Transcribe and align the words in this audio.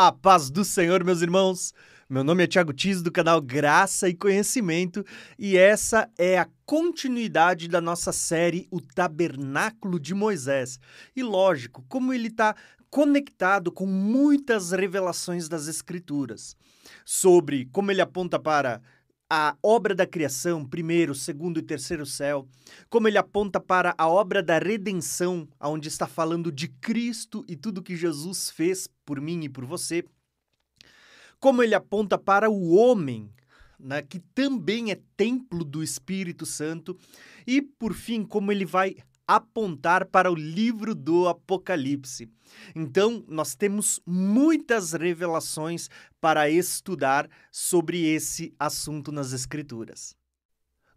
A 0.00 0.12
paz 0.12 0.48
do 0.48 0.64
Senhor, 0.64 1.02
meus 1.02 1.22
irmãos. 1.22 1.74
Meu 2.08 2.22
nome 2.22 2.44
é 2.44 2.46
Thiago 2.46 2.72
Tis 2.72 3.02
do 3.02 3.10
canal 3.10 3.42
Graça 3.42 4.08
e 4.08 4.14
Conhecimento 4.14 5.04
e 5.36 5.56
essa 5.56 6.08
é 6.16 6.38
a 6.38 6.46
continuidade 6.64 7.66
da 7.66 7.80
nossa 7.80 8.12
série 8.12 8.68
O 8.70 8.80
Tabernáculo 8.80 9.98
de 9.98 10.14
Moisés. 10.14 10.78
E 11.16 11.22
lógico, 11.24 11.84
como 11.88 12.14
ele 12.14 12.28
está 12.28 12.54
conectado 12.88 13.72
com 13.72 13.86
muitas 13.86 14.70
revelações 14.70 15.48
das 15.48 15.66
Escrituras 15.66 16.54
sobre 17.04 17.68
como 17.72 17.90
ele 17.90 18.00
aponta 18.00 18.38
para 18.38 18.80
a 19.30 19.56
obra 19.62 19.94
da 19.94 20.06
criação, 20.06 20.64
primeiro, 20.64 21.14
segundo 21.14 21.58
e 21.58 21.62
terceiro 21.62 22.06
céu, 22.06 22.48
como 22.88 23.06
ele 23.06 23.18
aponta 23.18 23.60
para 23.60 23.94
a 23.98 24.08
obra 24.08 24.42
da 24.42 24.58
redenção, 24.58 25.46
onde 25.60 25.88
está 25.88 26.06
falando 26.06 26.50
de 26.50 26.68
Cristo 26.68 27.44
e 27.46 27.54
tudo 27.54 27.82
que 27.82 27.96
Jesus 27.96 28.50
fez 28.50 28.88
por 29.04 29.20
mim 29.20 29.44
e 29.44 29.48
por 29.48 29.64
você, 29.66 30.04
como 31.38 31.62
ele 31.62 31.74
aponta 31.74 32.16
para 32.16 32.50
o 32.50 32.74
homem, 32.74 33.30
né, 33.78 34.02
que 34.02 34.18
também 34.18 34.90
é 34.90 35.00
templo 35.16 35.64
do 35.64 35.82
Espírito 35.82 36.46
Santo, 36.46 36.98
e 37.46 37.60
por 37.60 37.94
fim, 37.94 38.24
como 38.24 38.50
ele 38.50 38.64
vai 38.64 38.96
apontar 39.28 40.06
para 40.06 40.32
o 40.32 40.34
livro 40.34 40.94
do 40.94 41.28
Apocalipse. 41.28 42.30
Então, 42.74 43.22
nós 43.28 43.54
temos 43.54 44.00
muitas 44.06 44.94
revelações 44.94 45.90
para 46.18 46.48
estudar 46.48 47.28
sobre 47.52 48.06
esse 48.06 48.54
assunto 48.58 49.12
nas 49.12 49.34
Escrituras. 49.34 50.16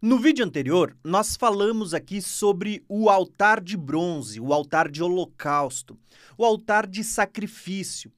No 0.00 0.18
vídeo 0.18 0.44
anterior, 0.44 0.96
nós 1.04 1.36
falamos 1.36 1.92
aqui 1.94 2.22
sobre 2.22 2.82
o 2.88 3.08
altar 3.10 3.60
de 3.60 3.76
bronze, 3.76 4.40
o 4.40 4.52
altar 4.52 4.90
de 4.90 5.02
holocausto, 5.02 5.96
o 6.36 6.44
altar 6.44 6.88
de 6.88 7.04
sacrifício, 7.04 8.10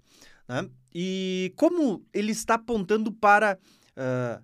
né? 0.48 0.70
e 0.94 1.52
como 1.56 2.02
ele 2.14 2.32
está 2.32 2.54
apontando 2.54 3.12
para 3.12 3.58
uh, 3.98 4.42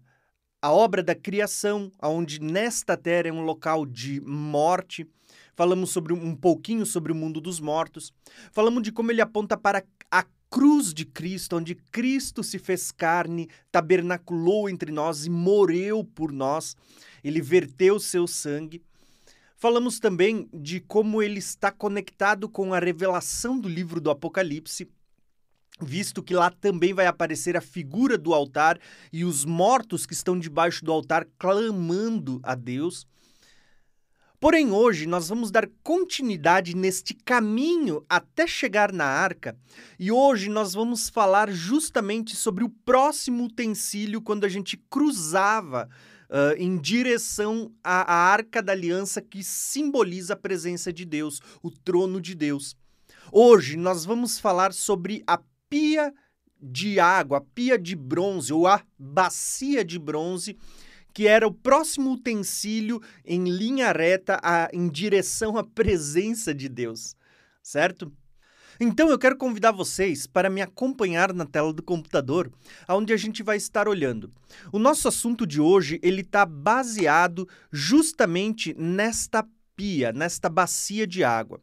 a 0.60 0.70
obra 0.70 1.02
da 1.02 1.14
criação, 1.14 1.90
onde 2.02 2.40
nesta 2.40 2.94
terra 2.96 3.28
é 3.28 3.32
um 3.32 3.40
local 3.40 3.86
de 3.86 4.20
morte, 4.20 5.08
falamos 5.54 5.90
sobre 5.90 6.12
um 6.12 6.34
pouquinho 6.34 6.84
sobre 6.86 7.12
o 7.12 7.14
mundo 7.14 7.40
dos 7.40 7.60
mortos, 7.60 8.12
falamos 8.52 8.82
de 8.82 8.92
como 8.92 9.10
ele 9.10 9.20
aponta 9.20 9.56
para 9.56 9.84
a 10.10 10.24
cruz 10.50 10.92
de 10.92 11.04
Cristo, 11.04 11.56
onde 11.56 11.76
Cristo 11.92 12.42
se 12.42 12.58
fez 12.58 12.90
carne, 12.90 13.48
tabernaculou 13.70 14.68
entre 14.68 14.90
nós 14.90 15.24
e 15.24 15.30
morreu 15.30 16.04
por 16.04 16.32
nós, 16.32 16.76
ele 17.22 17.40
verteu 17.40 18.00
seu 18.00 18.26
sangue. 18.26 18.82
Falamos 19.56 20.00
também 20.00 20.48
de 20.52 20.80
como 20.80 21.22
ele 21.22 21.38
está 21.38 21.70
conectado 21.70 22.48
com 22.48 22.74
a 22.74 22.78
revelação 22.78 23.60
do 23.60 23.68
livro 23.68 24.00
do 24.00 24.10
Apocalipse, 24.10 24.88
visto 25.80 26.22
que 26.22 26.34
lá 26.34 26.50
também 26.50 26.92
vai 26.92 27.06
aparecer 27.06 27.56
a 27.56 27.60
figura 27.60 28.18
do 28.18 28.34
altar 28.34 28.78
e 29.12 29.24
os 29.24 29.44
mortos 29.44 30.06
que 30.06 30.14
estão 30.14 30.38
debaixo 30.38 30.84
do 30.84 30.92
altar 30.92 31.26
clamando 31.38 32.40
a 32.42 32.54
Deus. 32.54 33.06
Porém, 34.40 34.72
hoje 34.72 35.04
nós 35.04 35.28
vamos 35.28 35.50
dar 35.50 35.68
continuidade 35.82 36.74
neste 36.74 37.12
caminho 37.12 38.02
até 38.08 38.46
chegar 38.46 38.90
na 38.90 39.04
arca, 39.04 39.54
e 39.98 40.10
hoje 40.10 40.48
nós 40.48 40.72
vamos 40.72 41.10
falar 41.10 41.50
justamente 41.50 42.34
sobre 42.34 42.64
o 42.64 42.70
próximo 42.70 43.44
utensílio 43.44 44.22
quando 44.22 44.44
a 44.44 44.48
gente 44.48 44.78
cruzava 44.88 45.90
uh, 46.30 46.56
em 46.56 46.78
direção 46.78 47.70
à, 47.84 48.14
à 48.14 48.32
arca 48.32 48.62
da 48.62 48.72
aliança 48.72 49.20
que 49.20 49.44
simboliza 49.44 50.32
a 50.32 50.38
presença 50.38 50.90
de 50.90 51.04
Deus, 51.04 51.42
o 51.62 51.70
trono 51.70 52.18
de 52.18 52.34
Deus. 52.34 52.74
Hoje 53.30 53.76
nós 53.76 54.06
vamos 54.06 54.38
falar 54.40 54.72
sobre 54.72 55.22
a 55.26 55.38
pia 55.68 56.14
de 56.58 56.98
água, 56.98 57.38
a 57.38 57.42
pia 57.42 57.78
de 57.78 57.94
bronze 57.94 58.54
ou 58.54 58.66
a 58.66 58.82
bacia 58.98 59.84
de 59.84 59.98
bronze 59.98 60.56
que 61.12 61.26
era 61.26 61.46
o 61.46 61.52
próximo 61.52 62.12
utensílio 62.12 63.00
em 63.24 63.44
linha 63.44 63.92
reta 63.92 64.40
a, 64.42 64.68
em 64.72 64.88
direção 64.88 65.56
à 65.56 65.64
presença 65.64 66.54
de 66.54 66.68
Deus, 66.68 67.14
certo? 67.62 68.12
Então 68.82 69.10
eu 69.10 69.18
quero 69.18 69.36
convidar 69.36 69.72
vocês 69.72 70.26
para 70.26 70.48
me 70.48 70.62
acompanhar 70.62 71.34
na 71.34 71.44
tela 71.44 71.70
do 71.70 71.82
computador, 71.82 72.50
onde 72.88 73.12
a 73.12 73.16
gente 73.16 73.42
vai 73.42 73.58
estar 73.58 73.86
olhando. 73.86 74.32
O 74.72 74.78
nosso 74.78 75.06
assunto 75.06 75.46
de 75.46 75.60
hoje 75.60 76.00
ele 76.02 76.22
está 76.22 76.46
baseado 76.46 77.46
justamente 77.70 78.74
nesta 78.78 79.46
pia, 79.76 80.12
nesta 80.12 80.48
bacia 80.48 81.06
de 81.06 81.22
água. 81.22 81.60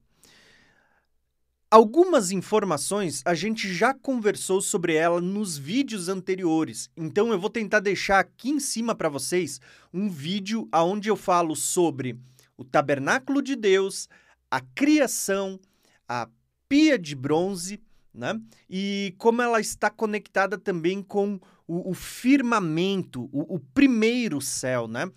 Algumas 1.70 2.32
informações 2.32 3.22
a 3.26 3.34
gente 3.34 3.74
já 3.74 3.94
conversou 3.94 4.62
sobre 4.62 4.96
ela 4.96 5.20
nos 5.20 5.58
vídeos 5.58 6.08
anteriores, 6.08 6.90
então 6.96 7.34
eu 7.34 7.38
vou 7.38 7.50
tentar 7.50 7.82
deixar 7.82 8.20
aqui 8.20 8.52
em 8.52 8.60
cima 8.60 8.96
para 8.96 9.10
vocês 9.10 9.60
um 9.94 10.10
vídeo 10.10 10.70
onde 10.74 11.10
eu 11.10 11.18
falo 11.18 11.58
sobre 11.58 12.18
o 12.56 12.64
tabernáculo 12.64 13.42
de 13.42 13.54
Deus, 13.54 14.08
a 14.50 14.62
criação, 14.62 15.60
a 16.08 16.30
pia 16.70 16.98
de 16.98 17.14
bronze, 17.14 17.82
né? 18.14 18.40
E 18.70 19.14
como 19.18 19.42
ela 19.42 19.60
está 19.60 19.90
conectada 19.90 20.58
também 20.58 21.04
com 21.04 21.38
o, 21.68 21.92
o 21.92 21.94
firmamento, 21.94 23.28
o, 23.30 23.56
o 23.56 23.60
primeiro 23.60 24.40
céu, 24.40 24.88
né? 24.88 25.12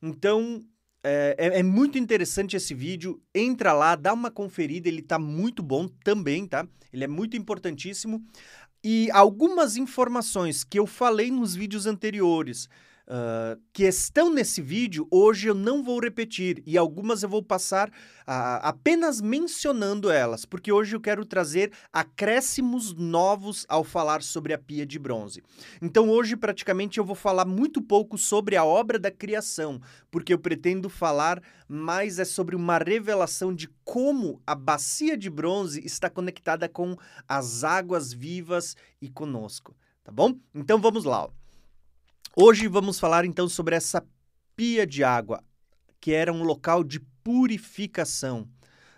Então, 0.00 0.62
é, 1.08 1.36
é, 1.38 1.60
é, 1.60 1.62
muito 1.62 1.96
interessante 1.96 2.56
esse 2.56 2.74
vídeo. 2.74 3.22
Entra 3.32 3.72
lá, 3.72 3.94
dá 3.94 4.12
uma 4.12 4.28
conferida, 4.28 4.88
ele 4.88 5.02
tá 5.02 5.20
muito 5.20 5.62
bom 5.62 5.86
também, 6.02 6.46
tá? 6.48 6.66
Ele 6.92 7.04
é 7.04 7.06
muito 7.06 7.36
importantíssimo. 7.36 8.24
E 8.82 9.08
algumas 9.12 9.76
informações 9.76 10.64
que 10.64 10.78
eu 10.78 10.84
falei 10.84 11.30
nos 11.30 11.54
vídeos 11.54 11.86
anteriores, 11.86 12.68
uh, 13.06 13.60
que 13.72 13.84
estão 13.84 14.30
nesse 14.30 14.60
vídeo, 14.60 15.06
hoje 15.10 15.48
eu 15.48 15.54
não 15.54 15.82
vou 15.82 16.00
repetir 16.00 16.62
e 16.66 16.76
algumas 16.76 17.22
eu 17.22 17.28
vou 17.28 17.42
passar 17.42 17.88
uh, 17.88 17.92
apenas 18.62 19.20
mencionando 19.20 20.10
elas, 20.10 20.44
porque 20.44 20.72
hoje 20.72 20.96
eu 20.96 21.00
quero 21.00 21.24
trazer 21.24 21.72
acréscimos 21.92 22.94
novos 22.94 23.64
ao 23.68 23.84
falar 23.84 24.22
sobre 24.22 24.52
a 24.52 24.58
pia 24.58 24.86
de 24.86 24.98
bronze. 24.98 25.42
Então 25.80 26.08
hoje 26.08 26.36
praticamente 26.36 26.98
eu 26.98 27.04
vou 27.04 27.16
falar 27.16 27.44
muito 27.44 27.80
pouco 27.80 28.18
sobre 28.18 28.56
a 28.56 28.64
obra 28.64 28.98
da 28.98 29.10
criação, 29.10 29.80
porque 30.10 30.32
eu 30.32 30.38
pretendo 30.38 30.88
falar 30.88 31.42
mais 31.68 32.18
é 32.18 32.24
sobre 32.24 32.54
uma 32.54 32.78
revelação 32.78 33.54
de 33.54 33.68
como 33.84 34.40
a 34.46 34.54
bacia 34.54 35.16
de 35.16 35.30
bronze 35.30 35.84
está 35.84 36.08
conectada 36.08 36.68
com 36.68 36.96
as 37.28 37.64
águas 37.64 38.12
vivas 38.12 38.76
e 39.00 39.08
conosco, 39.08 39.76
tá 40.02 40.12
bom? 40.12 40.34
Então 40.54 40.80
vamos 40.80 41.04
lá. 41.04 41.24
Ó. 41.24 41.45
Hoje 42.38 42.68
vamos 42.68 43.00
falar 43.00 43.24
então 43.24 43.48
sobre 43.48 43.74
essa 43.74 44.06
pia 44.54 44.86
de 44.86 45.02
água, 45.02 45.42
que 45.98 46.12
era 46.12 46.30
um 46.30 46.42
local 46.42 46.84
de 46.84 47.00
purificação. 47.24 48.46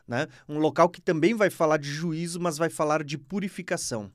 Né? 0.09 0.27
Um 0.49 0.59
local 0.59 0.89
que 0.89 1.01
também 1.01 1.35
vai 1.35 1.49
falar 1.49 1.77
de 1.77 1.89
juízo, 1.89 2.41
mas 2.41 2.59
vai 2.59 2.69
falar 2.69 3.05
de 3.05 3.17
purificação. 3.17 4.11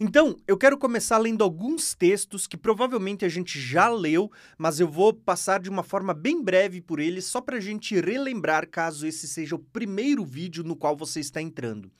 Então, 0.00 0.34
eu 0.48 0.56
quero 0.56 0.78
começar 0.78 1.18
lendo 1.18 1.44
alguns 1.44 1.94
textos 1.94 2.46
que 2.46 2.56
provavelmente 2.56 3.26
a 3.26 3.28
gente 3.28 3.60
já 3.60 3.90
leu, 3.90 4.32
mas 4.56 4.80
eu 4.80 4.88
vou 4.88 5.12
passar 5.12 5.60
de 5.60 5.68
uma 5.68 5.82
forma 5.82 6.14
bem 6.14 6.42
breve 6.42 6.80
por 6.80 6.98
eles, 6.98 7.26
só 7.26 7.42
para 7.42 7.58
a 7.58 7.60
gente 7.60 8.00
relembrar 8.00 8.66
caso 8.70 9.06
esse 9.06 9.28
seja 9.28 9.54
o 9.54 9.58
primeiro 9.58 10.24
vídeo 10.24 10.64
no 10.64 10.74
qual 10.74 10.96
você 10.96 11.20
está 11.20 11.42
entrando. 11.42 11.92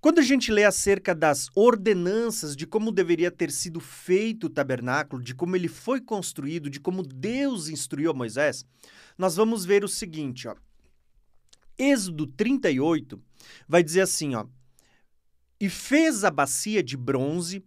Quando 0.00 0.18
a 0.18 0.22
gente 0.22 0.52
lê 0.52 0.64
acerca 0.64 1.14
das 1.14 1.50
ordenanças 1.54 2.54
de 2.54 2.66
como 2.66 2.92
deveria 2.92 3.30
ter 3.30 3.50
sido 3.50 3.80
feito 3.80 4.44
o 4.44 4.50
tabernáculo, 4.50 5.22
de 5.22 5.34
como 5.34 5.56
ele 5.56 5.68
foi 5.68 6.00
construído, 6.00 6.70
de 6.70 6.78
como 6.78 7.02
Deus 7.02 7.68
instruiu 7.68 8.10
a 8.10 8.14
Moisés, 8.14 8.64
nós 9.16 9.36
vamos 9.36 9.64
ver 9.64 9.84
o 9.84 9.88
seguinte, 9.88 10.46
ó. 10.46 10.54
Êxodo 11.78 12.26
38 12.26 13.20
vai 13.66 13.82
dizer 13.82 14.02
assim, 14.02 14.34
ó: 14.34 14.46
"E 15.60 15.68
fez 15.68 16.24
a 16.24 16.30
bacia 16.30 16.82
de 16.82 16.96
bronze 16.96 17.64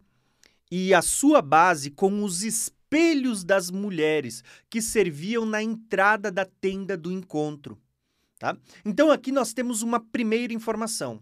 e 0.72 0.94
a 0.94 1.02
sua 1.02 1.42
base 1.42 1.92
com 1.92 2.24
os 2.24 2.44
espelhos 2.44 3.44
das 3.44 3.70
mulheres 3.70 4.44
que 4.70 4.82
serviam 4.82 5.46
na 5.46 5.62
entrada 5.62 6.32
da 6.32 6.46
tenda 6.46 6.96
do 6.96 7.12
encontro." 7.12 7.78
Tá? 8.40 8.58
Então 8.86 9.12
aqui 9.12 9.32
nós 9.32 9.52
temos 9.52 9.82
uma 9.82 10.00
primeira 10.00 10.54
informação. 10.54 11.22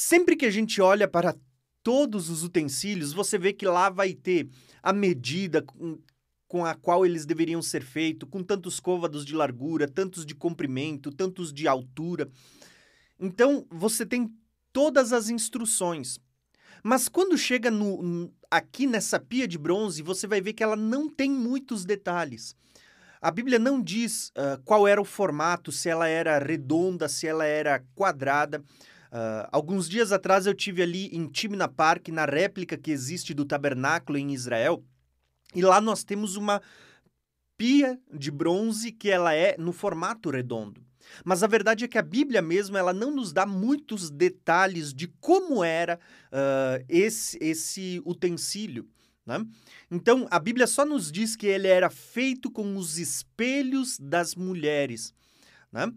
Sempre 0.00 0.36
que 0.36 0.46
a 0.46 0.50
gente 0.50 0.80
olha 0.80 1.08
para 1.08 1.34
todos 1.82 2.30
os 2.30 2.44
utensílios, 2.44 3.12
você 3.12 3.36
vê 3.36 3.52
que 3.52 3.66
lá 3.66 3.90
vai 3.90 4.14
ter 4.14 4.48
a 4.80 4.92
medida 4.92 5.60
com, 6.46 6.64
a 6.64 6.72
qual 6.76 7.04
eles 7.04 7.26
deveriam 7.26 7.60
ser 7.60 7.82
feitos, 7.82 8.28
com 8.30 8.40
tantos 8.44 8.78
côvados 8.78 9.26
de 9.26 9.34
largura, 9.34 9.88
tantos 9.88 10.24
de 10.24 10.36
comprimento, 10.36 11.10
tantos 11.10 11.52
de 11.52 11.66
altura. 11.66 12.30
Então, 13.18 13.66
você 13.68 14.06
tem 14.06 14.32
todas 14.72 15.12
as 15.12 15.30
instruções. 15.30 16.20
Mas 16.80 17.08
quando 17.08 17.36
chega 17.36 17.68
no, 17.68 18.32
aqui 18.48 18.86
nessa 18.86 19.18
pia 19.18 19.48
de 19.48 19.58
bronze, 19.58 20.00
você 20.00 20.28
vai 20.28 20.40
ver 20.40 20.52
que 20.52 20.62
ela 20.62 20.76
não 20.76 21.10
tem 21.10 21.28
muitos 21.28 21.84
detalhes. 21.84 22.54
a 23.20 23.32
Bíblia 23.32 23.58
não 23.58 23.82
diz 23.82 24.28
uh, 24.28 24.62
qual 24.64 24.86
era 24.86 25.02
o 25.02 25.04
formato, 25.04 25.72
se 25.72 25.88
ela 25.88 26.06
era 26.06 26.38
redonda, 26.38 27.08
se 27.08 27.26
ela 27.26 27.44
era 27.44 27.84
quadrada. 27.96 28.62
Uh, 29.10 29.48
alguns 29.50 29.88
dias 29.88 30.12
atrás 30.12 30.46
eu 30.46 30.54
tive 30.54 30.82
ali 30.82 31.06
em 31.06 31.26
Timna 31.26 31.66
Park, 31.66 32.08
na 32.08 32.24
réplica 32.24 32.76
que 32.76 32.90
existe 32.90 33.32
do 33.32 33.44
tabernáculo 33.44 34.18
em 34.18 34.32
Israel, 34.32 34.84
e 35.54 35.62
lá 35.62 35.80
nós 35.80 36.04
temos 36.04 36.36
uma 36.36 36.60
pia 37.56 37.98
de 38.12 38.30
bronze 38.30 38.92
que 38.92 39.10
ela 39.10 39.34
é 39.34 39.56
no 39.58 39.72
formato 39.72 40.30
redondo. 40.30 40.86
Mas 41.24 41.42
a 41.42 41.46
verdade 41.46 41.84
é 41.84 41.88
que 41.88 41.98
a 41.98 42.02
Bíblia 42.02 42.42
mesmo 42.42 42.76
ela 42.76 42.92
não 42.92 43.10
nos 43.10 43.32
dá 43.32 43.46
muitos 43.46 44.10
detalhes 44.10 44.92
de 44.92 45.08
como 45.20 45.64
era 45.64 45.98
uh, 46.26 46.84
esse, 46.88 47.38
esse 47.40 48.02
utensílio. 48.04 48.86
Né? 49.24 49.44
Então, 49.90 50.26
a 50.30 50.38
Bíblia 50.38 50.66
só 50.66 50.84
nos 50.84 51.10
diz 51.10 51.34
que 51.34 51.46
ele 51.46 51.66
era 51.66 51.90
feito 51.90 52.50
com 52.50 52.76
os 52.76 52.98
espelhos 52.98 53.98
das 53.98 54.34
mulheres. 54.34 55.14
Né? 55.72 55.92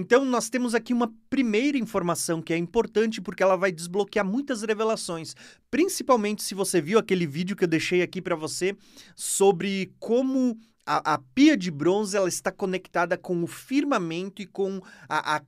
Então, 0.00 0.24
nós 0.24 0.48
temos 0.48 0.76
aqui 0.76 0.92
uma 0.92 1.12
primeira 1.28 1.76
informação 1.76 2.40
que 2.40 2.52
é 2.52 2.56
importante 2.56 3.20
porque 3.20 3.42
ela 3.42 3.56
vai 3.56 3.72
desbloquear 3.72 4.24
muitas 4.24 4.62
revelações, 4.62 5.34
principalmente 5.72 6.44
se 6.44 6.54
você 6.54 6.80
viu 6.80 7.00
aquele 7.00 7.26
vídeo 7.26 7.56
que 7.56 7.64
eu 7.64 7.68
deixei 7.68 8.00
aqui 8.00 8.22
para 8.22 8.36
você 8.36 8.76
sobre 9.16 9.92
como 9.98 10.56
a, 10.86 11.14
a, 11.14 11.18
pia 11.34 11.56
de 11.56 11.68
bronze 11.68 12.16
ela 12.16 12.28
está 12.28 12.52
conectada 12.52 13.18
com 13.18 13.42
o 13.42 13.48
firmamento 13.48 14.40
e 14.40 14.46
com 14.46 14.80
a, 15.08 15.38
a 15.38 15.42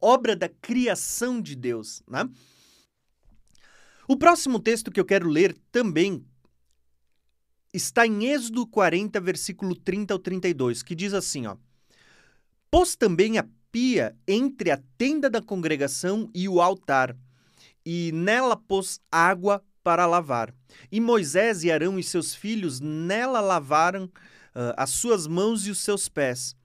obra 0.00 0.34
da 0.34 0.48
criação 0.48 1.40
de 1.40 1.54
Deus. 1.54 2.02
Né? 2.08 2.28
O 4.08 4.16
próximo 4.16 4.58
texto 4.58 4.90
que 4.90 4.98
eu 4.98 5.04
quero 5.04 5.28
ler 5.28 5.56
também 5.70 6.26
está 7.72 8.04
em 8.04 8.26
Êxodo 8.26 8.66
40, 8.66 9.20
versículo 9.20 9.76
30 9.76 10.14
ao 10.14 10.18
32, 10.18 10.82
que 10.82 10.96
diz 10.96 11.14
assim, 11.14 11.46
ó: 11.46 11.56
Pôs 12.70 12.96
também 12.96 13.38
a 13.38 13.46
pia 13.78 14.16
entre 14.26 14.72
a 14.72 14.80
tenda 14.98 15.30
da 15.30 15.40
congregação 15.40 16.28
e 16.34 16.48
o 16.48 16.60
altar, 16.60 17.14
e 17.86 18.10
nela 18.12 18.56
pôs 18.56 19.00
água 19.08 19.62
para 19.84 20.04
lavar. 20.04 20.52
E 20.90 21.00
Moisés 21.00 21.62
e 21.62 21.70
Arão 21.70 21.96
e 21.96 22.02
seus 22.02 22.34
filhos 22.34 22.80
nela 22.80 23.40
lavaram 23.40 24.06
uh, 24.06 24.74
as 24.76 24.90
suas 24.90 25.28
mãos 25.28 25.64
e 25.64 25.70
os 25.70 25.78
seus 25.78 26.08
pés. 26.08 26.56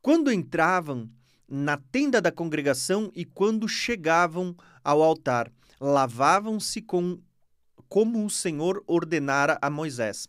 Quando 0.00 0.32
entravam 0.32 1.10
na 1.48 1.76
tenda 1.76 2.20
da 2.20 2.30
congregação 2.30 3.10
e 3.16 3.24
quando 3.24 3.66
chegavam 3.66 4.54
ao 4.84 5.02
altar, 5.02 5.50
lavavam-se 5.80 6.80
com 6.80 7.18
como 7.88 8.24
o 8.24 8.30
Senhor 8.30 8.80
ordenara 8.86 9.58
a 9.60 9.68
Moisés. 9.68 10.28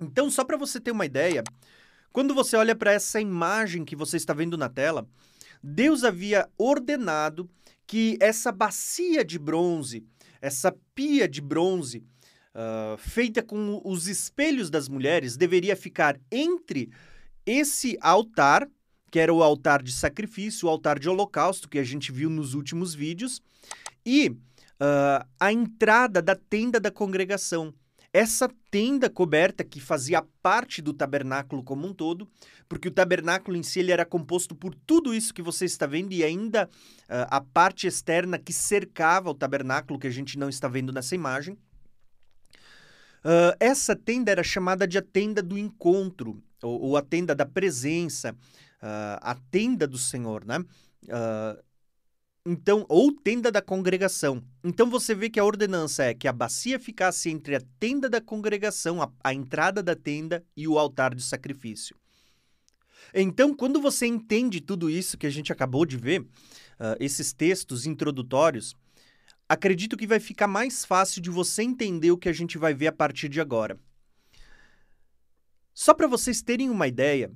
Então, 0.00 0.30
só 0.30 0.44
para 0.44 0.56
você 0.56 0.78
ter 0.78 0.92
uma 0.92 1.06
ideia, 1.06 1.42
quando 2.12 2.36
você 2.36 2.56
olha 2.56 2.76
para 2.76 2.92
essa 2.92 3.20
imagem 3.20 3.84
que 3.84 3.96
você 3.96 4.16
está 4.16 4.32
vendo 4.32 4.56
na 4.56 4.68
tela, 4.68 5.08
Deus 5.62 6.04
havia 6.04 6.48
ordenado 6.56 7.48
que 7.86 8.16
essa 8.20 8.52
bacia 8.52 9.24
de 9.24 9.38
bronze, 9.38 10.04
essa 10.40 10.74
pia 10.94 11.28
de 11.28 11.40
bronze, 11.40 12.04
uh, 12.54 12.96
feita 12.98 13.42
com 13.42 13.80
os 13.84 14.06
espelhos 14.06 14.70
das 14.70 14.88
mulheres, 14.88 15.36
deveria 15.36 15.76
ficar 15.76 16.18
entre 16.30 16.90
esse 17.44 17.98
altar, 18.00 18.68
que 19.10 19.18
era 19.18 19.34
o 19.34 19.42
altar 19.42 19.82
de 19.82 19.92
sacrifício, 19.92 20.68
o 20.68 20.70
altar 20.70 20.98
de 20.98 21.08
holocausto, 21.08 21.68
que 21.68 21.78
a 21.78 21.84
gente 21.84 22.12
viu 22.12 22.30
nos 22.30 22.54
últimos 22.54 22.94
vídeos, 22.94 23.42
e 24.06 24.28
uh, 24.28 25.26
a 25.38 25.52
entrada 25.52 26.22
da 26.22 26.34
tenda 26.36 26.78
da 26.78 26.90
congregação. 26.90 27.74
Essa 28.12 28.50
tenda 28.72 29.08
coberta 29.08 29.62
que 29.62 29.80
fazia 29.80 30.20
parte 30.42 30.82
do 30.82 30.92
tabernáculo 30.92 31.62
como 31.62 31.86
um 31.86 31.94
todo, 31.94 32.28
porque 32.68 32.88
o 32.88 32.90
tabernáculo 32.90 33.56
em 33.56 33.62
si 33.62 33.78
ele 33.78 33.92
era 33.92 34.04
composto 34.04 34.52
por 34.52 34.74
tudo 34.74 35.14
isso 35.14 35.32
que 35.32 35.40
você 35.42 35.64
está 35.64 35.86
vendo 35.86 36.12
e 36.12 36.24
ainda 36.24 36.68
uh, 37.02 37.26
a 37.30 37.40
parte 37.40 37.86
externa 37.86 38.36
que 38.36 38.52
cercava 38.52 39.30
o 39.30 39.34
tabernáculo 39.34 39.98
que 39.98 40.08
a 40.08 40.10
gente 40.10 40.36
não 40.36 40.48
está 40.48 40.66
vendo 40.66 40.92
nessa 40.92 41.14
imagem. 41.14 41.54
Uh, 43.24 43.54
essa 43.60 43.94
tenda 43.94 44.32
era 44.32 44.42
chamada 44.42 44.88
de 44.88 44.98
a 44.98 45.02
tenda 45.02 45.40
do 45.40 45.56
encontro, 45.56 46.42
ou, 46.62 46.80
ou 46.80 46.96
a 46.96 47.02
tenda 47.02 47.32
da 47.32 47.46
presença, 47.46 48.32
uh, 48.32 49.20
a 49.20 49.36
tenda 49.52 49.86
do 49.86 49.98
Senhor, 49.98 50.44
né? 50.44 50.58
Uh, 51.04 51.69
então, 52.44 52.86
ou 52.88 53.12
tenda 53.12 53.52
da 53.52 53.60
congregação. 53.60 54.42
Então 54.64 54.88
você 54.88 55.14
vê 55.14 55.28
que 55.28 55.38
a 55.38 55.44
ordenança 55.44 56.04
é 56.04 56.14
que 56.14 56.26
a 56.26 56.32
bacia 56.32 56.78
ficasse 56.78 57.28
entre 57.28 57.56
a 57.56 57.60
tenda 57.78 58.08
da 58.08 58.20
congregação, 58.20 59.02
a, 59.02 59.12
a 59.22 59.34
entrada 59.34 59.82
da 59.82 59.94
tenda 59.94 60.44
e 60.56 60.66
o 60.66 60.78
altar 60.78 61.14
de 61.14 61.22
sacrifício. 61.22 61.96
Então, 63.12 63.54
quando 63.54 63.80
você 63.80 64.06
entende 64.06 64.60
tudo 64.60 64.88
isso 64.88 65.18
que 65.18 65.26
a 65.26 65.30
gente 65.30 65.52
acabou 65.52 65.84
de 65.84 65.96
ver, 65.96 66.20
uh, 66.20 66.96
esses 67.00 67.32
textos 67.32 67.84
introdutórios, 67.84 68.76
acredito 69.48 69.96
que 69.96 70.06
vai 70.06 70.20
ficar 70.20 70.46
mais 70.46 70.84
fácil 70.84 71.20
de 71.20 71.28
você 71.28 71.62
entender 71.62 72.10
o 72.10 72.18
que 72.18 72.28
a 72.28 72.32
gente 72.32 72.56
vai 72.56 72.72
ver 72.72 72.86
a 72.86 72.92
partir 72.92 73.28
de 73.28 73.40
agora. 73.40 73.78
Só 75.74 75.92
para 75.92 76.06
vocês 76.06 76.40
terem 76.40 76.70
uma 76.70 76.86
ideia, 76.86 77.32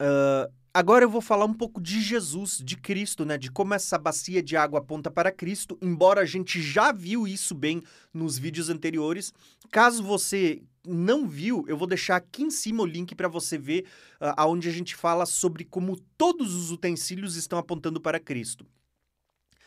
uh, 0.00 0.52
Agora 0.78 1.04
eu 1.04 1.10
vou 1.10 1.20
falar 1.20 1.44
um 1.44 1.52
pouco 1.52 1.80
de 1.80 2.00
Jesus, 2.00 2.62
de 2.64 2.76
Cristo, 2.76 3.24
né? 3.24 3.36
De 3.36 3.50
como 3.50 3.74
essa 3.74 3.98
bacia 3.98 4.40
de 4.40 4.56
água 4.56 4.78
aponta 4.78 5.10
para 5.10 5.32
Cristo, 5.32 5.76
embora 5.82 6.20
a 6.20 6.24
gente 6.24 6.62
já 6.62 6.92
viu 6.92 7.26
isso 7.26 7.52
bem 7.52 7.82
nos 8.14 8.38
vídeos 8.38 8.70
anteriores. 8.70 9.34
Caso 9.72 10.04
você 10.04 10.62
não 10.86 11.26
viu, 11.26 11.64
eu 11.66 11.76
vou 11.76 11.88
deixar 11.88 12.14
aqui 12.14 12.44
em 12.44 12.50
cima 12.52 12.84
o 12.84 12.86
link 12.86 13.12
para 13.16 13.26
você 13.26 13.58
ver 13.58 13.86
uh, 14.20 14.34
aonde 14.36 14.68
a 14.68 14.70
gente 14.70 14.94
fala 14.94 15.26
sobre 15.26 15.64
como 15.64 15.98
todos 16.16 16.54
os 16.54 16.70
utensílios 16.70 17.34
estão 17.34 17.58
apontando 17.58 18.00
para 18.00 18.20
Cristo. 18.20 18.64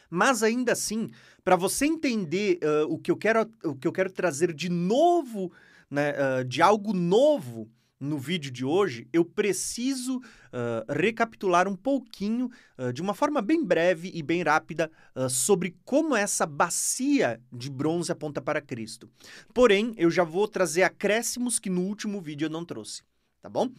Mas 0.10 0.42
ainda 0.42 0.72
assim, 0.72 1.10
para 1.44 1.58
você 1.58 1.88
entender 1.88 2.58
uh, 2.64 2.90
o, 2.90 2.98
que 2.98 3.12
eu 3.12 3.18
quero, 3.18 3.52
o 3.66 3.76
que 3.76 3.86
eu 3.86 3.92
quero 3.92 4.14
trazer 4.14 4.54
de 4.54 4.70
novo, 4.70 5.52
né, 5.90 6.14
uh, 6.14 6.46
de 6.46 6.62
algo 6.62 6.94
novo 6.94 7.70
no 8.02 8.18
vídeo 8.18 8.52
de 8.52 8.66
hoje, 8.66 9.08
eu 9.14 9.24
preciso 9.24 10.18
uh, 10.18 10.92
recapitular 10.92 11.68
um 11.68 11.76
pouquinho, 11.76 12.50
uh, 12.78 12.92
de 12.92 13.00
uma 13.00 13.14
forma 13.14 13.44
bem 13.44 13.64
breve 13.64 14.12
e 14.12 14.24
bem 14.24 14.42
rápida, 14.42 14.92
uh, 15.16 15.30
sobre 15.30 15.78
como 15.86 16.16
essa 16.16 16.48
bacia 16.48 17.40
de 17.54 17.70
bronze 17.70 18.12
aponta 18.12 18.42
para 18.42 18.60
Cristo. 18.60 19.08
Porém, 19.54 19.94
eu 19.98 20.10
já 20.10 20.24
vou 20.24 20.48
trazer 20.48 20.82
acréscimos 20.82 21.60
que 21.60 21.70
no 21.70 21.82
último 21.82 22.20
vídeo 22.20 22.48
eu 22.48 22.50
não 22.50 22.66
trouxe, 22.66 23.04
tá 23.40 23.48
bom? 23.48 23.70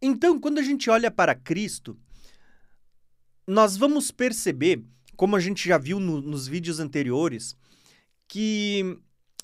Então, 0.00 0.38
quando 0.38 0.58
a 0.58 0.62
gente 0.62 0.88
olha 0.88 1.10
para 1.10 1.34
Cristo, 1.34 1.98
nós 3.44 3.76
vamos 3.76 4.12
perceber, 4.12 4.84
como 5.16 5.34
a 5.34 5.40
gente 5.40 5.66
já 5.68 5.76
viu 5.76 5.98
no, 5.98 6.20
nos 6.20 6.46
vídeos 6.46 6.78
anteriores, 6.78 7.56
que 8.28 8.96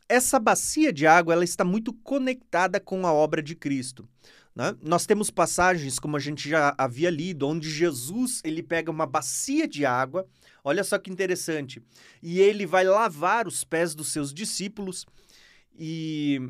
essa 0.09 0.39
bacia 0.39 0.93
de 0.93 1.07
água 1.07 1.35
ela 1.35 1.45
está 1.45 1.65
muito 1.65 1.93
conectada 1.93 2.79
com 2.79 3.07
a 3.07 3.13
obra 3.13 3.43
de 3.43 3.55
Cristo. 3.55 4.09
Né? 4.55 4.75
Nós 4.81 5.05
temos 5.05 5.31
passagens, 5.31 5.99
como 5.99 6.17
a 6.17 6.21
gente 6.21 6.49
já 6.49 6.75
havia 6.79 7.11
lido, 7.11 7.49
onde 7.49 7.69
Jesus 7.69 8.41
ele 8.45 8.63
pega 8.63 8.91
uma 8.91 9.07
bacia 9.07 9.67
de 9.67 9.85
água, 9.85 10.27
olha 10.63 10.85
só 10.85 10.97
que 10.97 11.11
interessante, 11.11 11.83
e 12.23 12.39
ele 12.41 12.65
vai 12.65 12.85
lavar 12.85 13.49
os 13.49 13.65
pés 13.65 13.95
dos 13.95 14.13
seus 14.13 14.33
discípulos 14.33 15.05
e 15.77 16.41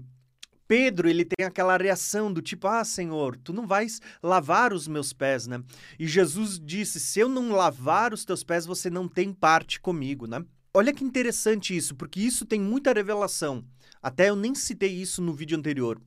Pedro, 0.66 1.08
ele 1.08 1.24
tem 1.24 1.46
aquela 1.46 1.76
reação 1.76 2.32
do 2.32 2.40
tipo: 2.40 2.66
"Ah, 2.66 2.84
Senhor, 2.84 3.36
tu 3.36 3.52
não 3.52 3.66
vais 3.66 4.00
lavar 4.22 4.72
os 4.72 4.88
meus 4.88 5.12
pés, 5.12 5.46
né?" 5.46 5.62
E 5.98 6.06
Jesus 6.06 6.58
disse: 6.58 6.98
"Se 6.98 7.20
eu 7.20 7.28
não 7.28 7.52
lavar 7.52 8.12
os 8.12 8.24
teus 8.24 8.42
pés, 8.42 8.64
você 8.66 8.88
não 8.90 9.06
tem 9.08 9.32
parte 9.32 9.78
comigo", 9.78 10.26
né? 10.26 10.44
Olha 10.76 10.92
que 10.92 11.04
interessante 11.04 11.76
isso, 11.76 11.94
porque 11.94 12.20
isso 12.20 12.44
tem 12.44 12.60
muita 12.60 12.92
revelação. 12.92 13.64
Até 14.02 14.28
eu 14.28 14.34
nem 14.34 14.56
citei 14.56 14.92
isso 14.92 15.22
no 15.22 15.32
vídeo 15.32 15.56
anterior. 15.56 16.02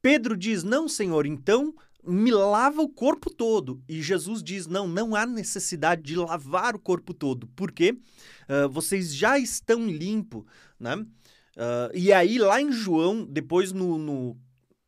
Pedro 0.00 0.36
diz: 0.36 0.62
Não, 0.62 0.88
Senhor, 0.88 1.26
então 1.26 1.74
me 2.06 2.30
lava 2.30 2.80
o 2.80 2.88
corpo 2.88 3.28
todo. 3.28 3.82
E 3.88 4.00
Jesus 4.00 4.40
diz: 4.40 4.68
Não, 4.68 4.86
não 4.86 5.16
há 5.16 5.26
necessidade 5.26 6.02
de 6.02 6.14
lavar 6.14 6.76
o 6.76 6.78
corpo 6.78 7.12
todo, 7.12 7.48
porque 7.56 7.90
uh, 7.90 8.68
vocês 8.70 9.12
já 9.12 9.36
estão 9.36 9.84
limpos, 9.84 10.44
né? 10.78 10.94
Uh, 10.94 11.90
e 11.92 12.12
aí, 12.12 12.38
lá 12.38 12.62
em 12.62 12.70
João, 12.70 13.24
depois 13.24 13.72
no, 13.72 13.98
no 13.98 14.36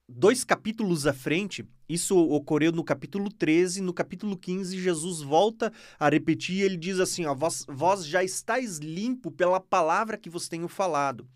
dois 0.08 0.44
capítulos 0.44 1.04
à 1.04 1.12
frente, 1.12 1.68
isso 1.92 2.16
ocorreu 2.16 2.70
no 2.70 2.84
capítulo 2.84 3.28
13, 3.32 3.80
no 3.80 3.92
capítulo 3.92 4.36
15, 4.36 4.80
Jesus 4.80 5.22
volta 5.22 5.72
a 5.98 6.08
repetir 6.08 6.58
e 6.58 6.62
ele 6.62 6.76
diz 6.76 7.00
assim: 7.00 7.26
ó, 7.26 7.34
vós, 7.34 7.66
vós 7.68 8.06
já 8.06 8.22
estáis 8.22 8.78
limpo 8.78 9.28
pela 9.28 9.58
palavra 9.58 10.16
que 10.16 10.30
vos 10.30 10.48
tenho 10.48 10.68
falado. 10.68 11.26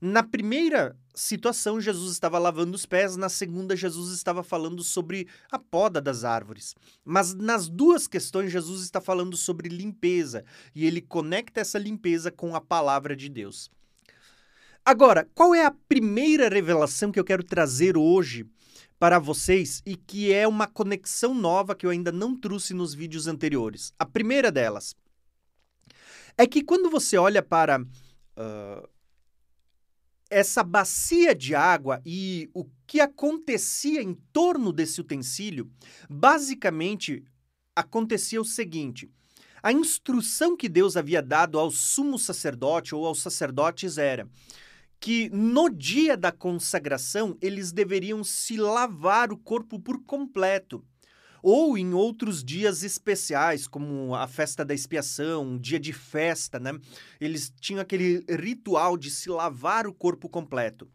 Na 0.00 0.22
primeira 0.22 0.96
situação, 1.12 1.80
Jesus 1.80 2.12
estava 2.12 2.38
lavando 2.38 2.74
os 2.74 2.86
pés, 2.86 3.16
na 3.16 3.28
segunda, 3.28 3.76
Jesus 3.76 4.14
estava 4.14 4.44
falando 4.44 4.82
sobre 4.84 5.26
a 5.50 5.58
poda 5.58 6.00
das 6.00 6.22
árvores. 6.22 6.76
Mas 7.04 7.34
nas 7.34 7.68
duas 7.68 8.06
questões, 8.06 8.52
Jesus 8.52 8.82
está 8.82 9.00
falando 9.00 9.36
sobre 9.36 9.68
limpeza 9.68 10.44
e 10.72 10.86
ele 10.86 11.02
conecta 11.02 11.60
essa 11.60 11.78
limpeza 11.78 12.30
com 12.30 12.54
a 12.54 12.60
palavra 12.60 13.16
de 13.16 13.28
Deus. 13.28 13.70
Agora, 14.84 15.28
qual 15.34 15.54
é 15.54 15.66
a 15.66 15.74
primeira 15.88 16.48
revelação 16.48 17.12
que 17.12 17.20
eu 17.20 17.24
quero 17.24 17.44
trazer 17.44 17.96
hoje 17.98 18.46
para 19.00 19.18
vocês 19.18 19.82
e 19.86 19.96
que 19.96 20.30
é 20.30 20.46
uma 20.46 20.66
conexão 20.66 21.34
nova 21.34 21.74
que 21.74 21.86
eu 21.86 21.90
ainda 21.90 22.12
não 22.12 22.38
trouxe 22.38 22.74
nos 22.74 22.92
vídeos 22.92 23.26
anteriores. 23.26 23.94
A 23.98 24.04
primeira 24.04 24.52
delas 24.52 24.94
é 26.36 26.46
que 26.46 26.62
quando 26.62 26.90
você 26.90 27.16
olha 27.16 27.42
para 27.42 27.80
uh, 27.80 28.88
essa 30.28 30.62
bacia 30.62 31.34
de 31.34 31.54
água 31.54 32.02
e 32.04 32.50
o 32.52 32.66
que 32.86 33.00
acontecia 33.00 34.02
em 34.02 34.12
torno 34.34 34.70
desse 34.70 35.00
utensílio, 35.00 35.70
basicamente 36.08 37.24
acontecia 37.74 38.38
o 38.38 38.44
seguinte: 38.44 39.10
a 39.62 39.72
instrução 39.72 40.54
que 40.54 40.68
Deus 40.68 40.94
havia 40.94 41.22
dado 41.22 41.58
ao 41.58 41.70
sumo 41.70 42.18
sacerdote 42.18 42.94
ou 42.94 43.06
aos 43.06 43.22
sacerdotes 43.22 43.96
era 43.96 44.28
que 45.00 45.30
no 45.30 45.70
dia 45.70 46.14
da 46.14 46.30
consagração 46.30 47.36
eles 47.40 47.72
deveriam 47.72 48.22
se 48.22 48.58
lavar 48.58 49.32
o 49.32 49.36
corpo 49.36 49.80
por 49.80 50.04
completo. 50.04 50.84
Ou 51.42 51.78
em 51.78 51.94
outros 51.94 52.44
dias 52.44 52.82
especiais, 52.82 53.66
como 53.66 54.14
a 54.14 54.28
festa 54.28 54.62
da 54.62 54.74
expiação, 54.74 55.42
um 55.42 55.58
dia 55.58 55.80
de 55.80 55.90
festa, 55.90 56.60
né? 56.60 56.78
Eles 57.18 57.50
tinham 57.58 57.80
aquele 57.80 58.22
ritual 58.28 58.98
de 58.98 59.10
se 59.10 59.30
lavar 59.30 59.86
o 59.86 59.94
corpo 59.94 60.28
completo. 60.28 60.86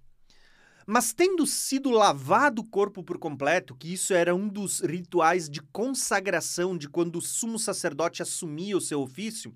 Mas 0.85 1.11
tendo 1.11 1.47
sido 1.47 1.89
lavado 1.89 2.61
o 2.61 2.69
corpo 2.69 3.03
por 3.03 3.17
completo, 3.17 3.75
que 3.75 3.91
isso 3.91 4.13
era 4.13 4.35
um 4.35 4.47
dos 4.47 4.81
rituais 4.81 5.49
de 5.49 5.59
consagração 5.59 6.77
de 6.77 6.87
quando 6.87 7.15
o 7.15 7.21
sumo 7.21 7.57
sacerdote 7.57 8.21
assumia 8.21 8.77
o 8.77 8.81
seu 8.81 9.01
ofício, 9.01 9.51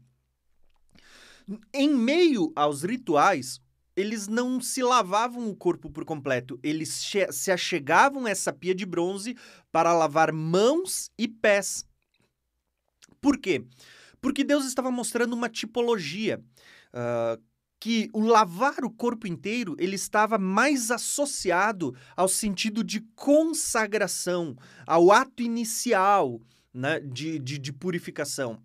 em 1.72 1.94
meio 1.94 2.52
aos 2.56 2.82
rituais, 2.82 3.62
eles 4.00 4.28
não 4.28 4.62
se 4.62 4.82
lavavam 4.82 5.50
o 5.50 5.56
corpo 5.56 5.90
por 5.90 6.06
completo, 6.06 6.60
eles 6.64 7.06
se 7.32 7.52
achegavam 7.52 8.26
a 8.26 8.30
essa 8.30 8.54
pia 8.54 8.74
de 8.74 8.86
bronze 8.86 9.36
para 9.72 9.94
lavar 9.94 10.32
mãos 10.32 11.12
e 11.18 11.28
pés. 11.28 11.86
Por 13.20 13.38
quê? 13.38 13.66
Porque 14.22 14.44
Deus 14.44 14.66
estava 14.66 14.90
mostrando 14.90 15.34
uma 15.34 15.50
tipologia. 15.50 16.42
Uh, 16.94 17.42
que 17.82 18.10
o 18.12 18.20
lavar 18.20 18.84
o 18.84 18.92
corpo 18.92 19.26
inteiro 19.26 19.76
ele 19.80 19.96
estava 19.96 20.38
mais 20.38 20.92
associado 20.92 21.96
ao 22.16 22.28
sentido 22.28 22.84
de 22.84 23.00
consagração, 23.16 24.56
ao 24.86 25.12
ato 25.12 25.42
inicial 25.42 26.42
né, 26.74 27.00
de, 27.00 27.40
de, 27.40 27.58
de 27.58 27.72
purificação. 27.72 28.62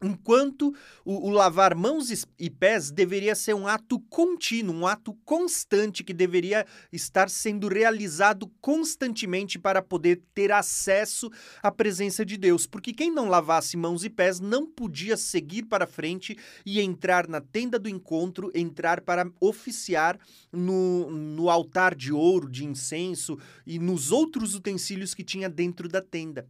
Enquanto 0.00 0.72
o, 1.04 1.28
o, 1.28 1.30
lavar 1.30 1.74
mãos 1.74 2.26
e 2.38 2.48
pés 2.48 2.90
deveria 2.90 3.34
ser 3.34 3.54
um 3.54 3.66
ato 3.66 3.98
contínuo, 4.08 4.74
um 4.74 4.86
ato 4.86 5.12
constante 5.24 6.04
que 6.04 6.14
deveria 6.14 6.64
estar 6.92 7.28
sendo 7.28 7.66
realizado 7.66 8.48
constantemente 8.60 9.58
para 9.58 9.82
poder 9.82 10.22
ter 10.32 10.52
acesso 10.52 11.28
à 11.60 11.72
presença 11.72 12.24
de 12.24 12.36
Deus. 12.36 12.64
Porque 12.64 12.92
quem 12.92 13.10
não 13.10 13.28
lavasse 13.28 13.76
mãos 13.76 14.04
e 14.04 14.10
pés 14.10 14.38
não 14.38 14.66
podia 14.66 15.16
seguir 15.16 15.64
para 15.64 15.86
frente 15.86 16.38
e 16.64 16.80
entrar 16.80 17.26
na 17.26 17.40
tenda 17.40 17.76
do 17.76 17.88
encontro, 17.88 18.52
entrar 18.54 19.00
para 19.00 19.28
oficiar 19.40 20.16
no, 20.52 21.10
no 21.10 21.50
altar 21.50 21.96
de 21.96 22.12
ouro, 22.12 22.48
de 22.48 22.64
incenso 22.64 23.36
e 23.66 23.80
nos 23.80 24.12
outros 24.12 24.54
utensílios 24.54 25.12
que 25.12 25.24
tinha 25.24 25.48
dentro 25.48 25.88
da 25.88 26.00
tenda. 26.00 26.48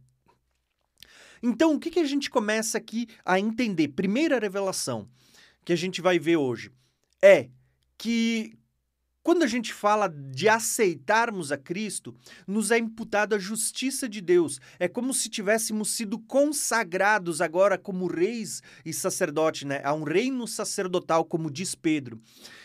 Então, 1.41 1.73
o 1.73 1.79
que, 1.79 1.89
que 1.89 1.99
a 1.99 2.05
gente 2.05 2.29
começa 2.29 2.77
aqui 2.77 3.07
a 3.25 3.39
entender? 3.39 3.89
Primeira 3.89 4.39
revelação 4.39 5.07
que 5.63 5.73
a 5.73 5.75
gente 5.75 6.01
vai 6.01 6.17
ver 6.17 6.37
hoje 6.37 6.71
é 7.21 7.49
que 7.97 8.57
quando 9.21 9.43
a 9.43 9.47
gente 9.47 9.73
fala 9.73 10.07
de 10.07 10.47
aceitarmos 10.49 11.51
a 11.51 11.57
Cristo, 11.57 12.15
nos 12.47 12.71
é 12.71 12.79
imputada 12.79 13.35
a 13.35 13.39
justiça 13.39 14.07
de 14.07 14.21
Deus. 14.21 14.59
É 14.79 14.87
como 14.87 15.13
se 15.13 15.29
tivéssemos 15.29 15.91
sido 15.91 16.17
consagrados 16.17 17.41
agora 17.41 17.77
como 17.77 18.07
reis 18.07 18.63
e 18.83 18.93
sacerdote, 18.93 19.67
né? 19.67 19.81
A 19.83 19.93
um 19.93 20.03
reino 20.03 20.47
sacerdotal, 20.47 21.25
como 21.25 21.51
diz 21.51 21.75
Pedro. 21.75 22.19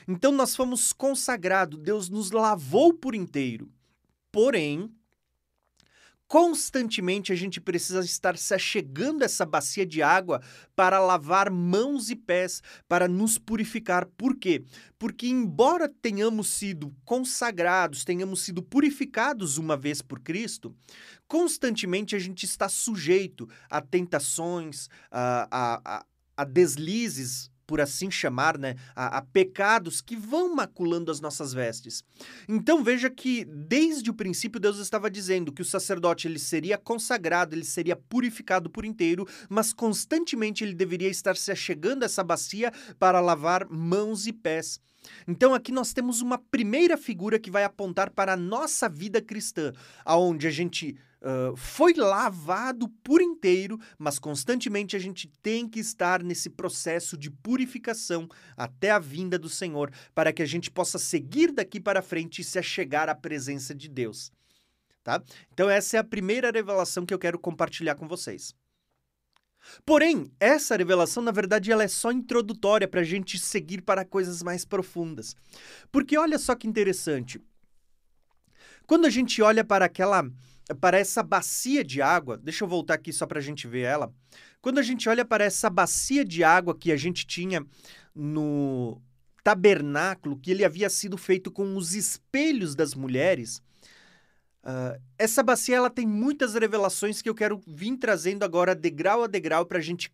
Então 0.08 0.32
nós 0.32 0.56
fomos 0.56 0.92
consagrados, 0.92 1.78
Deus 1.80 2.08
nos 2.08 2.30
lavou 2.30 2.94
por 2.94 3.14
inteiro. 3.14 3.68
Porém, 4.32 4.90
Constantemente 6.26 7.32
a 7.32 7.36
gente 7.36 7.60
precisa 7.60 8.00
estar 8.00 8.36
se 8.36 8.54
achegando 8.54 9.22
a 9.22 9.26
essa 9.26 9.44
bacia 9.44 9.84
de 9.84 10.02
água 10.02 10.40
para 10.74 10.98
lavar 10.98 11.50
mãos 11.50 12.10
e 12.10 12.16
pés, 12.16 12.62
para 12.88 13.06
nos 13.06 13.38
purificar. 13.38 14.06
Por 14.16 14.36
quê? 14.36 14.64
Porque, 14.98 15.26
embora 15.26 15.88
tenhamos 15.88 16.48
sido 16.48 16.94
consagrados, 17.04 18.04
tenhamos 18.04 18.40
sido 18.42 18.62
purificados 18.62 19.58
uma 19.58 19.76
vez 19.76 20.00
por 20.00 20.18
Cristo, 20.20 20.74
constantemente 21.28 22.16
a 22.16 22.18
gente 22.18 22.44
está 22.44 22.68
sujeito 22.68 23.48
a 23.68 23.80
tentações, 23.80 24.88
a, 25.10 25.48
a, 25.50 25.98
a, 25.98 26.06
a 26.36 26.44
deslizes 26.44 27.50
por 27.66 27.80
assim 27.80 28.10
chamar, 28.10 28.58
né, 28.58 28.74
a, 28.94 29.18
a, 29.18 29.22
pecados 29.22 30.00
que 30.00 30.16
vão 30.16 30.54
maculando 30.54 31.10
as 31.10 31.20
nossas 31.20 31.52
vestes. 31.52 32.02
Então 32.48 32.82
veja 32.82 33.10
que 33.10 33.44
desde 33.44 34.10
o 34.10 34.14
princípio 34.14 34.60
Deus 34.60 34.78
estava 34.78 35.10
dizendo 35.10 35.52
que 35.52 35.62
o 35.62 35.64
sacerdote 35.64 36.28
ele 36.28 36.38
seria 36.38 36.78
consagrado, 36.78 37.54
ele 37.54 37.64
seria 37.64 37.96
purificado 37.96 38.70
por 38.70 38.84
inteiro, 38.84 39.26
mas 39.48 39.72
constantemente 39.72 40.64
ele 40.64 40.74
deveria 40.74 41.08
estar 41.08 41.36
se 41.36 41.50
achegando 41.50 42.02
a 42.02 42.06
essa 42.06 42.22
bacia 42.22 42.72
para 42.98 43.20
lavar 43.20 43.66
mãos 43.68 44.26
e 44.26 44.32
pés. 44.32 44.80
Então 45.26 45.54
aqui 45.54 45.72
nós 45.72 45.92
temos 45.92 46.20
uma 46.20 46.38
primeira 46.38 46.96
figura 46.96 47.38
que 47.38 47.50
vai 47.50 47.64
apontar 47.64 48.10
para 48.10 48.32
a 48.32 48.36
nossa 48.36 48.88
vida 48.88 49.20
cristã, 49.20 49.72
aonde 50.04 50.46
a 50.46 50.50
gente 50.50 50.96
foi 51.56 51.94
lavado 51.94 52.88
por 53.02 53.22
inteiro, 53.22 53.78
mas 53.98 54.18
constantemente 54.18 54.94
a 54.96 54.98
gente 54.98 55.28
tem 55.42 55.68
que 55.68 55.80
estar 55.80 56.22
nesse 56.22 56.50
processo 56.50 57.16
de 57.16 57.30
purificação 57.30 58.28
até 58.56 58.90
a 58.90 58.98
vinda 58.98 59.38
do 59.38 59.48
Senhor, 59.48 59.90
para 60.14 60.32
que 60.32 60.42
a 60.42 60.46
gente 60.46 60.70
possa 60.70 60.98
seguir 60.98 61.52
daqui 61.52 61.80
para 61.80 62.02
frente 62.02 62.40
e 62.40 62.44
se 62.44 62.58
achegar 62.58 63.08
à 63.08 63.14
presença 63.14 63.74
de 63.74 63.88
Deus. 63.88 64.30
Tá? 65.02 65.22
Então 65.52 65.68
essa 65.68 65.96
é 65.96 66.00
a 66.00 66.04
primeira 66.04 66.50
revelação 66.50 67.04
que 67.04 67.12
eu 67.12 67.18
quero 67.18 67.38
compartilhar 67.38 67.94
com 67.94 68.08
vocês. 68.08 68.54
Porém, 69.84 70.30
essa 70.38 70.76
revelação, 70.76 71.22
na 71.22 71.30
verdade, 71.30 71.72
ela 71.72 71.84
é 71.84 71.88
só 71.88 72.12
introdutória 72.12 72.86
para 72.86 73.00
a 73.00 73.04
gente 73.04 73.38
seguir 73.38 73.82
para 73.82 74.04
coisas 74.04 74.42
mais 74.42 74.64
profundas. 74.64 75.34
Porque 75.90 76.18
olha 76.18 76.38
só 76.38 76.54
que 76.54 76.66
interessante. 76.66 77.40
Quando 78.86 79.06
a 79.06 79.10
gente 79.10 79.40
olha 79.40 79.64
para 79.64 79.86
aquela. 79.86 80.30
Para 80.80 80.98
essa 80.98 81.22
bacia 81.22 81.84
de 81.84 82.00
água, 82.00 82.38
deixa 82.38 82.64
eu 82.64 82.68
voltar 82.68 82.94
aqui 82.94 83.12
só 83.12 83.26
para 83.26 83.38
a 83.38 83.42
gente 83.42 83.66
ver 83.66 83.82
ela. 83.82 84.12
Quando 84.60 84.78
a 84.78 84.82
gente 84.82 85.08
olha 85.08 85.24
para 85.24 85.44
essa 85.44 85.68
bacia 85.68 86.24
de 86.24 86.42
água 86.42 86.76
que 86.76 86.90
a 86.90 86.96
gente 86.96 87.26
tinha 87.26 87.64
no 88.14 89.00
tabernáculo, 89.42 90.38
que 90.38 90.50
ele 90.50 90.64
havia 90.64 90.88
sido 90.88 91.18
feito 91.18 91.50
com 91.50 91.76
os 91.76 91.94
espelhos 91.94 92.74
das 92.74 92.94
mulheres, 92.94 93.62
Uh, 94.64 94.98
essa 95.18 95.42
bacia 95.42 95.76
ela 95.76 95.90
tem 95.90 96.06
muitas 96.06 96.54
revelações 96.54 97.20
que 97.20 97.28
eu 97.28 97.34
quero 97.34 97.60
vir 97.66 97.98
trazendo 97.98 98.44
agora 98.44 98.74
degrau 98.74 99.22
a 99.22 99.26
degrau 99.26 99.66
para 99.66 99.76
a 99.76 99.82
gente 99.82 100.10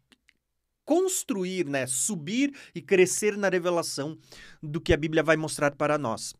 construir, 0.84 1.66
né, 1.66 1.86
subir 1.86 2.52
e 2.74 2.82
crescer 2.82 3.36
na 3.36 3.48
revelação 3.48 4.18
do 4.60 4.80
que 4.80 4.92
a 4.92 4.96
Bíblia 4.96 5.22
vai 5.22 5.36
mostrar 5.36 5.76
para 5.76 5.96
nós. 5.96 6.34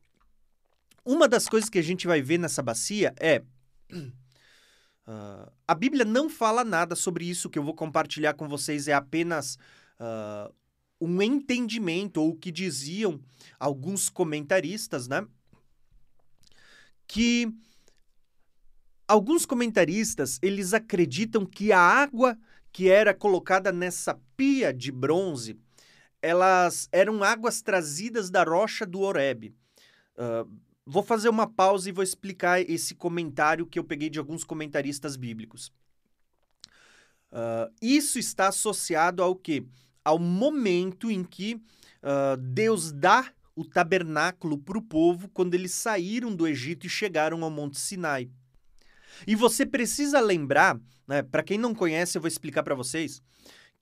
Uma 1.05 1.29
das 1.29 1.49
coisas 1.49 1.71
que 1.71 1.79
a 1.79 1.83
gente 1.83 2.09
vai 2.09 2.21
ver 2.21 2.39
nessa 2.39 2.61
bacia 2.61 3.15
é 3.21 3.45
uh, 3.93 5.53
a 5.67 5.75
Bíblia 5.75 6.05
não 6.05 6.29
fala 6.29 6.65
nada 6.65 6.95
sobre 6.95 7.25
isso 7.29 7.51
que 7.51 7.59
eu 7.59 7.65
vou 7.65 7.75
compartilhar 7.75 8.35
com 8.35 8.49
vocês 8.49 8.89
é 8.89 8.93
apenas 8.93 9.57
uh, 10.01 10.53
um 11.01 11.21
entendimento 11.23 12.21
ou 12.21 12.31
o 12.31 12.37
que 12.37 12.51
diziam 12.51 13.21
alguns 13.59 14.09
comentaristas, 14.09 15.09
né? 15.09 15.27
Que 17.07 17.53
Alguns 19.11 19.45
comentaristas, 19.45 20.39
eles 20.41 20.73
acreditam 20.73 21.45
que 21.45 21.73
a 21.73 21.81
água 21.81 22.39
que 22.73 22.89
era 22.89 23.13
colocada 23.13 23.73
nessa 23.73 24.17
pia 24.37 24.73
de 24.73 24.93
bronze, 24.93 25.59
elas 26.23 26.89
eram 26.93 27.25
águas 27.25 27.61
trazidas 27.61 28.31
da 28.31 28.45
rocha 28.45 28.87
do 28.87 29.01
Horeb. 29.01 29.53
Uh, 30.17 30.49
vou 30.87 31.03
fazer 31.03 31.29
uma 31.29 31.47
pausa 31.47 31.89
e 31.89 31.93
vou 31.93 32.03
explicar 32.03 32.61
esse 32.61 32.95
comentário 32.95 33.67
que 33.67 33.79
eu 33.79 33.85
peguei 33.85 34.11
de 34.11 34.19
alguns 34.19 34.45
comentaristas 34.45 35.17
bíblicos. 35.17 35.73
Uh, 37.33 37.73
isso 37.81 38.19
está 38.19 38.49
associado 38.49 39.23
ao 39.23 39.37
que? 39.37 39.65
Ao 40.05 40.19
momento 40.19 41.11
em 41.11 41.23
que 41.23 41.55
uh, 41.55 42.37
Deus 42.37 42.91
dá 42.91 43.33
o 43.55 43.65
tabernáculo 43.65 44.59
para 44.59 44.79
o 44.79 44.83
povo 44.83 45.29
quando 45.29 45.55
eles 45.55 45.73
saíram 45.73 46.35
do 46.35 46.47
Egito 46.47 46.87
e 46.87 46.91
chegaram 46.91 47.45
ao 47.45 47.51
Monte 47.51 47.79
Sinai. 47.79 48.31
E 49.27 49.35
você 49.35 49.67
precisa 49.67 50.21
lembrar, 50.21 50.81
né, 51.07 51.23
para 51.23 51.43
quem 51.43 51.59
não 51.59 51.75
conhece, 51.75 52.17
eu 52.17 52.23
vou 52.23 52.29
explicar 52.29 52.63
para 52.63 52.75
vocês, 52.75 53.23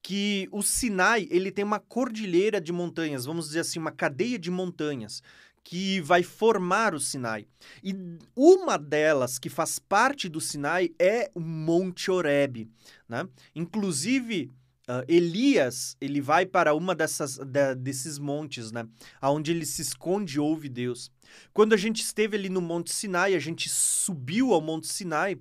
que 0.02 0.48
o 0.50 0.62
Sinai 0.62 1.26
ele 1.30 1.50
tem 1.50 1.64
uma 1.64 1.80
cordilheira 1.80 2.60
de 2.60 2.72
montanhas, 2.72 3.24
vamos 3.24 3.46
dizer 3.46 3.60
assim, 3.60 3.78
uma 3.78 3.92
cadeia 3.92 4.38
de 4.38 4.50
montanhas, 4.50 5.22
que 5.68 6.00
vai 6.00 6.22
formar 6.22 6.94
o 6.94 6.98
Sinai. 6.98 7.46
E 7.84 7.94
uma 8.34 8.78
delas 8.78 9.38
que 9.38 9.50
faz 9.50 9.78
parte 9.78 10.26
do 10.26 10.40
Sinai 10.40 10.94
é 10.98 11.30
o 11.34 11.40
Monte 11.40 12.10
Horebe. 12.10 12.70
Né? 13.06 13.28
Inclusive, 13.54 14.50
uh, 14.88 15.04
Elias 15.06 15.94
ele 16.00 16.22
vai 16.22 16.46
para 16.46 16.74
uma 16.74 16.94
dessas, 16.94 17.36
de, 17.36 17.74
desses 17.74 18.18
montes, 18.18 18.72
né? 18.72 18.88
onde 19.20 19.50
ele 19.50 19.66
se 19.66 19.82
esconde 19.82 20.38
e 20.38 20.40
ouve 20.40 20.70
Deus. 20.70 21.10
Quando 21.52 21.74
a 21.74 21.76
gente 21.76 22.00
esteve 22.00 22.34
ali 22.34 22.48
no 22.48 22.62
Monte 22.62 22.90
Sinai, 22.90 23.34
a 23.34 23.38
gente 23.38 23.68
subiu 23.68 24.54
ao 24.54 24.62
Monte 24.62 24.86
Sinai 24.86 25.36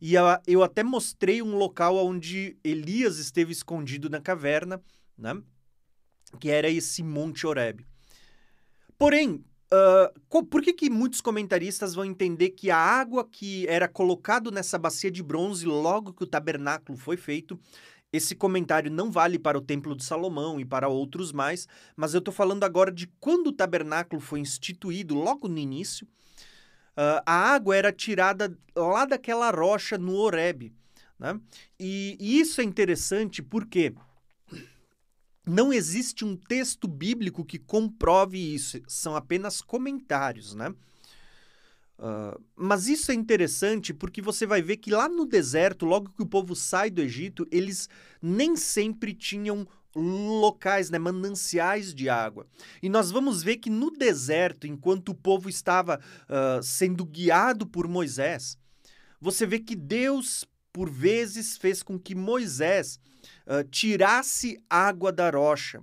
e 0.00 0.14
eu 0.46 0.62
até 0.62 0.84
mostrei 0.84 1.42
um 1.42 1.56
local 1.56 1.96
onde 1.96 2.56
Elias 2.62 3.18
esteve 3.18 3.50
escondido 3.50 4.08
na 4.08 4.20
caverna, 4.20 4.80
né? 5.18 5.36
que 6.38 6.48
era 6.48 6.70
esse 6.70 7.02
Monte 7.02 7.44
Horebe. 7.44 7.84
Porém, 8.96 9.44
Uh, 9.74 10.44
por 10.44 10.62
que, 10.62 10.72
que 10.72 10.90
muitos 10.90 11.20
comentaristas 11.20 11.94
vão 11.94 12.04
entender 12.04 12.50
que 12.50 12.70
a 12.70 12.76
água 12.76 13.26
que 13.26 13.66
era 13.66 13.88
colocado 13.88 14.52
nessa 14.52 14.78
bacia 14.78 15.10
de 15.10 15.22
bronze 15.22 15.66
logo 15.66 16.12
que 16.12 16.22
o 16.22 16.26
tabernáculo 16.26 16.96
foi 16.96 17.16
feito, 17.16 17.58
esse 18.12 18.36
comentário 18.36 18.90
não 18.90 19.10
vale 19.10 19.38
para 19.38 19.58
o 19.58 19.60
Templo 19.60 19.96
de 19.96 20.04
Salomão 20.04 20.60
e 20.60 20.64
para 20.64 20.86
outros 20.88 21.32
mais, 21.32 21.66
mas 21.96 22.14
eu 22.14 22.18
estou 22.18 22.32
falando 22.32 22.62
agora 22.62 22.92
de 22.92 23.08
quando 23.18 23.48
o 23.48 23.52
tabernáculo 23.52 24.20
foi 24.20 24.38
instituído, 24.38 25.16
logo 25.16 25.48
no 25.48 25.58
início, 25.58 26.06
uh, 26.96 27.20
a 27.26 27.54
água 27.54 27.74
era 27.74 27.90
tirada 27.90 28.56
lá 28.76 29.04
daquela 29.04 29.50
rocha 29.50 29.98
no 29.98 30.14
Horebe. 30.14 30.72
Né? 31.18 31.40
E, 31.80 32.16
e 32.20 32.38
isso 32.38 32.60
é 32.60 32.64
interessante 32.64 33.42
porque 33.42 33.94
não 35.46 35.72
existe 35.72 36.24
um 36.24 36.36
texto 36.36 36.88
bíblico 36.88 37.44
que 37.44 37.58
comprove 37.58 38.38
isso, 38.38 38.80
são 38.88 39.14
apenas 39.14 39.60
comentários, 39.60 40.54
né? 40.54 40.74
Uh, 41.96 42.40
mas 42.56 42.88
isso 42.88 43.12
é 43.12 43.14
interessante 43.14 43.94
porque 43.94 44.20
você 44.20 44.44
vai 44.46 44.60
ver 44.60 44.78
que 44.78 44.90
lá 44.90 45.08
no 45.08 45.24
deserto, 45.24 45.86
logo 45.86 46.10
que 46.10 46.22
o 46.22 46.26
povo 46.26 46.56
sai 46.56 46.90
do 46.90 47.00
Egito, 47.00 47.46
eles 47.52 47.88
nem 48.20 48.56
sempre 48.56 49.14
tinham 49.14 49.66
locais, 49.94 50.90
né, 50.90 50.98
mananciais 50.98 51.94
de 51.94 52.08
água. 52.08 52.46
E 52.82 52.88
nós 52.88 53.12
vamos 53.12 53.42
ver 53.42 53.58
que 53.58 53.70
no 53.70 53.90
deserto, 53.92 54.66
enquanto 54.66 55.10
o 55.10 55.14
povo 55.14 55.48
estava 55.48 56.00
uh, 56.24 56.62
sendo 56.62 57.04
guiado 57.04 57.64
por 57.64 57.86
Moisés, 57.86 58.58
você 59.20 59.46
vê 59.46 59.60
que 59.60 59.76
Deus, 59.76 60.44
por 60.72 60.90
vezes, 60.90 61.56
fez 61.56 61.82
com 61.82 61.96
que 61.98 62.14
Moisés 62.14 62.98
tirasse 63.70 64.58
água 64.68 65.12
da 65.12 65.30
rocha. 65.30 65.82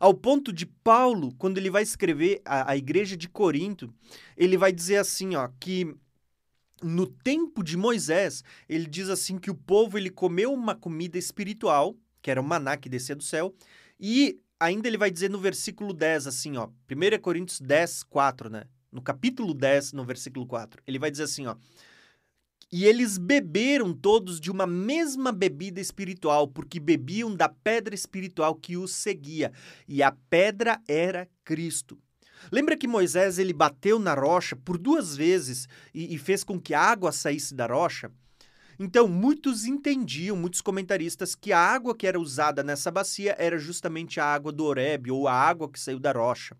Ao 0.00 0.14
ponto 0.14 0.52
de 0.52 0.64
Paulo, 0.64 1.34
quando 1.36 1.58
ele 1.58 1.70
vai 1.70 1.82
escrever 1.82 2.40
a, 2.44 2.70
a 2.70 2.76
igreja 2.76 3.16
de 3.16 3.28
Corinto, 3.28 3.92
ele 4.36 4.56
vai 4.56 4.72
dizer 4.72 4.96
assim, 4.96 5.34
ó, 5.34 5.48
que 5.58 5.92
no 6.82 7.06
tempo 7.06 7.62
de 7.64 7.76
Moisés, 7.76 8.44
ele 8.68 8.86
diz 8.86 9.08
assim 9.08 9.38
que 9.38 9.50
o 9.50 9.54
povo 9.54 9.98
ele 9.98 10.10
comeu 10.10 10.52
uma 10.52 10.74
comida 10.74 11.18
espiritual, 11.18 11.96
que 12.22 12.30
era 12.30 12.40
o 12.40 12.44
maná 12.44 12.76
que 12.76 12.88
descia 12.88 13.16
do 13.16 13.22
céu, 13.24 13.52
e 13.98 14.40
ainda 14.60 14.86
ele 14.86 14.98
vai 14.98 15.10
dizer 15.10 15.30
no 15.30 15.38
versículo 15.38 15.92
10 15.92 16.26
assim, 16.26 16.56
ó, 16.56 16.68
1 16.90 17.20
Coríntios 17.20 17.60
10, 17.60 18.04
4, 18.04 18.50
né? 18.50 18.64
No 18.90 19.02
capítulo 19.02 19.52
10, 19.52 19.92
no 19.92 20.04
versículo 20.04 20.46
4, 20.46 20.82
ele 20.86 20.98
vai 20.98 21.10
dizer 21.10 21.24
assim, 21.24 21.46
ó, 21.46 21.56
e 22.70 22.84
eles 22.84 23.16
beberam 23.16 23.94
todos 23.94 24.38
de 24.40 24.50
uma 24.50 24.66
mesma 24.66 25.32
bebida 25.32 25.80
espiritual, 25.80 26.46
porque 26.46 26.78
bebiam 26.78 27.34
da 27.34 27.48
pedra 27.48 27.94
espiritual 27.94 28.54
que 28.54 28.76
os 28.76 28.92
seguia, 28.92 29.52
e 29.86 30.02
a 30.02 30.12
pedra 30.28 30.80
era 30.86 31.28
Cristo. 31.44 31.98
Lembra 32.52 32.76
que 32.76 32.86
Moisés 32.86 33.38
ele 33.38 33.52
bateu 33.52 33.98
na 33.98 34.14
rocha 34.14 34.54
por 34.54 34.78
duas 34.78 35.16
vezes 35.16 35.68
e, 35.92 36.14
e 36.14 36.18
fez 36.18 36.44
com 36.44 36.60
que 36.60 36.72
a 36.72 36.80
água 36.80 37.10
saísse 37.10 37.54
da 37.54 37.66
rocha? 37.66 38.12
Então, 38.78 39.08
muitos 39.08 39.64
entendiam, 39.64 40.36
muitos 40.36 40.60
comentaristas, 40.60 41.34
que 41.34 41.52
a 41.52 41.58
água 41.58 41.96
que 41.96 42.06
era 42.06 42.20
usada 42.20 42.62
nessa 42.62 42.92
bacia 42.92 43.34
era 43.36 43.58
justamente 43.58 44.20
a 44.20 44.24
água 44.24 44.52
do 44.52 44.64
Horebe, 44.64 45.10
ou 45.10 45.26
a 45.26 45.32
água 45.32 45.68
que 45.68 45.80
saiu 45.80 45.98
da 45.98 46.12
rocha. 46.12 46.56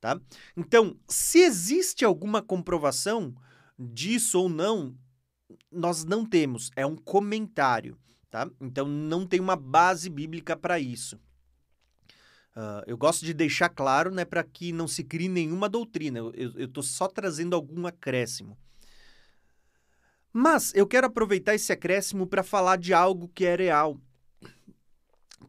Tá? 0.00 0.18
Então, 0.56 0.96
se 1.06 1.40
existe 1.40 2.06
alguma 2.06 2.40
comprovação 2.40 3.34
disso 3.78 4.40
ou 4.40 4.48
não, 4.48 4.94
nós 5.70 6.04
não 6.04 6.24
temos, 6.24 6.70
é 6.76 6.84
um 6.84 6.96
comentário, 6.96 7.98
tá? 8.30 8.48
Então 8.60 8.86
não 8.86 9.26
tem 9.26 9.40
uma 9.40 9.56
base 9.56 10.08
bíblica 10.10 10.56
para 10.56 10.78
isso. 10.78 11.16
Uh, 12.56 12.82
eu 12.86 12.98
gosto 12.98 13.24
de 13.24 13.32
deixar 13.32 13.68
claro, 13.68 14.10
né, 14.10 14.24
para 14.24 14.42
que 14.42 14.72
não 14.72 14.88
se 14.88 15.04
crie 15.04 15.28
nenhuma 15.28 15.68
doutrina. 15.68 16.18
Eu 16.18 16.64
estou 16.64 16.82
só 16.82 17.06
trazendo 17.06 17.54
algum 17.54 17.86
acréscimo. 17.86 18.58
Mas 20.32 20.74
eu 20.74 20.86
quero 20.86 21.06
aproveitar 21.06 21.54
esse 21.54 21.72
acréscimo 21.72 22.26
para 22.26 22.42
falar 22.42 22.76
de 22.76 22.92
algo 22.92 23.28
que 23.28 23.44
é 23.44 23.54
real. 23.54 24.00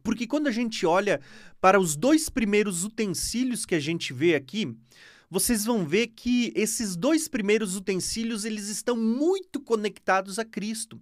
Porque 0.02 0.26
quando 0.26 0.46
a 0.46 0.52
gente 0.52 0.86
olha 0.86 1.20
para 1.60 1.80
os 1.80 1.96
dois 1.96 2.28
primeiros 2.28 2.84
utensílios 2.84 3.66
que 3.66 3.74
a 3.74 3.80
gente 3.80 4.12
vê 4.12 4.34
aqui, 4.34 4.74
vocês 5.30 5.64
vão 5.64 5.86
ver 5.86 6.08
que 6.08 6.52
esses 6.56 6.96
dois 6.96 7.28
primeiros 7.28 7.76
utensílios 7.76 8.44
eles 8.44 8.68
estão 8.68 8.96
muito 8.96 9.60
conectados 9.60 10.38
a 10.38 10.44
Cristo. 10.44 11.00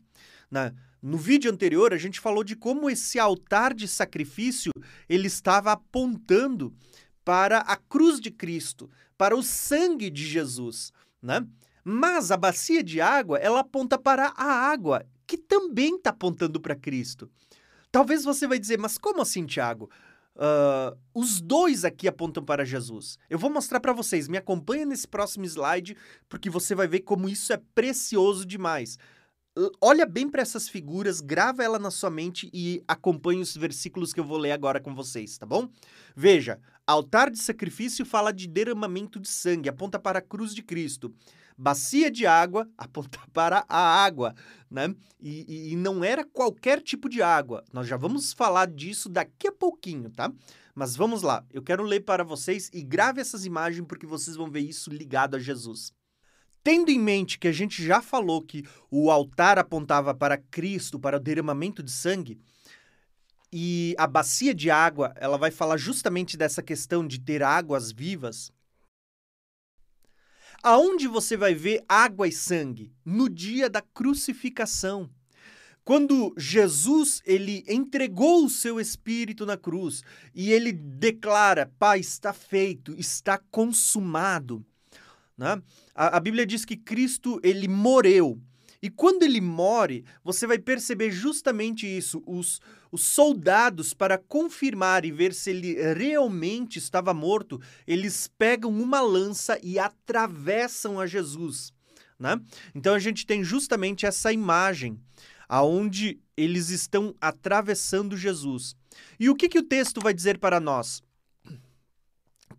Na, 0.50 0.74
no 1.00 1.16
vídeo 1.16 1.50
anterior, 1.50 1.94
a 1.94 1.98
gente 1.98 2.20
falou 2.20 2.44
de 2.44 2.54
como 2.54 2.90
esse 2.90 3.18
altar 3.18 3.72
de 3.72 3.88
sacrifício 3.88 4.70
ele 5.08 5.28
estava 5.28 5.72
apontando 5.72 6.74
para 7.24 7.58
a 7.60 7.76
cruz 7.76 8.20
de 8.20 8.30
Cristo, 8.30 8.90
para 9.16 9.36
o 9.36 9.42
sangue 9.42 10.10
de 10.10 10.26
Jesus, 10.26 10.92
né? 11.22 11.46
Mas 11.82 12.30
a 12.30 12.36
bacia 12.36 12.82
de 12.82 13.00
água, 13.00 13.38
ela 13.38 13.60
aponta 13.60 13.96
para 13.96 14.34
a 14.36 14.44
água, 14.44 15.06
que 15.26 15.38
também 15.38 15.96
está 15.96 16.10
apontando 16.10 16.60
para 16.60 16.74
Cristo. 16.74 17.30
Talvez 17.90 18.24
você 18.24 18.46
vai 18.46 18.58
dizer, 18.58 18.78
mas 18.78 18.98
como 18.98 19.22
assim, 19.22 19.46
Tiago? 19.46 19.90
Uh, 20.38 20.96
os 21.12 21.40
dois 21.40 21.84
aqui 21.84 22.06
apontam 22.06 22.44
para 22.44 22.64
Jesus. 22.64 23.18
Eu 23.28 23.38
vou 23.38 23.50
mostrar 23.50 23.80
para 23.80 23.92
vocês. 23.92 24.28
Me 24.28 24.38
acompanha 24.38 24.86
nesse 24.86 25.08
próximo 25.08 25.44
slide, 25.44 25.96
porque 26.28 26.48
você 26.48 26.74
vai 26.76 26.86
ver 26.86 27.00
como 27.00 27.28
isso 27.28 27.52
é 27.52 27.60
precioso 27.74 28.46
demais. 28.46 28.96
Olha 29.80 30.06
bem 30.06 30.30
para 30.30 30.40
essas 30.40 30.68
figuras, 30.68 31.20
grava 31.20 31.64
ela 31.64 31.80
na 31.80 31.90
sua 31.90 32.10
mente 32.10 32.48
e 32.54 32.80
acompanhe 32.86 33.40
os 33.40 33.56
versículos 33.56 34.12
que 34.12 34.20
eu 34.20 34.24
vou 34.24 34.38
ler 34.38 34.52
agora 34.52 34.78
com 34.78 34.94
vocês, 34.94 35.36
tá 35.36 35.44
bom? 35.44 35.68
Veja, 36.14 36.60
altar 36.86 37.28
de 37.28 37.38
sacrifício 37.38 38.06
fala 38.06 38.32
de 38.32 38.46
derramamento 38.46 39.18
de 39.18 39.28
sangue, 39.28 39.68
aponta 39.68 39.98
para 39.98 40.20
a 40.20 40.22
cruz 40.22 40.54
de 40.54 40.62
Cristo 40.62 41.12
bacia 41.58 42.10
de 42.10 42.24
água 42.24 42.68
aponta 42.78 43.18
para 43.32 43.64
a 43.68 44.04
água, 44.04 44.34
né? 44.70 44.94
E, 45.20 45.72
e, 45.72 45.76
não 45.76 46.04
era 46.04 46.24
qualquer 46.24 46.80
tipo 46.80 47.08
de 47.08 47.20
água. 47.20 47.64
Nós 47.72 47.88
já 47.88 47.96
vamos 47.96 48.32
falar 48.32 48.68
disso 48.68 49.08
daqui 49.08 49.48
a 49.48 49.52
pouquinho, 49.52 50.10
tá? 50.10 50.32
Mas 50.74 50.94
vamos 50.94 51.22
lá, 51.22 51.44
eu 51.52 51.60
quero 51.60 51.82
ler 51.82 52.00
para 52.04 52.22
vocês 52.22 52.70
e 52.72 52.84
grave 52.84 53.20
essas 53.20 53.44
imagens 53.44 53.84
porque 53.88 54.06
vocês 54.06 54.36
vão 54.36 54.48
ver 54.48 54.60
isso 54.60 54.90
ligado 54.90 55.34
a 55.34 55.40
Jesus. 55.40 55.92
Tendo 56.62 56.90
em 56.90 57.00
mente 57.00 57.38
que 57.38 57.48
a 57.48 57.52
gente 57.52 57.84
já 57.84 58.00
falou 58.00 58.42
que 58.42 58.64
o 58.88 59.10
altar 59.10 59.58
apontava 59.58 60.14
para 60.14 60.36
Cristo, 60.36 61.00
para 61.00 61.16
o 61.16 61.20
derramamento 61.20 61.82
de 61.82 61.90
sangue, 61.90 62.38
e 63.52 63.94
a 63.98 64.06
bacia 64.06 64.54
de 64.54 64.70
água, 64.70 65.12
ela 65.16 65.38
vai 65.38 65.50
falar 65.50 65.78
justamente 65.78 66.36
dessa 66.36 66.62
questão 66.62 67.06
de 67.06 67.18
ter 67.18 67.42
águas 67.42 67.90
vivas. 67.90 68.52
Aonde 70.62 71.06
você 71.06 71.36
vai 71.36 71.54
ver 71.54 71.84
água 71.88 72.26
e 72.26 72.32
sangue? 72.32 72.92
No 73.04 73.28
dia 73.28 73.70
da 73.70 73.80
crucificação. 73.80 75.08
Quando 75.84 76.34
Jesus 76.36 77.22
ele 77.24 77.64
entregou 77.66 78.44
o 78.44 78.50
seu 78.50 78.78
espírito 78.78 79.46
na 79.46 79.56
cruz 79.56 80.02
e 80.34 80.52
ele 80.52 80.72
declara: 80.72 81.72
Pai, 81.78 82.00
está 82.00 82.32
feito, 82.32 82.94
está 82.98 83.38
consumado. 83.50 84.62
Né? 85.36 85.62
A, 85.94 86.16
a 86.16 86.20
Bíblia 86.20 86.44
diz 86.44 86.64
que 86.64 86.76
Cristo 86.76 87.40
ele 87.42 87.68
morreu 87.68 88.38
e 88.80 88.88
quando 88.88 89.24
ele 89.24 89.40
morre, 89.40 90.04
você 90.22 90.46
vai 90.46 90.58
perceber 90.58 91.10
justamente 91.10 91.86
isso. 91.86 92.22
Os, 92.24 92.60
os 92.92 93.02
soldados, 93.02 93.92
para 93.92 94.16
confirmar 94.16 95.04
e 95.04 95.10
ver 95.10 95.34
se 95.34 95.50
ele 95.50 95.74
realmente 95.94 96.78
estava 96.78 97.12
morto, 97.12 97.60
eles 97.86 98.30
pegam 98.38 98.70
uma 98.70 99.00
lança 99.00 99.58
e 99.62 99.78
atravessam 99.78 101.00
a 101.00 101.06
Jesus. 101.06 101.72
Né? 102.18 102.40
Então 102.74 102.94
a 102.94 102.98
gente 102.98 103.26
tem 103.26 103.42
justamente 103.42 104.06
essa 104.06 104.32
imagem 104.32 104.98
aonde 105.48 106.20
eles 106.36 106.68
estão 106.68 107.14
atravessando 107.20 108.16
Jesus. 108.16 108.76
E 109.18 109.28
o 109.28 109.34
que, 109.34 109.48
que 109.48 109.58
o 109.58 109.62
texto 109.62 110.00
vai 110.00 110.14
dizer 110.14 110.38
para 110.38 110.60
nós? 110.60 111.02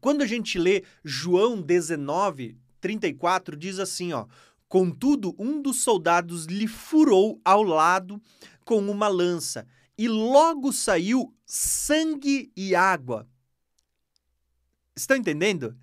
Quando 0.01 0.21
a 0.21 0.25
gente 0.25 0.57
lê 0.57 0.83
João 1.03 1.61
19, 1.61 2.57
34, 2.79 3.55
diz 3.55 3.79
assim, 3.79 4.13
ó: 4.13 4.25
Contudo, 4.69 5.35
um 5.39 5.59
dos 5.59 5.81
soldados 5.81 6.45
lhe 6.45 6.67
furou 6.67 7.41
ao 7.43 7.63
lado 7.63 8.21
com 8.63 8.77
uma 8.77 9.07
lança, 9.07 9.67
e 9.97 10.07
logo 10.07 10.71
saiu 10.71 11.33
sangue 11.43 12.51
e 12.55 12.75
água. 12.75 13.27
Estão 14.95 15.17
entendendo? 15.17 15.75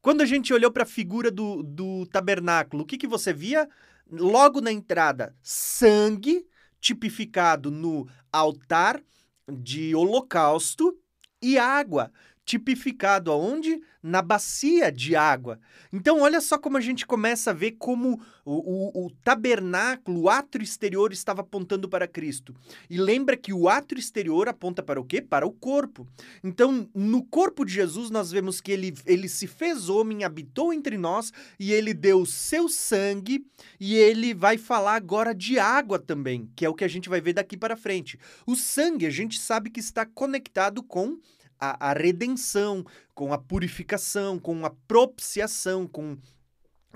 Quando 0.00 0.20
a 0.20 0.24
gente 0.24 0.54
olhou 0.54 0.70
para 0.70 0.84
a 0.84 0.86
figura 0.86 1.32
do, 1.32 1.64
do 1.64 2.06
tabernáculo, 2.06 2.84
o 2.84 2.86
que, 2.86 2.96
que 2.96 3.08
você 3.08 3.32
via? 3.32 3.68
Logo 4.08 4.60
na 4.60 4.70
entrada, 4.70 5.36
sangue 5.42 6.46
tipificado 6.80 7.72
no 7.72 8.08
altar 8.32 9.02
de 9.50 9.96
holocausto 9.96 10.96
e 11.42 11.58
água 11.58 12.12
tipificado 12.48 13.30
aonde? 13.30 13.78
Na 14.02 14.22
bacia 14.22 14.90
de 14.90 15.14
água. 15.14 15.60
Então, 15.92 16.20
olha 16.20 16.40
só 16.40 16.56
como 16.56 16.78
a 16.78 16.80
gente 16.80 17.06
começa 17.06 17.50
a 17.50 17.52
ver 17.52 17.72
como 17.72 18.22
o, 18.42 19.02
o, 19.02 19.06
o, 19.06 19.10
tabernáculo, 19.22 20.22
o 20.22 20.30
átrio 20.30 20.62
exterior, 20.62 21.12
estava 21.12 21.42
apontando 21.42 21.90
para 21.90 22.08
Cristo. 22.08 22.54
E 22.88 22.96
lembra 22.96 23.36
que 23.36 23.52
o 23.52 23.68
átrio 23.68 24.00
exterior 24.00 24.48
aponta 24.48 24.82
para 24.82 24.98
o 24.98 25.04
quê? 25.04 25.20
Para 25.20 25.46
o 25.46 25.52
corpo. 25.52 26.08
Então, 26.42 26.88
no 26.94 27.22
corpo 27.22 27.66
de 27.66 27.74
Jesus, 27.74 28.08
nós 28.08 28.30
vemos 28.30 28.62
que 28.62 28.72
ele, 28.72 28.94
ele 29.04 29.28
se 29.28 29.46
fez 29.46 29.90
homem, 29.90 30.24
habitou 30.24 30.72
entre 30.72 30.96
nós 30.96 31.30
e 31.60 31.70
ele 31.70 31.92
deu 31.92 32.24
seu 32.24 32.66
sangue. 32.66 33.44
E 33.78 33.94
ele 33.94 34.32
vai 34.32 34.56
falar 34.56 34.94
agora 34.94 35.34
de 35.34 35.58
água 35.58 35.98
também, 35.98 36.50
que 36.56 36.64
é 36.64 36.68
o 36.68 36.74
que 36.74 36.84
a 36.84 36.88
gente 36.88 37.10
vai 37.10 37.20
ver 37.20 37.34
daqui 37.34 37.58
para 37.58 37.76
frente. 37.76 38.18
O 38.46 38.56
sangue, 38.56 39.04
a 39.04 39.10
gente 39.10 39.38
sabe 39.38 39.68
que 39.68 39.80
está 39.80 40.06
conectado 40.06 40.82
com 40.82 41.18
a, 41.58 41.90
a 41.90 41.92
redenção, 41.92 42.84
com 43.14 43.32
a 43.32 43.38
purificação, 43.38 44.38
com 44.38 44.64
a 44.64 44.70
propiciação, 44.70 45.86
com, 45.86 46.16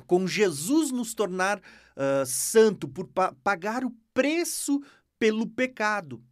com 0.06 0.26
Jesus 0.26 0.90
nos 0.90 1.14
tornar 1.14 1.58
uh, 1.58 2.26
santo, 2.26 2.88
por 2.88 3.06
pa 3.06 3.34
pagar 3.42 3.84
o 3.84 3.92
preço 4.14 4.80
pelo 5.18 5.46
pecado. 5.46 6.22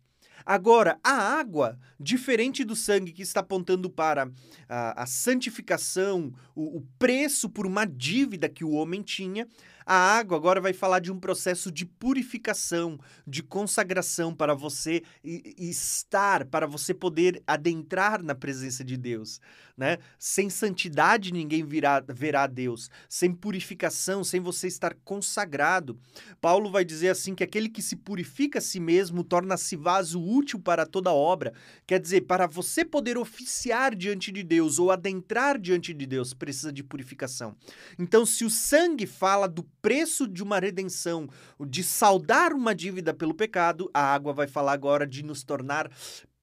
Agora, 0.44 0.98
a 1.04 1.12
água, 1.12 1.78
diferente 1.98 2.64
do 2.64 2.74
sangue 2.74 3.12
que 3.12 3.22
está 3.22 3.40
apontando 3.40 3.90
para 3.90 4.30
a, 4.68 5.02
a 5.02 5.06
santificação, 5.06 6.32
o, 6.54 6.78
o, 6.78 6.86
preço 6.98 7.48
por 7.48 7.66
uma 7.66 7.84
dívida 7.84 8.48
que 8.48 8.64
o 8.64 8.72
homem 8.72 9.02
tinha, 9.02 9.46
a 9.84 9.94
água 9.94 10.36
agora 10.36 10.60
vai 10.60 10.72
falar 10.72 11.00
de 11.00 11.10
um 11.10 11.18
processo 11.18 11.70
de 11.70 11.84
purificação, 11.84 12.98
de 13.26 13.42
consagração 13.42 14.34
para 14.34 14.54
você 14.54 15.02
estar, 15.24 16.44
para 16.46 16.66
você 16.66 16.94
poder 16.94 17.42
adentrar 17.46 18.22
na 18.22 18.34
presença 18.34 18.84
de 18.84 18.96
Deus. 18.96 19.40
Né? 19.76 19.96
Sem 20.18 20.50
santidade 20.50 21.32
ninguém 21.32 21.64
virá, 21.64 22.00
verá 22.06 22.46
Deus. 22.46 22.90
Sem 23.08 23.32
purificação, 23.32 24.22
sem 24.22 24.38
você 24.38 24.68
estar 24.68 24.94
consagrado. 25.04 25.98
Paulo 26.38 26.70
vai 26.70 26.84
dizer 26.84 27.08
assim 27.08 27.34
que 27.34 27.42
aquele 27.42 27.68
que 27.68 27.80
se 27.80 27.96
purifica 27.96 28.58
a 28.58 28.62
si 28.62 28.78
mesmo 28.78 29.24
torna-se 29.24 29.76
vaso 29.76 30.22
útil 30.22 30.60
para 30.60 30.84
toda 30.84 31.10
obra. 31.12 31.54
Quer 31.86 31.98
dizer, 31.98 32.22
para 32.22 32.46
você 32.46 32.84
poder 32.84 33.16
oficiar 33.16 33.94
diante 33.94 34.30
de 34.30 34.42
Deus 34.42 34.78
ou 34.78 34.90
adentrar 34.90 35.58
diante 35.58 35.94
de 35.94 36.04
Deus, 36.04 36.34
precisa 36.34 36.70
de 36.70 36.84
purificação. 36.84 37.56
Então, 37.98 38.26
se 38.26 38.44
o 38.44 38.50
sangue 38.50 39.06
fala 39.06 39.48
do 39.48 39.62
preço 39.80 40.26
de 40.26 40.42
uma 40.42 40.58
redenção, 40.58 41.28
de 41.68 41.82
saldar 41.82 42.52
uma 42.52 42.74
dívida 42.74 43.14
pelo 43.14 43.34
pecado, 43.34 43.90
a 43.92 44.02
água 44.02 44.32
vai 44.32 44.46
falar 44.46 44.72
agora 44.72 45.06
de 45.06 45.22
nos 45.22 45.42
tornar 45.42 45.90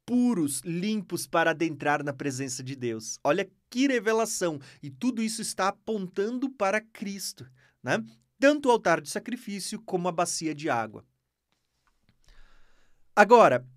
puros, 0.06 0.62
limpos 0.64 1.28
para 1.28 1.52
adentrar 1.52 2.04
na 2.04 2.14
presença 2.14 2.64
de 2.64 2.76
Deus. 2.76 3.20
Olha 3.24 3.50
que 3.70 3.88
revelação! 3.88 4.58
E 4.82 4.90
tudo 4.90 5.22
isso 5.22 5.42
está 5.42 5.68
apontando 5.68 6.50
para 6.50 6.80
Cristo, 6.80 7.46
né? 7.84 8.04
Tanto 8.40 8.70
o 8.70 8.72
altar 8.72 9.02
de 9.02 9.10
sacrifício 9.10 9.82
como 9.82 10.08
a 10.08 10.12
bacia 10.12 10.56
de 10.56 10.70
água. 10.70 11.04
Agora, 13.16 13.68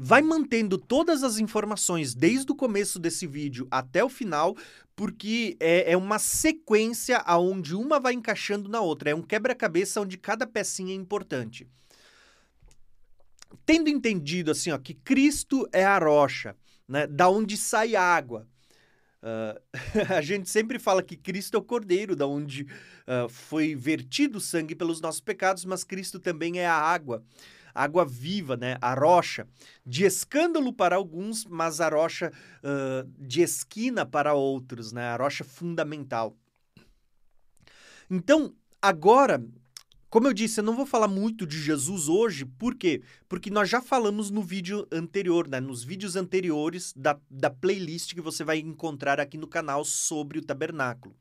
vai 0.00 0.22
mantendo 0.22 0.78
todas 0.78 1.24
as 1.24 1.38
informações 1.38 2.14
desde 2.14 2.52
o 2.52 2.54
começo 2.54 3.00
desse 3.00 3.26
vídeo 3.26 3.66
até 3.68 4.04
o 4.04 4.08
final, 4.08 4.56
porque 4.94 5.56
é, 5.58 5.92
é 5.92 5.96
uma 5.96 6.20
sequência 6.20 7.18
aonde 7.18 7.74
uma 7.74 7.98
vai 7.98 8.12
encaixando 8.12 8.68
na 8.68 8.80
outra. 8.80 9.10
É 9.10 9.14
um 9.14 9.22
quebra-cabeça 9.22 10.00
onde 10.00 10.16
cada 10.16 10.46
pecinha 10.46 10.92
é 10.92 10.96
importante. 10.96 11.66
Tendo 13.66 13.88
entendido 13.88 14.52
assim, 14.52 14.70
ó, 14.70 14.78
que 14.78 14.94
Cristo 14.94 15.68
é 15.72 15.84
a 15.84 15.98
rocha, 15.98 16.54
né, 16.86 17.06
da 17.08 17.28
onde 17.28 17.56
sai 17.56 17.96
a 17.96 18.02
água. 18.02 18.46
Uh, 19.20 19.60
a 20.14 20.22
gente 20.22 20.48
sempre 20.48 20.78
fala 20.78 21.02
que 21.02 21.16
Cristo 21.16 21.56
é 21.56 21.58
o 21.58 21.62
cordeiro, 21.62 22.14
da 22.14 22.26
onde 22.26 22.62
uh, 22.62 23.28
foi 23.28 23.74
vertido 23.74 24.38
o 24.38 24.40
sangue 24.40 24.76
pelos 24.76 25.00
nossos 25.00 25.20
pecados, 25.20 25.64
mas 25.64 25.82
Cristo 25.82 26.20
também 26.20 26.60
é 26.60 26.66
a 26.66 26.74
água 26.74 27.24
água 27.82 28.04
viva, 28.04 28.56
né? 28.56 28.76
A 28.80 28.94
rocha, 28.94 29.46
de 29.86 30.04
escândalo 30.04 30.72
para 30.72 30.96
alguns, 30.96 31.44
mas 31.44 31.80
a 31.80 31.88
rocha 31.88 32.32
uh, 32.62 33.08
de 33.18 33.42
esquina 33.42 34.04
para 34.04 34.34
outros, 34.34 34.92
né? 34.92 35.08
A 35.08 35.16
rocha 35.16 35.44
fundamental. 35.44 36.36
Então, 38.10 38.54
agora, 38.80 39.44
como 40.10 40.26
eu 40.26 40.32
disse, 40.32 40.60
eu 40.60 40.64
não 40.64 40.74
vou 40.74 40.86
falar 40.86 41.08
muito 41.08 41.46
de 41.46 41.60
Jesus 41.60 42.08
hoje, 42.08 42.46
por 42.46 42.74
quê? 42.74 43.02
Porque 43.28 43.50
nós 43.50 43.68
já 43.68 43.82
falamos 43.82 44.30
no 44.30 44.42
vídeo 44.42 44.86
anterior, 44.90 45.46
né? 45.46 45.60
Nos 45.60 45.84
vídeos 45.84 46.16
anteriores 46.16 46.94
da, 46.96 47.18
da 47.30 47.50
playlist 47.50 48.14
que 48.14 48.20
você 48.20 48.42
vai 48.42 48.58
encontrar 48.58 49.20
aqui 49.20 49.36
no 49.36 49.46
canal 49.46 49.84
sobre 49.84 50.38
o 50.38 50.42
tabernáculo. 50.42 51.14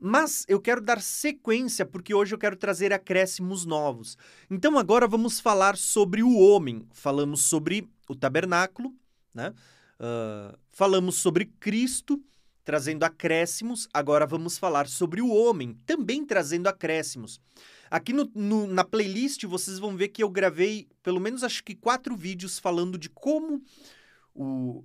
Mas 0.00 0.46
eu 0.48 0.58
quero 0.58 0.80
dar 0.80 1.02
sequência 1.02 1.84
porque 1.84 2.14
hoje 2.14 2.34
eu 2.34 2.38
quero 2.38 2.56
trazer 2.56 2.90
acréscimos 2.90 3.66
novos. 3.66 4.16
Então 4.50 4.78
agora 4.78 5.06
vamos 5.06 5.38
falar 5.38 5.76
sobre 5.76 6.22
o 6.22 6.38
homem. 6.38 6.86
Falamos 6.90 7.42
sobre 7.42 7.86
o 8.08 8.14
tabernáculo, 8.14 8.94
né? 9.34 9.52
Uh, 10.00 10.56
falamos 10.72 11.16
sobre 11.16 11.44
Cristo, 11.60 12.18
trazendo 12.64 13.04
acréscimos. 13.04 13.86
Agora 13.92 14.26
vamos 14.26 14.56
falar 14.56 14.88
sobre 14.88 15.20
o 15.20 15.28
homem, 15.28 15.76
também 15.84 16.24
trazendo 16.24 16.66
acréscimos. 16.66 17.38
Aqui 17.90 18.14
no, 18.14 18.30
no, 18.34 18.66
na 18.66 18.84
playlist 18.84 19.44
vocês 19.44 19.78
vão 19.78 19.96
ver 19.96 20.08
que 20.08 20.22
eu 20.22 20.30
gravei 20.30 20.88
pelo 21.02 21.20
menos 21.20 21.44
acho 21.44 21.62
que 21.62 21.74
quatro 21.74 22.16
vídeos 22.16 22.58
falando 22.58 22.96
de 22.96 23.10
como 23.10 23.60
o, 24.32 24.82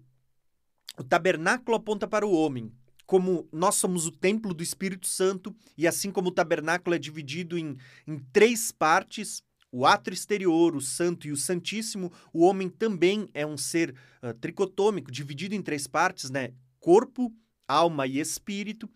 o 0.97 1.03
tabernáculo 1.03 1.77
aponta 1.77 2.07
para 2.07 2.25
o 2.25 2.33
homem 2.33 2.71
como 3.05 3.47
nós 3.51 3.75
somos 3.75 4.07
o 4.07 4.11
templo 4.11 4.53
do 4.53 4.63
Espírito 4.63 5.07
Santo, 5.07 5.55
e 5.77 5.87
assim 5.87 6.11
como 6.11 6.29
o 6.29 6.31
tabernáculo 6.31 6.95
é 6.95 6.99
dividido 6.99 7.57
em, 7.57 7.77
em 8.07 8.19
três 8.31 8.71
partes, 8.71 9.43
o 9.71 9.85
átrio 9.85 10.13
exterior, 10.13 10.75
o 10.75 10.81
santo 10.81 11.27
e 11.27 11.31
o 11.31 11.37
santíssimo, 11.37 12.11
o 12.31 12.45
homem 12.45 12.69
também 12.69 13.29
é 13.33 13.45
um 13.45 13.57
ser 13.57 13.93
uh, 14.23 14.33
tricotômico, 14.33 15.11
dividido 15.11 15.53
em 15.53 15.61
três 15.61 15.85
partes, 15.85 16.29
né? 16.29 16.53
Corpo, 16.79 17.33
alma 17.67 18.07
e 18.07 18.19
espírito. 18.19 18.89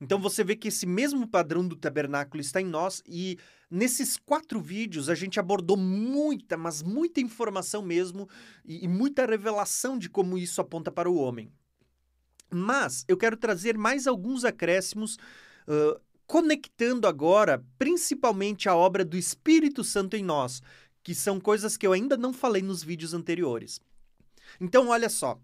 Então 0.00 0.18
você 0.18 0.42
vê 0.42 0.56
que 0.56 0.68
esse 0.68 0.86
mesmo 0.86 1.28
padrão 1.28 1.66
do 1.66 1.76
tabernáculo 1.76 2.40
está 2.40 2.60
em 2.60 2.66
nós 2.66 3.02
e 3.06 3.38
nesses 3.70 4.16
quatro 4.16 4.60
vídeos 4.60 5.08
a 5.08 5.14
gente 5.14 5.38
abordou 5.38 5.76
muita, 5.76 6.56
mas 6.56 6.82
muita 6.82 7.20
informação 7.20 7.82
mesmo 7.82 8.28
e, 8.64 8.84
e 8.84 8.88
muita 8.88 9.26
revelação 9.26 9.98
de 9.98 10.08
como 10.08 10.36
isso 10.38 10.60
aponta 10.60 10.90
para 10.90 11.10
o 11.10 11.16
homem. 11.16 11.52
Mas 12.52 13.04
eu 13.08 13.16
quero 13.16 13.36
trazer 13.36 13.78
mais 13.78 14.06
alguns 14.06 14.44
acréscimos, 14.44 15.16
uh, 15.66 15.98
conectando 16.26 17.08
agora 17.08 17.64
principalmente 17.78 18.68
a 18.68 18.76
obra 18.76 19.04
do 19.04 19.16
Espírito 19.16 19.82
Santo 19.82 20.16
em 20.16 20.22
nós, 20.22 20.60
que 21.02 21.14
são 21.14 21.40
coisas 21.40 21.76
que 21.76 21.86
eu 21.86 21.92
ainda 21.92 22.16
não 22.16 22.32
falei 22.32 22.62
nos 22.62 22.82
vídeos 22.82 23.14
anteriores. 23.14 23.80
Então, 24.60 24.88
olha 24.88 25.08
só. 25.08 25.40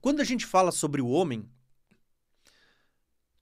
Quando 0.00 0.20
a 0.20 0.24
gente 0.24 0.46
fala 0.46 0.72
sobre 0.72 1.02
o 1.02 1.08
homem, 1.08 1.44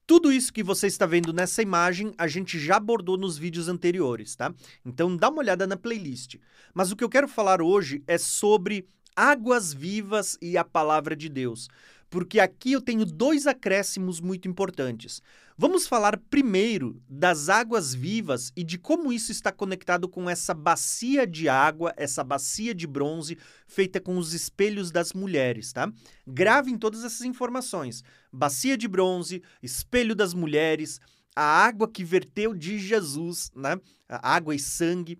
tudo 0.07 0.33
isso 0.33 0.52
que 0.52 0.62
você 0.62 0.87
está 0.87 1.07
vendo 1.07 1.33
nessa 1.33 1.62
imagem, 1.62 2.14
a 2.18 2.26
gente 2.26 2.59
já 2.59 2.76
abordou 2.76 3.16
nos 3.16 3.37
vídeos 3.38 3.68
anteriores, 3.68 4.35
tá? 4.35 4.55
Então 4.85 5.16
dá 5.16 5.29
uma 5.29 5.38
olhada 5.38 5.66
na 5.66 5.76
playlist. 5.76 6.37
Mas 6.72 6.90
o 6.90 6.96
que 6.96 7.05
eu 7.05 7.09
quero 7.09 7.29
falar 7.29 7.61
hoje 7.61 8.02
é 8.07 8.16
sobre 8.16 8.88
águas 9.14 9.72
vivas 9.72 10.38
e 10.40 10.57
a 10.57 10.64
palavra 10.64 11.16
de 11.16 11.29
Deus 11.29 11.68
porque 12.16 12.40
aqui 12.40 12.72
eu 12.72 12.81
tenho 12.81 13.05
dois 13.05 13.46
acréscimos 13.46 14.22
muito 14.22 14.48
importantes. 14.48 15.20
Vamos 15.55 15.87
falar 15.87 16.16
primeiro 16.31 16.98
das 17.07 17.50
águas 17.50 17.92
vivas 17.92 18.50
e 18.57 18.64
de 18.64 18.79
como 18.79 19.12
isso 19.12 19.31
está 19.31 19.52
conectado 19.52 20.09
com 20.09 20.31
essa 20.31 20.55
bacia 20.55 21.26
de 21.26 21.46
água, 21.46 21.92
essa 21.94 22.24
bacia 22.24 22.74
de 22.74 22.87
bronze 22.87 23.37
feita 23.66 24.00
com 24.00 24.16
os 24.16 24.33
espelhos 24.33 24.90
das 24.90 25.12
mulheres, 25.12 25.74
tá? 25.74 25.92
Gravem 26.26 26.79
todas 26.79 27.05
essas 27.05 27.20
informações: 27.20 28.02
bacia 28.33 28.79
de 28.79 28.88
bronze, 28.88 29.42
espelho 29.62 30.14
das 30.14 30.33
mulheres, 30.33 31.02
a 31.37 31.44
água 31.44 31.87
que 31.87 32.02
verteu 32.02 32.55
de 32.55 32.79
Jesus, 32.79 33.50
né? 33.55 33.79
A 34.09 34.35
água 34.37 34.55
e 34.55 34.59
sangue. 34.59 35.18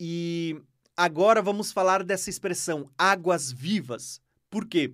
E 0.00 0.60
agora 0.96 1.40
vamos 1.40 1.70
falar 1.70 2.02
dessa 2.02 2.28
expressão 2.28 2.90
águas 2.98 3.52
vivas. 3.52 4.20
Por 4.50 4.66
quê? 4.66 4.92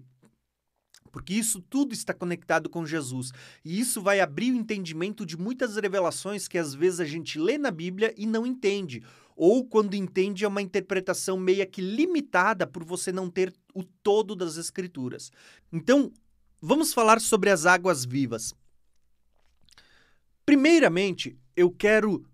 Porque 1.11 1.35
isso 1.35 1.61
tudo 1.61 1.93
está 1.93 2.15
conectado 2.15 2.69
com 2.69 2.87
Jesus. 2.87 3.33
E 3.65 3.79
isso 3.79 4.01
vai 4.01 4.21
abrir 4.21 4.53
o 4.53 4.57
entendimento 4.57 5.27
de 5.27 5.37
muitas 5.37 5.77
revelações 5.77 6.49
que 6.49 6.59
às 6.59 6.75
vezes 6.75 7.01
a 7.01 7.05
gente 7.05 7.39
lê 7.39 7.59
na 7.59 7.71
Bíblia 7.71 8.15
e 8.17 8.27
não 8.27 8.47
entende. 8.47 9.03
Ou 9.37 9.65
quando 9.65 9.95
entende 9.95 10.45
é 10.45 10.49
uma 10.49 10.63
interpretação 10.63 11.39
meia 11.39 11.65
que 11.65 11.81
limitada 11.81 12.67
por 12.67 12.85
você 12.85 13.11
não 13.11 13.31
ter 13.31 13.55
o 13.75 13.83
todo 13.83 14.37
das 14.37 14.57
Escrituras. 14.57 15.31
Então, 15.73 16.13
vamos 16.61 16.93
falar 16.93 17.21
sobre 17.21 17.51
as 17.51 17.65
águas 17.65 18.05
vivas. 18.05 18.55
Primeiramente, 20.45 21.39
eu 21.57 21.71
quero 21.71 22.25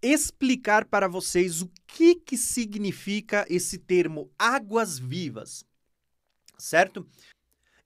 explicar 0.00 0.84
para 0.84 1.08
vocês 1.08 1.60
o 1.60 1.70
que, 1.86 2.14
que 2.14 2.36
significa 2.36 3.44
esse 3.48 3.78
termo 3.78 4.30
águas 4.38 4.98
vivas, 4.98 5.64
certo? 6.56 7.06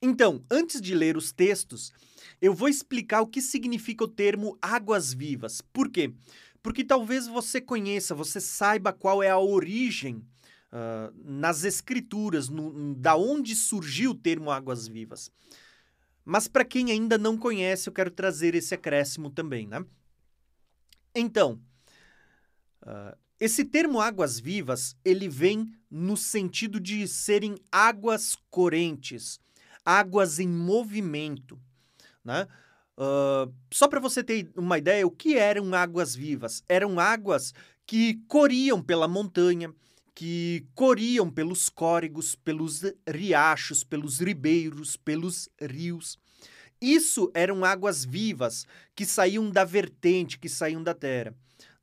Então, 0.05 0.43
antes 0.51 0.81
de 0.81 0.93
ler 0.93 1.15
os 1.15 1.31
textos, 1.31 1.93
eu 2.41 2.53
vou 2.53 2.67
explicar 2.67 3.21
o 3.21 3.27
que 3.27 3.41
significa 3.41 4.03
o 4.03 4.07
termo 4.07 4.57
águas 4.61 5.13
vivas. 5.13 5.61
Por 5.61 5.89
quê? 5.89 6.13
Porque 6.61 6.83
talvez 6.83 7.25
você 7.25 7.61
conheça, 7.61 8.13
você 8.13 8.41
saiba 8.41 8.91
qual 8.91 9.23
é 9.23 9.29
a 9.29 9.39
origem 9.39 10.17
uh, 10.17 11.13
nas 11.23 11.63
escrituras, 11.63 12.49
no, 12.49 12.93
da 12.95 13.15
onde 13.15 13.55
surgiu 13.55 14.11
o 14.11 14.15
termo 14.15 14.51
águas 14.51 14.89
vivas. 14.89 15.31
Mas 16.25 16.49
para 16.49 16.65
quem 16.65 16.91
ainda 16.91 17.17
não 17.17 17.37
conhece, 17.37 17.87
eu 17.87 17.93
quero 17.93 18.11
trazer 18.11 18.55
esse 18.55 18.75
acréscimo 18.75 19.29
também, 19.29 19.67
né? 19.67 19.85
Então, 21.15 21.61
uh, 22.81 23.17
esse 23.39 23.63
termo 23.63 24.01
águas 24.01 24.37
vivas, 24.37 24.97
ele 25.05 25.29
vem 25.29 25.73
no 25.89 26.17
sentido 26.17 26.77
de 26.77 27.07
serem 27.07 27.55
águas 27.71 28.35
correntes, 28.49 29.39
águas 29.85 30.39
em 30.39 30.47
movimento, 30.47 31.59
né? 32.23 32.47
Uh, 32.97 33.51
só 33.71 33.87
para 33.87 33.99
você 33.99 34.23
ter 34.23 34.51
uma 34.55 34.77
ideia, 34.77 35.05
o 35.05 35.11
que 35.11 35.35
eram 35.35 35.73
águas 35.73 36.15
vivas? 36.15 36.63
Eram 36.69 36.99
águas 36.99 37.53
que 37.85 38.21
corriam 38.27 38.81
pela 38.81 39.07
montanha, 39.07 39.73
que 40.13 40.67
corriam 40.75 41.29
pelos 41.29 41.69
córregos, 41.69 42.35
pelos 42.35 42.81
riachos, 43.07 43.83
pelos 43.83 44.19
ribeiros, 44.19 44.95
pelos 44.95 45.49
rios. 45.59 46.19
Isso 46.79 47.31
eram 47.33 47.65
águas 47.65 48.05
vivas 48.05 48.67
que 48.95 49.05
saíam 49.05 49.49
da 49.49 49.63
vertente, 49.63 50.37
que 50.37 50.49
saíam 50.49 50.83
da 50.83 50.93
terra. 50.93 51.33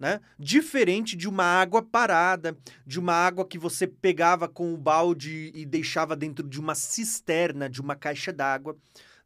Né? 0.01 0.19
Diferente 0.39 1.15
de 1.15 1.29
uma 1.29 1.45
água 1.45 1.83
parada, 1.83 2.57
de 2.87 2.99
uma 2.99 3.13
água 3.13 3.47
que 3.47 3.59
você 3.59 3.87
pegava 3.87 4.49
com 4.49 4.73
o 4.73 4.79
balde 4.79 5.53
e 5.55 5.67
deixava 5.67 6.17
dentro 6.17 6.49
de 6.49 6.59
uma 6.59 6.75
cisterna, 6.75 7.69
de 7.69 7.83
uma 7.83 7.95
caixa 7.95 8.33
d'água, 8.33 8.75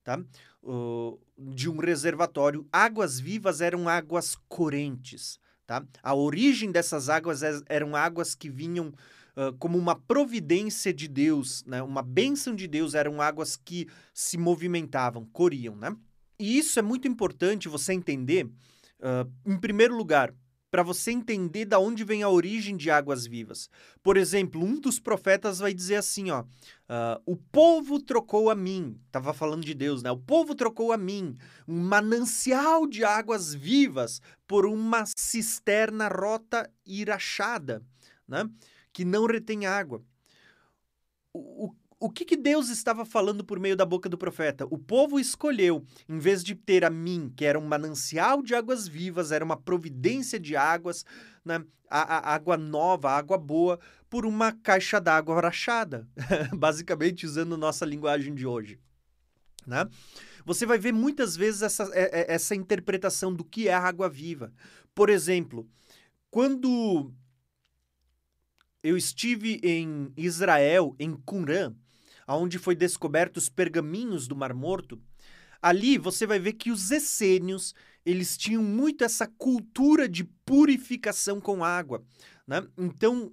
tá? 0.03 0.21
Uh, 0.65 1.17
de 1.39 1.71
um 1.71 1.77
reservatório. 1.77 2.67
Águas 2.73 3.21
vivas 3.21 3.61
eram 3.61 3.89
águas 3.89 4.37
correntes. 4.49 5.39
Tá? 5.65 5.85
A 6.03 6.15
origem 6.15 6.73
dessas 6.73 7.09
águas 7.09 7.43
eram 7.69 7.95
águas 7.95 8.35
que 8.35 8.51
vinham 8.51 8.89
uh, 8.89 9.53
como 9.59 9.79
uma 9.79 9.95
providência 9.95 10.93
de 10.93 11.07
Deus, 11.07 11.65
né? 11.67 11.83
uma 11.83 12.03
bênção 12.03 12.55
de 12.55 12.67
Deus, 12.67 12.95
eram 12.95 13.23
águas 13.23 13.57
que 13.57 13.87
se 14.13 14.37
movimentavam, 14.37 15.25
corriam. 15.33 15.77
Né? 15.77 15.97
E 16.39 16.59
isso 16.59 16.79
é 16.79 16.83
muito 16.83 17.09
importante 17.09 17.69
você 17.69 17.93
entender, 17.93 18.45
uh, 18.45 19.31
em 19.47 19.57
primeiro 19.57 19.97
lugar, 19.97 20.35
para 20.75 20.83
você 20.83 21.13
entender 21.13 21.67
da 21.67 21.79
onde 21.79 22.03
vem 22.03 22.25
a 22.25 22.29
origem 22.29 22.77
de 22.77 22.91
águas 22.91 23.25
vivas. 23.29 23.71
Por 24.03 24.17
exemplo, 24.17 24.61
um 24.61 24.81
dos 24.81 24.99
profetas 24.99 25.61
vai 25.61 25.73
dizer 25.73 25.95
assim, 25.95 26.33
ó, 26.33 26.43
uh, 26.43 27.23
o 27.25 27.37
povo 27.37 28.03
trocou 28.03 28.51
a 28.51 28.57
mim, 28.57 29.01
estava 29.07 29.33
falando 29.33 29.65
de 29.65 29.73
Deus, 29.73 30.03
né? 30.03 30.11
O 30.11 30.19
povo 30.19 30.53
trocou 30.53 30.91
a 30.91 30.97
mim 30.97 31.37
um 31.69 31.79
manancial 31.79 32.89
de 32.89 33.05
águas 33.05 33.55
vivas 33.55 34.21
por 34.49 34.67
uma 34.67 35.05
cisterna 35.17 36.09
rota 36.09 36.69
e 36.85 37.05
rachada, 37.05 37.81
né? 38.27 38.51
Que 38.93 39.05
não 39.05 39.27
retém 39.27 39.67
água. 39.67 40.03
O, 41.33 41.73
o 42.05 42.11
que, 42.11 42.27
que 42.27 42.37
Deus 42.37 42.69
estava 42.69 43.07
falando 43.07 43.43
por 43.43 43.59
meio 43.59 43.75
da 43.75 43.87
boca 43.87 44.11
do 44.11 44.19
profeta? 44.19 44.67
O 44.71 44.77
povo 44.77 45.19
escolheu, 45.19 45.83
em 46.07 46.19
vez 46.19 46.45
de 46.45 46.55
ter 46.55 46.85
a 46.85 46.91
mim, 46.91 47.33
que 47.35 47.47
era 47.47 47.59
um 47.59 47.67
manancial 47.67 48.43
de 48.43 48.55
águas 48.55 48.87
vivas, 48.87 49.33
era 49.33 49.43
uma 49.43 49.57
providência 49.57 50.39
de 50.39 50.55
águas, 50.55 51.03
né? 51.43 51.65
a, 51.89 52.01
a 52.03 52.35
água 52.35 52.59
nova, 52.59 53.09
a 53.09 53.17
água 53.17 53.39
boa, 53.39 53.81
por 54.11 54.27
uma 54.27 54.53
caixa 54.53 55.01
d'água 55.01 55.41
rachada, 55.41 56.07
basicamente 56.55 57.25
usando 57.25 57.57
nossa 57.57 57.87
linguagem 57.87 58.35
de 58.35 58.47
hoje. 58.47 58.79
Né? 59.67 59.89
Você 60.45 60.67
vai 60.67 60.77
ver 60.77 60.93
muitas 60.93 61.35
vezes 61.35 61.63
essa, 61.63 61.85
é, 61.95 62.21
é, 62.21 62.35
essa 62.35 62.55
interpretação 62.55 63.33
do 63.33 63.43
que 63.43 63.67
é 63.67 63.73
a 63.73 63.81
água 63.81 64.11
viva. 64.11 64.53
Por 64.95 65.09
exemplo, 65.09 65.67
quando 66.31 67.11
eu 68.83 68.95
estive 68.95 69.59
em 69.63 70.13
Israel, 70.19 70.95
em 70.99 71.15
Qumran, 71.15 71.75
onde 72.29 72.59
foi 72.59 72.75
descoberto 72.75 73.37
os 73.37 73.49
pergaminhos 73.49 74.27
do 74.27 74.37
Mar 74.37 74.55
Morto, 74.55 75.01
ali 75.61 75.99
você 75.99 76.27
vai 76.27 76.39
ver 76.39 76.55
que 76.55 76.71
os 76.71 76.91
essênios 76.91 77.75
eles 78.05 78.37
tinham 78.37 78.63
muito 78.63 79.03
essa 79.03 79.27
cultura 79.27 80.09
de 80.09 80.25
purificação 80.25 81.41
com 81.41 81.65
água. 81.65 82.05
Né? 82.47 82.67
Então, 82.77 83.33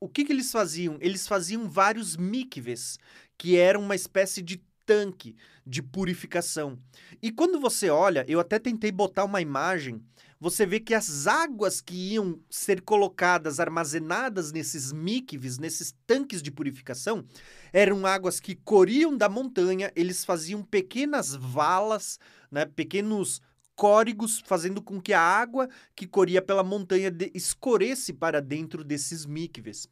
o 0.00 0.08
que, 0.08 0.24
que 0.24 0.32
eles 0.32 0.50
faziam? 0.50 0.98
Eles 1.00 1.26
faziam 1.26 1.68
vários 1.68 2.16
mikves, 2.16 2.98
que 3.36 3.56
eram 3.56 3.82
uma 3.82 3.94
espécie 3.94 4.42
de 4.42 4.62
tanque 4.84 5.36
de 5.66 5.82
purificação. 5.82 6.78
E 7.22 7.30
quando 7.30 7.60
você 7.60 7.90
olha, 7.90 8.24
eu 8.26 8.40
até 8.40 8.58
tentei 8.58 8.90
botar 8.90 9.24
uma 9.24 9.40
imagem 9.40 10.02
você 10.40 10.64
vê 10.64 10.78
que 10.78 10.94
as 10.94 11.26
águas 11.26 11.80
que 11.80 12.14
iam 12.14 12.40
ser 12.48 12.80
colocadas, 12.82 13.58
armazenadas 13.58 14.52
nesses 14.52 14.92
mikves, 14.92 15.58
nesses 15.58 15.94
tanques 16.06 16.40
de 16.42 16.50
purificação, 16.50 17.24
eram 17.72 18.06
águas 18.06 18.38
que 18.38 18.54
corriam 18.54 19.16
da 19.16 19.28
montanha, 19.28 19.92
eles 19.96 20.24
faziam 20.24 20.62
pequenas 20.62 21.34
valas, 21.34 22.18
né, 22.50 22.64
pequenos 22.64 23.40
córregos, 23.74 24.42
fazendo 24.44 24.82
com 24.82 25.00
que 25.00 25.12
a 25.12 25.20
água 25.20 25.68
que 25.94 26.06
corria 26.06 26.42
pela 26.42 26.64
montanha 26.64 27.12
escorresse 27.34 28.12
para 28.12 28.40
dentro 28.40 28.82
desses 28.82 29.24
mikves. 29.24 29.88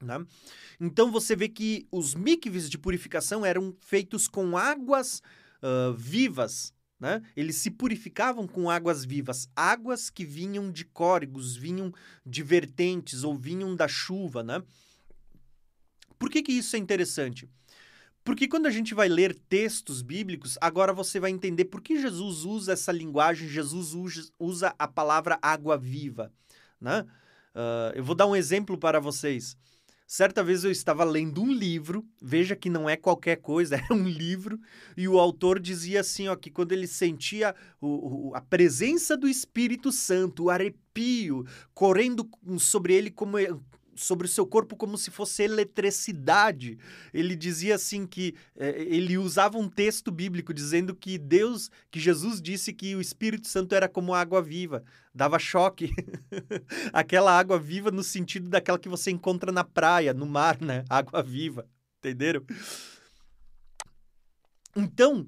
Né? 0.00 0.24
Então 0.80 1.12
você 1.12 1.36
vê 1.36 1.48
que 1.48 1.86
os 1.92 2.14
mikves 2.14 2.68
de 2.68 2.78
purificação 2.78 3.44
eram 3.44 3.74
feitos 3.80 4.26
com 4.26 4.56
águas 4.56 5.22
uh, 5.62 5.92
vivas, 5.92 6.72
né? 7.02 7.20
Eles 7.36 7.56
se 7.56 7.68
purificavam 7.68 8.46
com 8.46 8.70
águas 8.70 9.04
vivas, 9.04 9.48
águas 9.56 10.08
que 10.08 10.24
vinham 10.24 10.70
de 10.70 10.84
córregos, 10.84 11.56
vinham 11.56 11.92
de 12.24 12.44
vertentes 12.44 13.24
ou 13.24 13.36
vinham 13.36 13.74
da 13.74 13.88
chuva. 13.88 14.44
Né? 14.44 14.62
Por 16.16 16.30
que, 16.30 16.44
que 16.44 16.52
isso 16.52 16.76
é 16.76 16.78
interessante? 16.78 17.50
Porque 18.22 18.46
quando 18.46 18.66
a 18.66 18.70
gente 18.70 18.94
vai 18.94 19.08
ler 19.08 19.34
textos 19.34 20.00
bíblicos, 20.00 20.56
agora 20.60 20.92
você 20.92 21.18
vai 21.18 21.32
entender 21.32 21.64
por 21.64 21.82
que 21.82 22.00
Jesus 22.00 22.44
usa 22.44 22.74
essa 22.74 22.92
linguagem, 22.92 23.48
Jesus 23.48 24.30
usa 24.38 24.72
a 24.78 24.86
palavra 24.86 25.40
água 25.42 25.76
viva. 25.76 26.32
Né? 26.80 27.04
Uh, 27.52 27.96
eu 27.96 28.04
vou 28.04 28.14
dar 28.14 28.28
um 28.28 28.36
exemplo 28.36 28.78
para 28.78 29.00
vocês. 29.00 29.56
Certa 30.06 30.42
vez 30.44 30.64
eu 30.64 30.70
estava 30.70 31.04
lendo 31.04 31.42
um 31.42 31.50
livro, 31.52 32.04
veja 32.20 32.54
que 32.54 32.68
não 32.68 32.88
é 32.88 32.96
qualquer 32.96 33.36
coisa, 33.36 33.76
é 33.90 33.92
um 33.92 34.06
livro, 34.06 34.60
e 34.96 35.08
o 35.08 35.18
autor 35.18 35.58
dizia 35.58 36.00
assim, 36.00 36.28
ó, 36.28 36.36
que 36.36 36.50
quando 36.50 36.72
ele 36.72 36.86
sentia 36.86 37.54
o, 37.80 38.28
o, 38.28 38.34
a 38.34 38.40
presença 38.40 39.16
do 39.16 39.28
Espírito 39.28 39.90
Santo, 39.90 40.44
o 40.44 40.50
arrepio 40.50 41.46
correndo 41.72 42.28
sobre 42.58 42.94
ele 42.94 43.10
como 43.10 43.38
sobre 43.94 44.26
o 44.26 44.30
seu 44.30 44.46
corpo 44.46 44.76
como 44.76 44.96
se 44.96 45.10
fosse 45.10 45.42
eletricidade. 45.42 46.78
Ele 47.12 47.36
dizia 47.36 47.74
assim 47.74 48.06
que 48.06 48.34
é, 48.56 48.82
ele 48.82 49.18
usava 49.18 49.58
um 49.58 49.68
texto 49.68 50.10
bíblico 50.10 50.52
dizendo 50.52 50.94
que 50.94 51.18
Deus, 51.18 51.70
que 51.90 52.00
Jesus 52.00 52.40
disse 52.40 52.72
que 52.72 52.94
o 52.94 53.00
Espírito 53.00 53.46
Santo 53.46 53.74
era 53.74 53.88
como 53.88 54.14
água 54.14 54.42
viva. 54.42 54.82
Dava 55.14 55.38
choque. 55.38 55.90
Aquela 56.92 57.36
água 57.36 57.58
viva 57.58 57.90
no 57.90 58.02
sentido 58.02 58.48
daquela 58.48 58.78
que 58.78 58.88
você 58.88 59.10
encontra 59.10 59.52
na 59.52 59.64
praia, 59.64 60.14
no 60.14 60.26
mar, 60.26 60.60
né? 60.60 60.84
Água 60.88 61.22
viva. 61.22 61.66
Entenderam? 61.98 62.42
Então, 64.74 65.26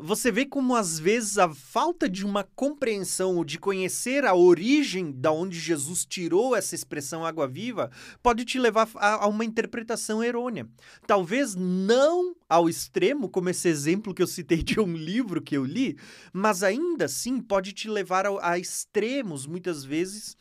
você 0.00 0.30
vê 0.30 0.46
como 0.46 0.76
às 0.76 0.96
vezes 0.96 1.38
a 1.38 1.52
falta 1.52 2.08
de 2.08 2.24
uma 2.24 2.44
compreensão 2.54 3.36
ou 3.36 3.44
de 3.44 3.58
conhecer 3.58 4.24
a 4.24 4.32
origem 4.32 5.10
da 5.10 5.32
onde 5.32 5.58
Jesus 5.58 6.04
tirou 6.04 6.54
essa 6.54 6.76
expressão 6.76 7.26
água 7.26 7.48
viva 7.48 7.90
pode 8.22 8.44
te 8.44 8.60
levar 8.60 8.88
a, 8.94 9.24
a 9.24 9.26
uma 9.26 9.44
interpretação 9.44 10.22
errônea. 10.22 10.68
Talvez 11.04 11.56
não 11.56 12.36
ao 12.48 12.68
extremo, 12.68 13.28
como 13.28 13.48
esse 13.48 13.68
exemplo 13.68 14.14
que 14.14 14.22
eu 14.22 14.26
citei 14.28 14.62
de 14.62 14.78
um 14.78 14.94
livro 14.94 15.42
que 15.42 15.56
eu 15.56 15.64
li, 15.64 15.98
mas 16.32 16.62
ainda 16.62 17.06
assim 17.06 17.40
pode 17.40 17.72
te 17.72 17.88
levar 17.88 18.24
a, 18.24 18.52
a 18.52 18.58
extremos, 18.60 19.46
muitas 19.46 19.84
vezes, 19.84 20.36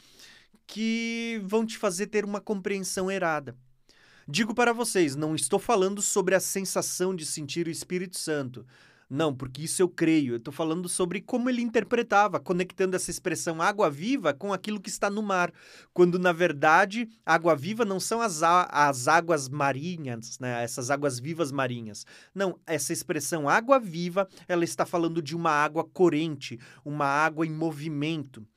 que 0.67 1.41
vão 1.45 1.65
te 1.65 1.79
fazer 1.79 2.07
ter 2.07 2.23
uma 2.25 2.39
compreensão 2.39 3.09
errada. 3.09 3.55
Digo 4.27 4.53
para 4.53 4.71
vocês, 4.71 5.15
não 5.15 5.33
estou 5.33 5.57
falando 5.57 5.99
sobre 5.99 6.35
a 6.35 6.39
sensação 6.39 7.15
de 7.15 7.25
sentir 7.25 7.65
o 7.65 7.71
Espírito 7.71 8.19
Santo 8.19 8.63
Não, 9.13 9.35
porque 9.35 9.63
isso 9.63 9.81
eu 9.81 9.89
creio. 9.89 10.35
Eu 10.35 10.37
estou 10.37 10.53
falando 10.53 10.87
sobre 10.87 11.19
como 11.19 11.49
ele 11.49 11.61
interpretava, 11.61 12.39
conectando 12.39 12.95
essa 12.95 13.11
expressão 13.11 13.61
água 13.61 13.89
viva 13.89 14.33
com 14.33 14.53
aquilo 14.53 14.79
que 14.79 14.87
está 14.87 15.09
no 15.09 15.21
mar. 15.21 15.51
Quando, 15.93 16.17
na 16.17 16.31
verdade, 16.31 17.09
água 17.25 17.53
viva 17.53 17.83
não 17.83 17.99
são 17.99 18.21
as, 18.21 18.41
as 18.41 19.09
águas 19.09 19.49
marinhas, 19.49 20.39
né? 20.39 20.63
essas 20.63 20.89
águas 20.89 21.19
vivas 21.19 21.51
marinhas. 21.51 22.05
Não, 22.33 22.57
essa 22.65 22.93
expressão 22.93 23.49
água 23.49 23.77
viva, 23.77 24.29
ela 24.47 24.63
está 24.63 24.85
falando 24.85 25.21
de 25.21 25.35
uma 25.35 25.51
água 25.51 25.83
corrente, 25.83 26.57
uma 26.85 27.05
água 27.05 27.45
em 27.45 27.51
movimento. 27.51 28.47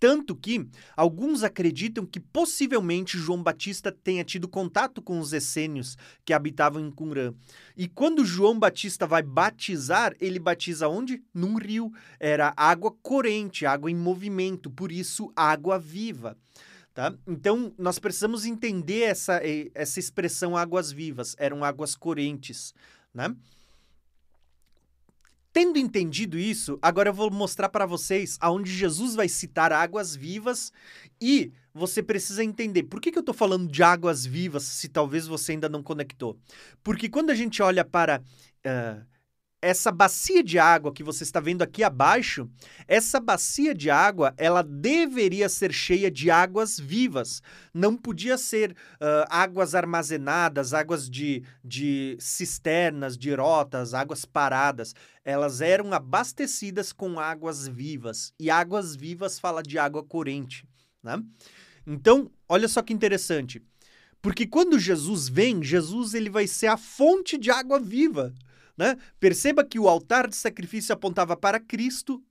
Tanto 0.00 0.36
que 0.36 0.68
alguns 0.96 1.42
acreditam 1.42 2.06
que 2.06 2.20
possivelmente 2.20 3.18
João 3.18 3.42
Batista 3.42 3.90
tenha 3.90 4.24
tido 4.24 4.46
contato 4.46 5.02
com 5.02 5.18
os 5.18 5.32
essênios 5.32 5.96
que 6.24 6.32
habitavam 6.32 6.80
em 6.80 6.90
Qumran. 6.90 7.34
E 7.76 7.88
quando 7.88 8.24
João 8.24 8.58
Batista 8.58 9.06
vai 9.06 9.22
batizar, 9.22 10.14
ele 10.20 10.38
batiza 10.38 10.88
onde? 10.88 11.22
Num 11.34 11.56
rio. 11.56 11.92
Era 12.20 12.54
água 12.56 12.92
corrente, 13.02 13.66
água 13.66 13.90
em 13.90 13.96
movimento, 13.96 14.70
por 14.70 14.92
isso 14.92 15.32
água 15.34 15.78
viva. 15.78 16.36
Tá? 16.94 17.14
Então, 17.26 17.72
nós 17.78 17.98
precisamos 17.98 18.44
entender 18.44 19.02
essa, 19.02 19.40
essa 19.74 20.00
expressão 20.00 20.56
águas 20.56 20.90
vivas. 20.90 21.34
Eram 21.38 21.64
águas 21.64 21.94
correntes. 21.94 22.74
Né? 23.14 23.34
Tendo 25.58 25.76
entendido 25.76 26.38
isso, 26.38 26.78
agora 26.80 27.08
eu 27.08 27.12
vou 27.12 27.32
mostrar 27.32 27.68
para 27.68 27.84
vocês 27.84 28.38
aonde 28.40 28.72
Jesus 28.72 29.16
vai 29.16 29.28
citar 29.28 29.72
águas 29.72 30.14
vivas 30.14 30.72
e 31.20 31.50
você 31.74 32.00
precisa 32.00 32.44
entender 32.44 32.84
por 32.84 33.00
que, 33.00 33.10
que 33.10 33.18
eu 33.18 33.22
estou 33.22 33.34
falando 33.34 33.68
de 33.68 33.82
águas 33.82 34.24
vivas 34.24 34.62
se 34.62 34.88
talvez 34.88 35.26
você 35.26 35.50
ainda 35.50 35.68
não 35.68 35.82
conectou. 35.82 36.38
Porque 36.80 37.08
quando 37.08 37.30
a 37.30 37.34
gente 37.34 37.60
olha 37.60 37.84
para 37.84 38.20
uh, 38.20 39.04
essa 39.60 39.90
bacia 39.90 40.42
de 40.42 40.58
água 40.58 40.92
que 40.92 41.02
você 41.02 41.24
está 41.24 41.40
vendo 41.40 41.62
aqui 41.62 41.82
abaixo, 41.82 42.48
essa 42.86 43.18
bacia 43.18 43.74
de 43.74 43.90
água, 43.90 44.32
ela 44.36 44.62
deveria 44.62 45.48
ser 45.48 45.72
cheia 45.72 46.10
de 46.10 46.30
águas 46.30 46.78
vivas. 46.78 47.42
Não 47.74 47.96
podia 47.96 48.38
ser 48.38 48.72
uh, 48.72 49.26
águas 49.28 49.74
armazenadas, 49.74 50.72
águas 50.72 51.10
de, 51.10 51.42
de 51.64 52.16
cisternas, 52.20 53.16
de 53.16 53.34
rotas, 53.34 53.94
águas 53.94 54.24
paradas. 54.24 54.94
Elas 55.24 55.60
eram 55.60 55.92
abastecidas 55.92 56.92
com 56.92 57.18
águas 57.18 57.66
vivas. 57.66 58.32
E 58.38 58.50
águas 58.50 58.94
vivas 58.94 59.40
fala 59.40 59.62
de 59.62 59.78
água 59.78 60.04
corrente. 60.04 60.64
Né? 61.02 61.20
Então, 61.86 62.30
olha 62.48 62.68
só 62.68 62.80
que 62.80 62.92
interessante. 62.92 63.60
Porque 64.20 64.46
quando 64.46 64.78
Jesus 64.78 65.28
vem, 65.28 65.62
Jesus 65.62 66.14
ele 66.14 66.30
vai 66.30 66.46
ser 66.46 66.66
a 66.68 66.76
fonte 66.76 67.38
de 67.38 67.50
água 67.50 67.78
viva. 67.78 68.32
Né? 68.78 68.96
Perceba 69.18 69.64
que 69.64 69.78
o 69.78 69.88
altar 69.88 70.28
de 70.28 70.36
sacrifício 70.36 70.94
apontava 70.94 71.36
para 71.36 71.58
Cristo, 71.58 72.22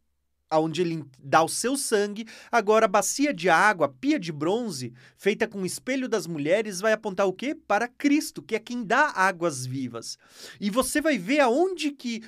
aonde 0.50 0.82
ele 0.82 1.04
dá 1.22 1.44
o 1.44 1.50
seu 1.50 1.76
sangue. 1.76 2.26
Agora, 2.50 2.86
a 2.86 2.88
bacia 2.88 3.34
de 3.34 3.50
água, 3.50 3.90
pia 3.90 4.18
de 4.18 4.32
bronze, 4.32 4.94
feita 5.18 5.46
com 5.46 5.62
o 5.62 5.66
espelho 5.66 6.08
das 6.08 6.26
mulheres, 6.26 6.80
vai 6.80 6.94
apontar 6.94 7.28
o 7.28 7.34
quê? 7.34 7.54
Para 7.54 7.90
Cristo, 7.90 8.42
que 8.42 8.56
é 8.56 8.60
quem 8.60 8.82
dá 8.82 9.12
águas 9.14 9.66
vivas. 9.66 10.18
E 10.58 10.70
você 10.70 11.02
vai 11.02 11.18
ver 11.18 11.42
aonde 11.42 11.92
que, 11.92 12.24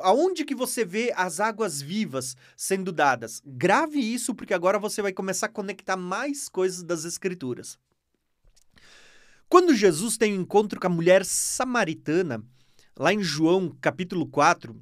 aonde 0.00 0.46
que 0.46 0.54
você 0.54 0.82
vê 0.82 1.12
as 1.14 1.38
águas 1.38 1.82
vivas 1.82 2.34
sendo 2.56 2.90
dadas. 2.90 3.42
Grave 3.44 4.00
isso, 4.00 4.34
porque 4.34 4.54
agora 4.54 4.78
você 4.78 5.02
vai 5.02 5.12
começar 5.12 5.44
a 5.44 5.50
conectar 5.50 5.96
mais 5.98 6.48
coisas 6.48 6.82
das 6.82 7.04
Escrituras. 7.04 7.78
Quando 9.46 9.74
Jesus 9.74 10.16
tem 10.16 10.32
um 10.32 10.40
encontro 10.40 10.80
com 10.80 10.86
a 10.86 10.90
mulher 10.90 11.26
samaritana, 11.26 12.42
Lá 12.98 13.12
em 13.12 13.22
João, 13.22 13.74
capítulo 13.80 14.26
4, 14.26 14.72
uh, 14.72 14.78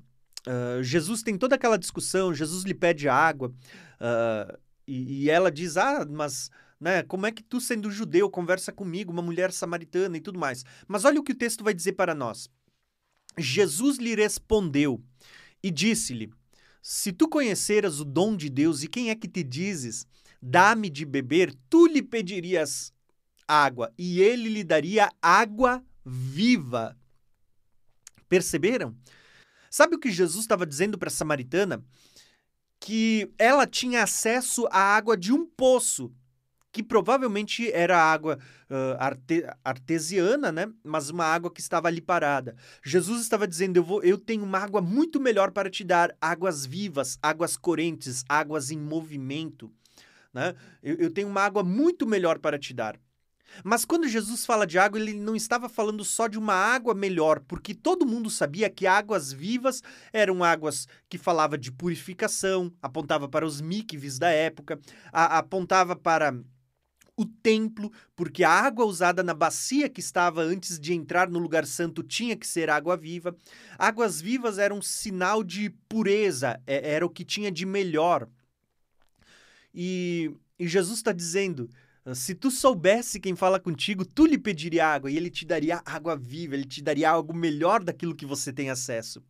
ah, 0.46 0.82
Jesus 0.82 1.22
tem 1.22 1.38
toda 1.38 1.54
aquela 1.54 1.78
discussão, 1.78 2.34
Jesus 2.34 2.64
lhe 2.64 2.74
pede 2.74 3.08
água, 3.08 3.48
uh, 3.48 4.58
e, 4.86 5.24
e, 5.24 5.30
ela 5.30 5.50
diz, 5.50 5.76
ah, 5.76 6.06
mas... 6.08 6.50
Né, 6.80 7.02
como 7.02 7.26
é 7.26 7.30
que 7.30 7.42
tu, 7.42 7.60
sendo 7.60 7.90
judeu, 7.90 8.30
conversa 8.30 8.72
comigo, 8.72 9.12
uma 9.12 9.20
mulher 9.20 9.52
samaritana 9.52 10.16
e 10.16 10.20
tudo 10.20 10.38
mais? 10.38 10.64
Mas 10.88 11.04
olha 11.04 11.20
o 11.20 11.22
que 11.22 11.32
o 11.32 11.36
texto 11.36 11.62
vai 11.62 11.74
dizer 11.74 11.92
para 11.92 12.14
nós. 12.14 12.48
Jesus 13.36 13.98
lhe 13.98 14.14
respondeu 14.14 15.02
e 15.62 15.70
disse-lhe: 15.70 16.32
Se 16.82 17.12
tu 17.12 17.28
conheceras 17.28 18.00
o 18.00 18.04
dom 18.04 18.34
de 18.34 18.48
Deus 18.48 18.82
e 18.82 18.88
quem 18.88 19.10
é 19.10 19.14
que 19.14 19.28
te 19.28 19.42
dizes, 19.42 20.06
dá-me 20.40 20.88
de 20.88 21.04
beber, 21.04 21.54
tu 21.68 21.86
lhe 21.86 22.02
pedirias 22.02 22.92
água 23.46 23.92
e 23.98 24.20
ele 24.20 24.48
lhe 24.48 24.64
daria 24.64 25.10
água 25.20 25.84
viva. 26.04 26.96
Perceberam? 28.30 28.96
Sabe 29.68 29.96
o 29.96 29.98
que 29.98 30.10
Jesus 30.10 30.44
estava 30.44 30.64
dizendo 30.64 30.96
para 30.96 31.08
a 31.08 31.12
samaritana? 31.12 31.84
Que 32.78 33.30
ela 33.36 33.66
tinha 33.66 34.04
acesso 34.04 34.68
à 34.70 34.78
água 34.78 35.16
de 35.16 35.32
um 35.32 35.44
poço, 35.44 36.14
que 36.70 36.80
provavelmente 36.80 37.70
era 37.72 37.98
água 38.00 38.38
uh, 38.70 38.96
arte 39.00 39.44
artesiana, 39.64 40.52
né? 40.52 40.72
Mas 40.84 41.10
uma 41.10 41.24
água 41.24 41.52
que 41.52 41.60
estava 41.60 41.88
ali 41.88 42.00
parada. 42.00 42.54
Jesus 42.84 43.20
estava 43.20 43.48
dizendo: 43.48 43.78
eu, 43.78 43.84
vou, 43.84 44.02
eu 44.04 44.16
tenho 44.16 44.44
uma 44.44 44.60
água 44.60 44.80
muito 44.80 45.18
melhor 45.18 45.50
para 45.50 45.68
te 45.68 45.82
dar, 45.82 46.16
águas 46.20 46.64
vivas, 46.64 47.18
águas 47.20 47.56
correntes, 47.56 48.24
águas 48.28 48.70
em 48.70 48.78
movimento. 48.78 49.70
Né? 50.32 50.54
Eu, 50.80 50.94
eu 50.96 51.10
tenho 51.10 51.26
uma 51.26 51.42
água 51.42 51.64
muito 51.64 52.06
melhor 52.06 52.38
para 52.38 52.60
te 52.60 52.72
dar. 52.72 52.96
Mas 53.64 53.84
quando 53.84 54.08
Jesus 54.08 54.46
fala 54.46 54.66
de 54.66 54.78
água, 54.78 54.98
ele 54.98 55.14
não 55.14 55.36
estava 55.36 55.68
falando 55.68 56.04
só 56.04 56.26
de 56.28 56.38
uma 56.38 56.54
água 56.54 56.94
melhor, 56.94 57.40
porque 57.40 57.74
todo 57.74 58.06
mundo 58.06 58.30
sabia 58.30 58.70
que 58.70 58.86
águas 58.86 59.32
vivas 59.32 59.82
eram 60.12 60.42
águas 60.42 60.86
que 61.08 61.18
falava 61.18 61.58
de 61.58 61.70
purificação, 61.72 62.72
apontava 62.82 63.28
para 63.28 63.46
os 63.46 63.60
mikves 63.60 64.18
da 64.18 64.30
época, 64.30 64.78
a, 65.12 65.38
apontava 65.38 65.94
para 65.94 66.34
o 67.16 67.26
templo, 67.26 67.92
porque 68.16 68.42
a 68.42 68.50
água 68.50 68.86
usada 68.86 69.22
na 69.22 69.34
bacia 69.34 69.90
que 69.90 70.00
estava 70.00 70.42
antes 70.42 70.80
de 70.80 70.94
entrar 70.94 71.28
no 71.28 71.38
lugar 71.38 71.66
santo 71.66 72.02
tinha 72.02 72.34
que 72.34 72.46
ser 72.46 72.70
água 72.70 72.96
viva. 72.96 73.36
Águas 73.78 74.20
vivas 74.22 74.58
eram 74.58 74.78
um 74.78 74.82
sinal 74.82 75.44
de 75.44 75.68
pureza, 75.86 76.58
é, 76.66 76.94
era 76.94 77.04
o 77.04 77.10
que 77.10 77.24
tinha 77.24 77.52
de 77.52 77.66
melhor. 77.66 78.26
E, 79.74 80.34
e 80.58 80.66
Jesus 80.66 80.98
está 80.98 81.12
dizendo 81.12 81.68
se 82.14 82.34
tu 82.34 82.50
soubesse 82.50 83.20
quem 83.20 83.36
fala 83.36 83.60
contigo, 83.60 84.04
tu 84.04 84.24
lhe 84.26 84.38
pediria 84.38 84.86
água 84.86 85.10
e 85.10 85.16
ele 85.16 85.30
te 85.30 85.44
daria 85.44 85.82
água 85.84 86.16
viva, 86.16 86.54
ele 86.54 86.64
te 86.64 86.82
daria 86.82 87.10
algo 87.10 87.34
melhor 87.34 87.82
daquilo 87.82 88.14
que 88.14 88.26
você 88.26 88.52
tem 88.52 88.70
acesso. 88.70 89.22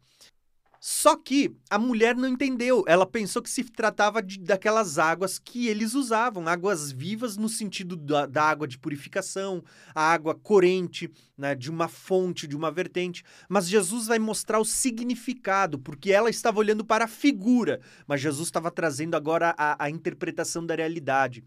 Só 0.80 1.14
que 1.14 1.54
a 1.68 1.78
mulher 1.78 2.16
não 2.16 2.26
entendeu. 2.26 2.82
Ela 2.88 3.04
pensou 3.04 3.42
que 3.42 3.50
se 3.50 3.62
tratava 3.64 4.22
de, 4.22 4.40
daquelas 4.40 4.98
águas 4.98 5.38
que 5.38 5.68
eles 5.68 5.92
usavam, 5.92 6.48
águas 6.48 6.90
vivas 6.90 7.36
no 7.36 7.50
sentido 7.50 7.96
da, 7.96 8.24
da 8.24 8.44
água 8.44 8.66
de 8.66 8.78
purificação, 8.78 9.62
a 9.94 10.00
água 10.00 10.34
corrente, 10.34 11.12
né, 11.36 11.54
de 11.54 11.70
uma 11.70 11.86
fonte, 11.86 12.46
de 12.46 12.56
uma 12.56 12.70
vertente. 12.70 13.22
Mas 13.46 13.68
Jesus 13.68 14.06
vai 14.06 14.18
mostrar 14.18 14.58
o 14.58 14.64
significado, 14.64 15.78
porque 15.78 16.10
ela 16.12 16.30
estava 16.30 16.58
olhando 16.58 16.82
para 16.82 17.04
a 17.04 17.08
figura, 17.08 17.82
mas 18.06 18.22
Jesus 18.22 18.48
estava 18.48 18.70
trazendo 18.70 19.14
agora 19.14 19.54
a, 19.58 19.84
a 19.84 19.90
interpretação 19.90 20.64
da 20.64 20.74
realidade. 20.74 21.44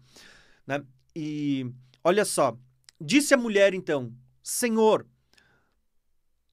Né? 0.64 0.80
E 1.14 1.70
olha 2.02 2.24
só, 2.24 2.58
disse 3.00 3.32
a 3.34 3.38
mulher 3.38 3.74
então: 3.74 4.12
Senhor, 4.42 5.06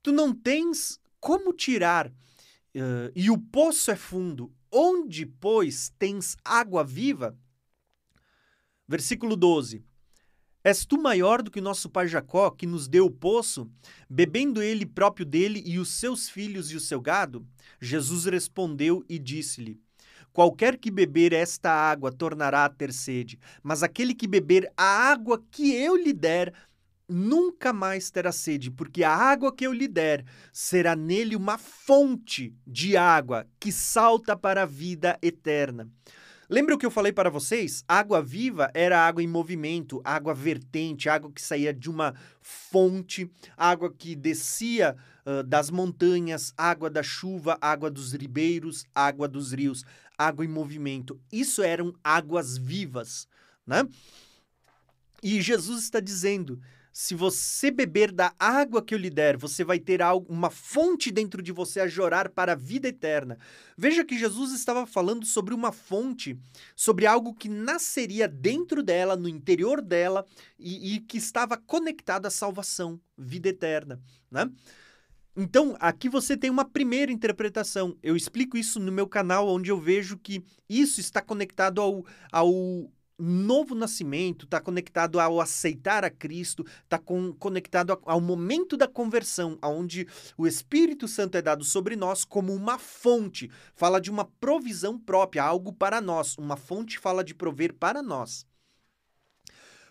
tu 0.04 0.12
não 0.12 0.34
tens 0.34 1.00
como 1.20 1.54
tirar, 1.54 2.08
uh, 2.08 3.12
e 3.16 3.30
o 3.30 3.38
poço 3.38 3.92
é 3.92 3.96
fundo. 3.96 4.54
Onde, 4.72 5.26
pois, 5.26 5.92
tens 6.00 6.38
água 6.46 6.84
viva? 6.84 7.38
Versículo 8.88 9.36
12. 9.36 9.84
És 10.64 10.86
tu 10.86 11.02
maior 11.02 11.42
do 11.42 11.50
que 11.50 11.60
nosso 11.60 11.90
pai 11.90 12.08
Jacó, 12.08 12.52
que 12.52 12.68
nos 12.68 12.88
deu 12.88 13.06
o 13.06 13.12
poço, 13.12 13.70
bebendo 14.08 14.62
ele 14.62 14.86
próprio 14.86 15.26
dele 15.26 15.62
e 15.66 15.80
os 15.80 15.90
seus 15.90 16.30
filhos 16.30 16.72
e 16.72 16.76
o 16.76 16.80
seu 16.80 17.02
gado? 17.02 17.46
Jesus 17.82 18.26
respondeu 18.26 19.04
e 19.10 19.18
disse-lhe: 19.18 19.82
Qualquer 20.34 20.78
que 20.78 20.90
beber 20.90 21.34
esta 21.34 21.70
água 21.70 22.12
tornará 22.12 22.66
a 22.66 22.70
ter 22.70 22.94
sede, 22.94 23.38
mas 23.62 23.84
aquele 23.84 24.14
que 24.14 24.28
beber 24.28 24.72
a 24.78 25.12
água 25.12 25.44
que 25.52 25.74
eu 25.74 25.96
lhe 25.96 26.14
der 26.14 26.54
nunca 27.08 27.74
mais 27.74 28.10
terá 28.10 28.32
sede, 28.32 28.72
porque 28.72 29.04
a 29.04 29.14
água 29.14 29.54
que 29.54 29.68
eu 29.68 29.74
lhe 29.74 29.88
der 29.88 30.24
será 30.54 30.96
nele 30.96 31.36
uma 31.36 31.58
fonte 31.58 32.56
de 32.66 32.96
água 32.96 33.46
que 33.60 33.72
salta 33.72 34.36
para 34.36 34.64
a 34.64 34.66
vida 34.66 35.20
eterna. 35.22 35.90
Lembra 36.52 36.76
o 36.76 36.78
que 36.78 36.86
eu 36.86 36.92
falei 36.92 37.14
para 37.14 37.30
vocês? 37.30 37.82
Água 37.88 38.22
viva 38.22 38.70
era 38.74 39.08
água 39.08 39.24
em 39.24 39.28
movimento, 39.28 40.02
água 40.04 40.34
vertente, 40.34 41.08
água 41.08 41.32
que 41.32 41.42
saía 41.42 41.74
de 41.74 41.90
uma 41.90 42.14
fonte, 42.42 43.32
água 43.56 43.90
que 43.90 44.18
descia 44.18 44.98
uh, 45.26 45.44
das 45.44 45.72
montanhas, 45.72 46.54
água 46.58 46.90
da 46.90 47.02
chuva, 47.02 47.58
água 47.62 47.90
dos 47.90 48.12
ribeiros, 48.12 48.84
água 48.94 49.30
dos 49.30 49.54
rios, 49.54 49.86
água 50.18 50.44
em 50.44 50.50
movimento. 50.50 51.18
Isso 51.32 51.64
eram 51.64 51.96
águas 52.04 52.58
vivas, 52.58 53.30
né? 53.66 53.88
E 55.24 55.42
Jesus 55.42 55.86
está 55.86 56.02
dizendo: 56.02 56.62
se 56.92 57.16
você 57.16 57.72
beber 57.72 58.12
da 58.12 58.34
água 58.38 58.84
que 58.84 58.94
eu 58.94 58.98
lhe 59.00 59.10
der, 59.10 59.38
você 59.38 59.64
vai 59.64 59.80
ter 59.80 60.02
uma 60.28 60.50
fonte 60.50 61.10
dentro 61.12 61.42
de 61.42 61.52
você 61.52 61.80
a 61.80 61.88
jorar 61.88 62.30
para 62.30 62.52
a 62.52 62.56
vida 62.56 62.88
eterna. 62.88 63.38
Veja 63.78 64.04
que 64.04 64.18
Jesus 64.18 64.52
estava 64.52 64.86
falando 64.86 65.26
sobre 65.26 65.54
uma 65.54 65.72
fonte, 65.72 66.38
sobre 66.76 67.06
algo 67.06 67.34
que 67.34 67.48
nasceria 67.48 68.28
dentro 68.28 68.84
dela, 68.84 69.16
no 69.16 69.30
interior 69.30 69.82
dela, 69.82 70.26
e, 70.60 70.96
e 70.96 71.00
que 71.00 71.18
estava 71.18 71.56
conectado 71.56 72.26
à 72.26 72.30
salvação, 72.30 73.00
vida 73.18 73.50
eterna. 73.50 74.00
Né? 74.30 74.52
Então, 75.36 75.78
aqui 75.80 76.10
você 76.10 76.36
tem 76.36 76.50
uma 76.50 76.66
primeira 76.66 77.12
interpretação. 77.12 77.98
Eu 78.04 78.18
explico 78.18 78.58
isso 78.58 78.80
no 78.80 78.92
meu 78.92 79.08
canal, 79.08 79.48
onde 79.48 79.72
eu 79.72 79.80
vejo 79.80 80.18
que 80.18 80.44
isso 80.68 81.00
está 81.00 81.22
conectado 81.22 81.80
ao, 81.80 82.06
ao 82.32 82.92
novo 83.22 83.76
nascimento, 83.76 84.46
está 84.46 84.60
conectado 84.60 85.20
ao 85.20 85.40
aceitar 85.40 86.04
a 86.04 86.10
Cristo, 86.10 86.66
está 86.84 86.98
conectado 86.98 88.00
ao 88.06 88.20
momento 88.20 88.76
da 88.76 88.88
conversão, 88.88 89.58
onde 89.64 90.08
o 90.38 90.48
Espírito 90.48 91.08
Santo 91.08 91.36
é 91.36 91.42
dado 91.42 91.64
sobre 91.64 91.96
nós 91.96 92.24
como 92.24 92.54
uma 92.54 92.78
fonte. 92.78 93.50
Fala 93.76 94.02
de 94.02 94.10
uma 94.10 94.26
provisão 94.26 94.98
própria, 94.98 95.44
algo 95.44 95.72
para 95.72 96.02
nós. 96.02 96.38
Uma 96.38 96.58
fonte 96.58 96.98
fala 96.98 97.24
de 97.24 97.36
prover 97.36 97.74
para 97.74 98.02
nós. 98.02 98.46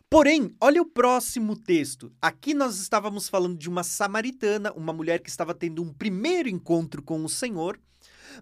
Porém, 0.08 0.52
olha 0.60 0.82
o 0.82 0.86
próximo 0.86 1.56
texto. 1.56 2.12
Aqui 2.20 2.52
nós 2.52 2.80
estávamos 2.80 3.28
falando 3.28 3.56
de 3.56 3.68
uma 3.68 3.84
samaritana, 3.84 4.72
uma 4.72 4.92
mulher 4.92 5.20
que 5.20 5.30
estava 5.30 5.54
tendo 5.54 5.84
um 5.84 5.92
primeiro 5.92 6.48
encontro 6.48 7.00
com 7.00 7.24
o 7.24 7.28
Senhor. 7.28 7.78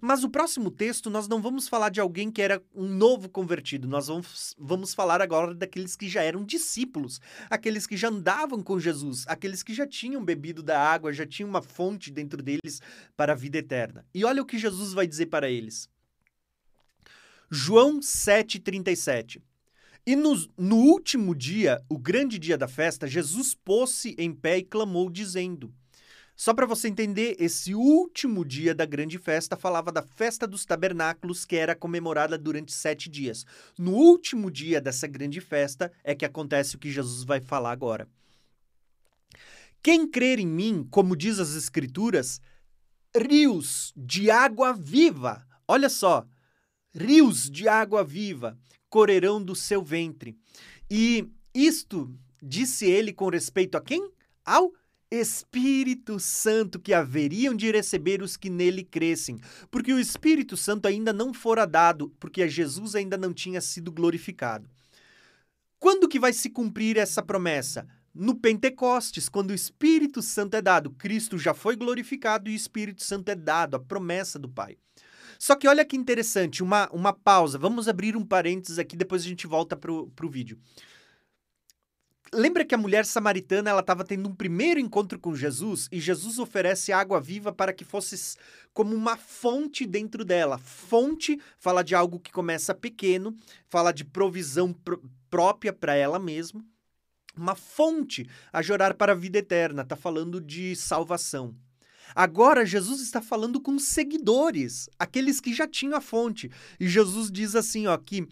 Mas 0.00 0.24
o 0.24 0.28
próximo 0.28 0.70
texto 0.70 1.10
nós 1.10 1.28
não 1.28 1.40
vamos 1.40 1.68
falar 1.68 1.90
de 1.90 2.00
alguém 2.00 2.30
que 2.30 2.42
era 2.42 2.62
um 2.74 2.86
novo 2.86 3.28
convertido, 3.28 3.88
nós 3.88 4.08
vamos, 4.08 4.54
vamos 4.58 4.94
falar 4.94 5.20
agora 5.20 5.54
daqueles 5.54 5.96
que 5.96 6.08
já 6.08 6.22
eram 6.22 6.44
discípulos, 6.44 7.20
aqueles 7.50 7.86
que 7.86 7.96
já 7.96 8.08
andavam 8.08 8.62
com 8.62 8.78
Jesus, 8.78 9.24
aqueles 9.26 9.62
que 9.62 9.74
já 9.74 9.86
tinham 9.86 10.24
bebido 10.24 10.62
da 10.62 10.80
água, 10.80 11.12
já 11.12 11.26
tinham 11.26 11.48
uma 11.48 11.62
fonte 11.62 12.10
dentro 12.10 12.42
deles 12.42 12.80
para 13.16 13.32
a 13.32 13.36
vida 13.36 13.58
eterna. 13.58 14.04
E 14.14 14.24
olha 14.24 14.42
o 14.42 14.46
que 14.46 14.58
Jesus 14.58 14.92
vai 14.92 15.06
dizer 15.06 15.26
para 15.26 15.50
eles. 15.50 15.88
João 17.50 18.00
7,37 18.00 19.40
E 20.06 20.14
no, 20.14 20.34
no 20.56 20.76
último 20.76 21.34
dia, 21.34 21.82
o 21.88 21.98
grande 21.98 22.38
dia 22.38 22.58
da 22.58 22.68
festa, 22.68 23.06
Jesus 23.06 23.54
pôs-se 23.54 24.14
em 24.18 24.32
pé 24.34 24.58
e 24.58 24.62
clamou, 24.62 25.08
dizendo: 25.08 25.74
só 26.38 26.54
para 26.54 26.66
você 26.66 26.86
entender, 26.86 27.34
esse 27.40 27.74
último 27.74 28.44
dia 28.44 28.72
da 28.72 28.86
grande 28.86 29.18
festa 29.18 29.56
falava 29.56 29.90
da 29.90 30.02
festa 30.02 30.46
dos 30.46 30.64
tabernáculos, 30.64 31.44
que 31.44 31.56
era 31.56 31.74
comemorada 31.74 32.38
durante 32.38 32.72
sete 32.72 33.10
dias. 33.10 33.44
No 33.76 33.90
último 33.90 34.48
dia 34.48 34.80
dessa 34.80 35.08
grande 35.08 35.40
festa 35.40 35.90
é 36.04 36.14
que 36.14 36.24
acontece 36.24 36.76
o 36.76 36.78
que 36.78 36.92
Jesus 36.92 37.24
vai 37.24 37.40
falar 37.40 37.72
agora. 37.72 38.08
Quem 39.82 40.08
crer 40.08 40.38
em 40.38 40.46
mim, 40.46 40.86
como 40.88 41.16
diz 41.16 41.40
as 41.40 41.56
Escrituras, 41.56 42.40
rios 43.16 43.92
de 43.96 44.30
água 44.30 44.72
viva, 44.72 45.44
olha 45.66 45.88
só, 45.88 46.24
rios 46.94 47.50
de 47.50 47.66
água 47.66 48.04
viva 48.04 48.56
correrão 48.88 49.42
do 49.42 49.56
seu 49.56 49.82
ventre. 49.82 50.36
E 50.88 51.28
isto 51.52 52.16
disse 52.40 52.88
ele 52.88 53.12
com 53.12 53.28
respeito 53.28 53.76
a 53.76 53.80
quem? 53.80 54.08
Ao 54.44 54.72
Espírito 55.10 56.20
Santo 56.20 56.78
que 56.78 56.92
haveriam 56.92 57.54
de 57.54 57.70
receber 57.70 58.22
os 58.22 58.36
que 58.36 58.50
nele 58.50 58.84
crescem, 58.84 59.40
porque 59.70 59.92
o 59.92 59.98
Espírito 59.98 60.56
Santo 60.56 60.86
ainda 60.86 61.14
não 61.14 61.32
fora 61.32 61.66
dado, 61.66 62.10
porque 62.20 62.46
Jesus 62.46 62.94
ainda 62.94 63.16
não 63.16 63.32
tinha 63.32 63.60
sido 63.60 63.90
glorificado. 63.90 64.68
Quando 65.78 66.08
que 66.08 66.18
vai 66.18 66.32
se 66.32 66.50
cumprir 66.50 66.98
essa 66.98 67.22
promessa? 67.22 67.86
No 68.14 68.34
Pentecostes, 68.34 69.28
quando 69.28 69.50
o 69.50 69.54
Espírito 69.54 70.20
Santo 70.20 70.54
é 70.56 70.62
dado. 70.62 70.90
Cristo 70.90 71.38
já 71.38 71.54
foi 71.54 71.76
glorificado 71.76 72.50
e 72.50 72.52
o 72.52 72.56
Espírito 72.56 73.02
Santo 73.02 73.30
é 73.30 73.34
dado, 73.34 73.76
a 73.76 73.80
promessa 73.80 74.38
do 74.38 74.48
Pai. 74.48 74.76
Só 75.38 75.54
que 75.54 75.68
olha 75.68 75.84
que 75.84 75.96
interessante, 75.96 76.62
uma, 76.62 76.90
uma 76.90 77.12
pausa. 77.12 77.56
Vamos 77.56 77.88
abrir 77.88 78.16
um 78.16 78.26
parênteses 78.26 78.78
aqui, 78.78 78.96
depois 78.96 79.22
a 79.22 79.28
gente 79.28 79.46
volta 79.46 79.76
para 79.76 79.92
o 79.92 80.30
vídeo 80.30 80.58
lembra 82.32 82.64
que 82.64 82.74
a 82.74 82.78
mulher 82.78 83.04
samaritana 83.04 83.70
ela 83.70 83.80
estava 83.80 84.04
tendo 84.04 84.28
um 84.28 84.34
primeiro 84.34 84.80
encontro 84.80 85.18
com 85.18 85.34
Jesus 85.34 85.88
e 85.90 86.00
Jesus 86.00 86.38
oferece 86.38 86.92
água 86.92 87.20
viva 87.20 87.52
para 87.52 87.72
que 87.72 87.84
fosse 87.84 88.36
como 88.72 88.94
uma 88.94 89.16
fonte 89.16 89.86
dentro 89.86 90.24
dela. 90.24 90.58
Fonte 90.58 91.40
fala 91.58 91.82
de 91.82 91.94
algo 91.94 92.20
que 92.20 92.32
começa 92.32 92.74
pequeno, 92.74 93.36
fala 93.66 93.92
de 93.92 94.04
provisão 94.04 94.72
pr 94.72 94.96
própria 95.30 95.72
para 95.74 95.94
ela 95.94 96.18
mesma. 96.18 96.64
Uma 97.36 97.54
fonte 97.54 98.26
a 98.52 98.62
jorar 98.62 98.94
para 98.94 99.12
a 99.12 99.14
vida 99.14 99.38
eterna, 99.38 99.82
está 99.82 99.94
falando 99.94 100.40
de 100.40 100.74
salvação. 100.74 101.54
Agora 102.14 102.64
Jesus 102.64 103.02
está 103.02 103.20
falando 103.20 103.60
com 103.60 103.78
seguidores, 103.78 104.88
aqueles 104.98 105.40
que 105.40 105.52
já 105.52 105.66
tinham 105.68 105.96
a 105.96 106.00
fonte. 106.00 106.50
E 106.80 106.88
Jesus 106.88 107.30
diz 107.30 107.54
assim, 107.54 107.86
ó, 107.86 107.96
que 107.98 108.26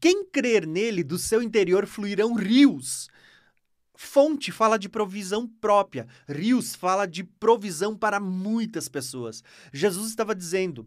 quem 0.00 0.24
crer 0.24 0.66
nele, 0.66 1.02
do 1.02 1.18
seu 1.18 1.42
interior 1.42 1.86
fluirão 1.86 2.34
rios 2.34 3.08
Fonte 4.00 4.52
fala 4.52 4.78
de 4.78 4.88
provisão 4.88 5.44
própria. 5.44 6.06
Rios 6.28 6.72
fala 6.72 7.04
de 7.04 7.24
provisão 7.24 7.96
para 7.96 8.20
muitas 8.20 8.88
pessoas. 8.88 9.42
Jesus 9.72 10.10
estava 10.10 10.36
dizendo: 10.36 10.86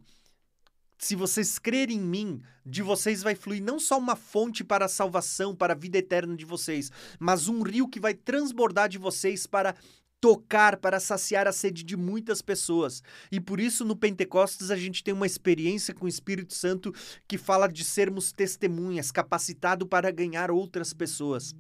se 0.98 1.14
vocês 1.14 1.60
crerem 1.60 1.98
em 1.98 2.02
mim, 2.02 2.42
de 2.66 2.82
vocês 2.82 3.22
vai 3.22 3.36
fluir 3.36 3.62
não 3.62 3.82
só 3.82 3.98
uma 3.98 4.16
fonte 4.16 4.64
para 4.64 4.86
a 4.86 4.88
salvação, 4.88 5.54
para 5.54 5.74
a 5.74 5.76
vida 5.76 5.98
eterna 5.98 6.38
de 6.38 6.46
vocês, 6.46 6.90
mas 7.20 7.50
um 7.50 7.64
rio 7.64 7.90
que 7.90 8.00
vai 8.00 8.14
transbordar 8.14 8.88
de 8.88 8.98
vocês 8.98 9.46
para 9.46 9.76
tocar, 10.22 10.78
para 10.78 10.98
saciar 10.98 11.50
a 11.50 11.52
sede 11.52 11.84
de 11.84 11.98
muitas 11.98 12.42
pessoas. 12.42 13.04
E 13.30 13.42
por 13.42 13.60
isso 13.60 13.84
no 13.84 13.96
Pentecostes 13.96 14.72
a 14.72 14.78
gente 14.78 15.04
tem 15.04 15.14
uma 15.14 15.26
experiência 15.26 15.94
com 15.94 16.06
o 16.06 16.10
Espírito 16.10 16.54
Santo 16.54 16.94
que 17.28 17.38
fala 17.38 17.68
de 17.68 17.84
sermos 17.84 18.32
testemunhas, 18.32 19.12
capacitado 19.12 19.86
para 19.86 20.12
ganhar 20.12 20.50
outras 20.50 20.94
pessoas. 20.94 21.54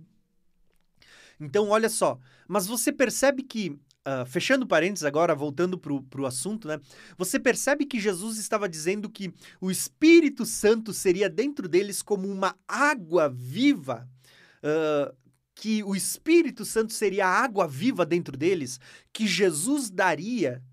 Então, 1.41 1.69
olha 1.69 1.89
só. 1.89 2.19
Mas 2.47 2.67
você 2.67 2.91
percebe 2.91 3.41
que, 3.41 3.71
uh, 3.71 4.25
fechando 4.27 4.67
parênteses 4.67 5.03
agora, 5.03 5.33
voltando 5.33 5.77
para 5.77 6.21
o 6.21 6.25
assunto, 6.25 6.67
né? 6.67 6.79
Você 7.17 7.39
percebe 7.39 7.85
que 7.85 7.99
Jesus 7.99 8.37
estava 8.37 8.69
dizendo 8.69 9.09
que 9.09 9.33
o 9.59 9.71
Espírito 9.71 10.45
Santo 10.45 10.93
seria 10.93 11.27
dentro 11.27 11.67
deles 11.67 12.01
como 12.01 12.27
uma 12.27 12.55
água 12.67 13.27
viva. 13.27 14.07
Uh, 14.63 15.19
que 15.55 15.83
o 15.83 15.95
Espírito 15.95 16.63
Santo 16.65 16.93
seria 16.93 17.27
a 17.27 17.43
água 17.43 17.67
viva 17.67 18.05
dentro 18.05 18.35
deles, 18.35 18.79
que 19.13 19.27
Jesus 19.27 19.91
daria 19.91 20.63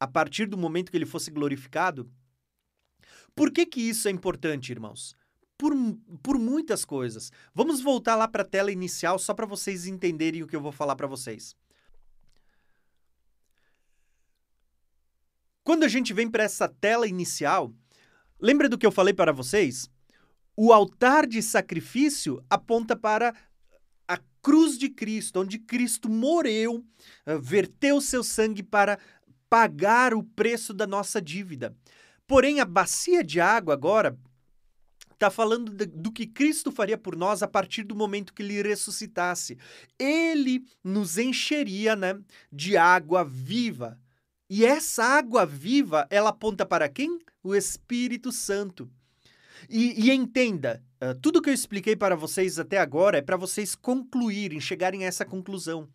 a 0.00 0.06
partir 0.06 0.46
do 0.46 0.56
momento 0.56 0.90
que 0.90 0.96
ele 0.96 1.04
fosse 1.04 1.30
glorificado. 1.30 2.10
Por 3.34 3.50
que, 3.50 3.66
que 3.66 3.80
isso 3.80 4.08
é 4.08 4.10
importante, 4.10 4.72
irmãos? 4.72 5.14
Por, 5.58 5.74
por 6.22 6.38
muitas 6.38 6.84
coisas. 6.84 7.32
Vamos 7.52 7.82
voltar 7.82 8.14
lá 8.14 8.28
para 8.28 8.42
a 8.42 8.46
tela 8.46 8.70
inicial 8.70 9.18
só 9.18 9.34
para 9.34 9.44
vocês 9.44 9.86
entenderem 9.86 10.42
o 10.42 10.46
que 10.46 10.54
eu 10.54 10.60
vou 10.60 10.70
falar 10.70 10.94
para 10.94 11.08
vocês. 11.08 11.56
Quando 15.64 15.82
a 15.82 15.88
gente 15.88 16.14
vem 16.14 16.30
para 16.30 16.44
essa 16.44 16.66
tela 16.66 17.06
inicial, 17.06 17.74
lembra 18.40 18.68
do 18.68 18.78
que 18.78 18.86
eu 18.86 18.92
falei 18.92 19.12
para 19.12 19.32
vocês? 19.32 19.90
O 20.56 20.72
altar 20.72 21.26
de 21.26 21.42
sacrifício 21.42 22.42
aponta 22.48 22.96
para 22.96 23.34
a 24.06 24.18
cruz 24.40 24.78
de 24.78 24.88
Cristo, 24.88 25.40
onde 25.40 25.58
Cristo 25.58 26.08
morreu, 26.08 26.82
eh, 27.26 27.36
verteu 27.36 28.00
seu 28.00 28.24
sangue 28.24 28.62
para 28.62 28.98
pagar 29.50 30.14
o 30.14 30.22
preço 30.22 30.72
da 30.72 30.86
nossa 30.86 31.20
dívida. 31.20 31.76
Porém, 32.26 32.60
a 32.60 32.64
bacia 32.64 33.22
de 33.22 33.40
água 33.40 33.74
agora 33.74 34.18
está 35.18 35.30
falando 35.30 35.72
de, 35.72 35.84
do 35.84 36.12
que 36.12 36.26
Cristo 36.26 36.70
faria 36.70 36.96
por 36.96 37.16
nós 37.16 37.42
a 37.42 37.48
partir 37.48 37.82
do 37.82 37.96
momento 37.96 38.32
que 38.32 38.40
ele 38.40 38.62
ressuscitasse. 38.62 39.58
Ele 39.98 40.64
nos 40.82 41.18
encheria 41.18 41.96
né, 41.96 42.18
de 42.52 42.76
água 42.76 43.24
viva. 43.24 43.98
E 44.48 44.64
essa 44.64 45.04
água 45.04 45.44
viva, 45.44 46.06
ela 46.08 46.30
aponta 46.30 46.64
para 46.64 46.88
quem? 46.88 47.18
O 47.42 47.54
Espírito 47.54 48.30
Santo. 48.30 48.88
E, 49.68 50.06
e 50.06 50.12
entenda, 50.12 50.82
uh, 51.02 51.18
tudo 51.20 51.42
que 51.42 51.50
eu 51.50 51.54
expliquei 51.54 51.96
para 51.96 52.14
vocês 52.14 52.58
até 52.58 52.78
agora 52.78 53.18
é 53.18 53.22
para 53.22 53.36
vocês 53.36 53.74
concluírem, 53.74 54.60
chegarem 54.60 55.04
a 55.04 55.08
essa 55.08 55.24
conclusão. 55.24 55.88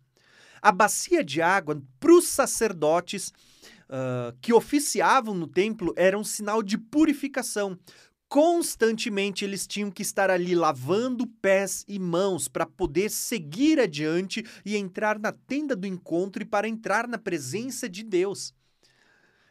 A 0.60 0.70
bacia 0.70 1.24
de 1.24 1.40
água, 1.40 1.82
para 1.98 2.12
os 2.12 2.28
sacerdotes 2.28 3.32
uh, 3.88 4.36
que 4.40 4.52
oficiavam 4.52 5.34
no 5.34 5.46
templo, 5.46 5.94
era 5.96 6.18
um 6.18 6.24
sinal 6.24 6.62
de 6.62 6.76
purificação 6.76 7.78
constantemente 8.28 9.44
eles 9.44 9.66
tinham 9.66 9.90
que 9.90 10.02
estar 10.02 10.30
ali 10.30 10.54
lavando 10.54 11.26
pés 11.26 11.84
e 11.86 11.98
mãos 11.98 12.48
para 12.48 12.66
poder 12.66 13.10
seguir 13.10 13.78
adiante 13.78 14.44
e 14.64 14.76
entrar 14.76 15.18
na 15.18 15.32
tenda 15.32 15.76
do 15.76 15.86
encontro 15.86 16.42
e 16.42 16.46
para 16.46 16.68
entrar 16.68 17.06
na 17.06 17.18
presença 17.18 17.88
de 17.88 18.02
Deus. 18.02 18.52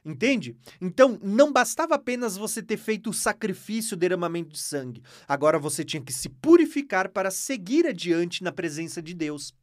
Entende? 0.05 0.57
Então, 0.81 1.17
não 1.23 1.51
bastava 1.51 1.95
apenas 1.95 2.35
você 2.35 2.61
ter 2.61 2.75
feito 2.75 3.09
o 3.09 3.13
sacrifício, 3.13 3.95
o 3.95 3.97
derramamento 3.97 4.49
de 4.49 4.59
sangue. 4.59 5.01
Agora 5.25 5.57
você 5.57 5.83
tinha 5.85 6.03
que 6.03 6.11
se 6.11 6.27
purificar 6.27 7.09
para 7.09 7.31
seguir 7.31 7.87
adiante 7.87 8.43
na 8.43 8.51
presença 8.51 9.01
de 9.01 9.13
Deus. 9.13 9.53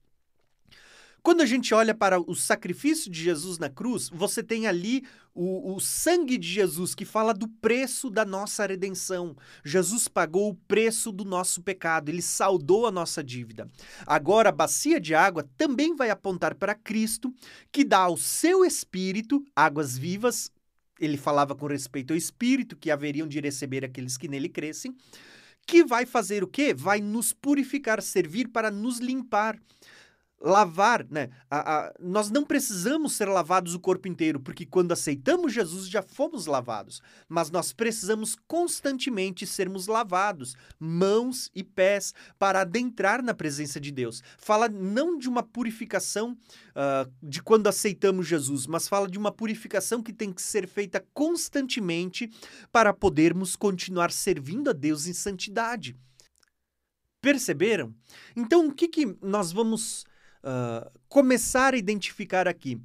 Quando 1.23 1.43
a 1.43 1.47
gente 1.47 1.75
olha 1.75 1.95
para 1.95 2.19
o 2.19 2.35
sacrifício 2.35 3.11
de 3.11 3.23
Jesus 3.23 3.59
na 3.59 3.69
cruz, 3.69 4.09
você 4.09 4.43
tem 4.43 4.67
ali 4.67 5.05
o, 5.35 5.75
o, 5.75 5.81
sangue 5.81 6.39
de 6.39 6.49
Jesus 6.49 6.95
que 6.95 7.05
fala 7.05 7.35
do 7.35 7.47
preço 7.47 8.09
da 8.09 8.25
nossa 8.25 8.67
redenção. 8.67 9.37
Jesus 9.65 10.09
pagou 10.09 10.51
o 10.51 10.55
preço 10.55 11.13
do 11.13 11.25
nosso 11.25 11.63
pecado, 11.63 12.09
ele 12.09 12.23
saldou 12.23 12.87
a 12.87 12.91
nossa 12.91 13.23
dívida. 13.23 13.71
Agora, 14.07 14.49
a 14.49 14.53
bacia 14.53 14.99
de 14.99 15.15
água 15.15 15.49
também 15.57 15.95
vai 15.95 16.11
apontar 16.11 16.55
para 16.55 16.75
Cristo, 16.75 17.33
que 17.71 17.85
dá 17.85 17.99
ao 17.99 18.17
seu 18.17 18.65
espírito 18.65 19.45
águas 19.55 19.99
vivas. 19.99 20.51
Ele 20.99 21.17
falava 21.17 21.55
com 21.55 21.67
respeito 21.67 22.13
ao 22.13 22.17
espírito 22.17 22.77
que 22.77 22.91
haveriam 22.91 23.29
de 23.29 23.41
receber 23.41 23.85
aqueles 23.85 24.17
que 24.17 24.29
nele 24.29 24.49
crescem, 24.49 24.95
que 25.67 25.85
vai 25.85 26.05
fazer 26.05 26.43
o 26.43 26.49
quê? 26.49 26.75
Vai 26.75 27.01
nos 27.01 27.33
purificar, 27.33 28.03
servir 28.03 28.49
para 28.49 28.71
nos 28.71 28.99
limpar 28.99 29.59
lavar, 30.41 31.07
né? 31.11 31.29
A, 31.51 31.89
a, 31.89 31.95
nós 32.01 32.31
não 32.31 32.45
precisamos 32.45 33.13
ser 33.13 33.29
lavados 33.29 33.75
o 33.75 33.81
corpo 33.81 34.09
inteiro, 34.09 34.41
porque 34.41 34.65
quando 34.65 34.93
aceitamos 34.93 35.53
Jesus 35.53 35.87
já 35.87 36.03
fomos 36.03 36.47
lavados. 36.47 37.03
Mas 37.29 37.51
nós 37.51 37.73
precisamos 37.73 38.37
constantemente 38.47 39.47
sermos 39.47 39.87
lavados, 39.87 40.57
mãos 40.79 41.51
e 41.55 41.63
pés, 41.63 42.15
para 42.39 42.63
adentrar 42.63 43.23
na 43.23 43.35
presença 43.35 43.79
de 43.79 43.91
Deus. 43.91 44.23
Fala 44.39 44.69
não 44.69 45.19
de 45.19 45.29
uma 45.29 45.43
purificação 45.43 46.33
uh, 46.71 47.11
de 47.23 47.43
quando 47.43 47.67
aceitamos 47.67 48.27
Jesus, 48.27 48.67
mas 48.67 48.89
fala 48.89 49.09
de 49.09 49.19
uma 49.19 49.31
purificação 49.31 50.03
que 50.03 50.13
tem 50.13 50.33
que 50.33 50.41
ser 50.41 50.67
feita 50.67 51.05
constantemente 51.13 52.31
para 52.73 52.95
podermos 52.95 53.57
continuar 53.57 54.11
servindo 54.11 54.71
a 54.71 54.73
Deus 54.73 55.07
em 55.07 55.13
santidade. 55.13 55.95
Perceberam? 57.21 57.95
Então, 58.35 58.69
o 58.69 58.73
que, 58.73 58.89
que 58.89 59.17
nós 59.21 59.53
vamos 59.53 60.07
uh, 60.45 60.91
começar 61.09 61.75
a 61.75 61.77
identificar 61.77 62.49
aqui 62.49 62.81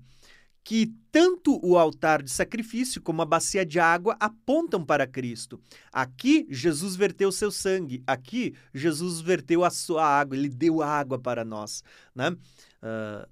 que 0.65 0.91
tanto 1.11 1.59
o 1.63 1.77
altar 1.77 2.23
de 2.23 2.31
sacrifício 2.31 2.99
como 2.99 3.21
a 3.21 3.25
bacia 3.25 3.63
de 3.63 3.79
água 3.79 4.17
apontam 4.19 4.83
para 4.83 5.05
Cristo. 5.05 5.61
Aqui, 5.93 6.47
Jesus 6.49 6.95
verteu 6.95 7.31
seu 7.31 7.51
sangue. 7.51 8.03
Aqui, 8.07 8.55
Jesus 8.73 9.21
verteu 9.21 9.63
a 9.63 9.69
sua 9.69 10.03
água. 10.03 10.35
Ele 10.35 10.49
deu 10.49 10.81
água 10.81 11.19
para 11.19 11.45
nós. 11.45 11.83
Né? 12.15 12.29
Uh, 12.31 13.29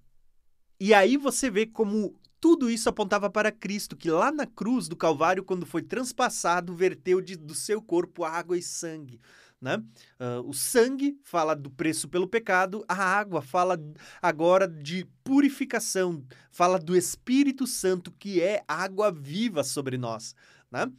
e 0.79 0.93
aí 0.93 1.17
você 1.17 1.49
vê 1.49 1.65
como 1.65 2.15
tudo 2.39 2.69
isso 2.69 2.87
apontava 2.87 3.31
para 3.31 3.51
Cristo, 3.51 3.95
que 3.95 4.11
lá 4.11 4.31
na 4.31 4.45
cruz 4.45 4.87
do 4.87 4.95
Calvário, 4.95 5.43
quando 5.43 5.65
foi 5.65 5.81
transpassado, 5.81 6.75
verteu 6.75 7.19
de, 7.19 7.35
do 7.35 7.55
seu 7.55 7.81
corpo 7.81 8.23
água 8.23 8.55
e 8.55 8.61
sangue. 8.61 9.19
Né? 9.63 9.77
Uh, 10.19 10.45
o 10.45 10.53
sangue 10.53 11.17
fala 11.23 11.55
do 11.55 11.69
preço 11.71 12.09
pelo 12.09 12.27
pecado, 12.27 12.83
a 12.85 12.95
água 12.95 13.41
fala 13.41 13.79
agora 14.21 14.67
de 14.67 15.07
purificação, 15.23 16.21
fala 16.51 16.77
do 16.77 16.97
Espírito 16.97 17.65
Santo, 17.65 18.11
que 18.11 18.41
é 18.41 18.61
água 18.67 19.09
viva 19.09 19.63
sobre 19.63 19.97
nós. 19.97 20.35
Né? 20.69 20.91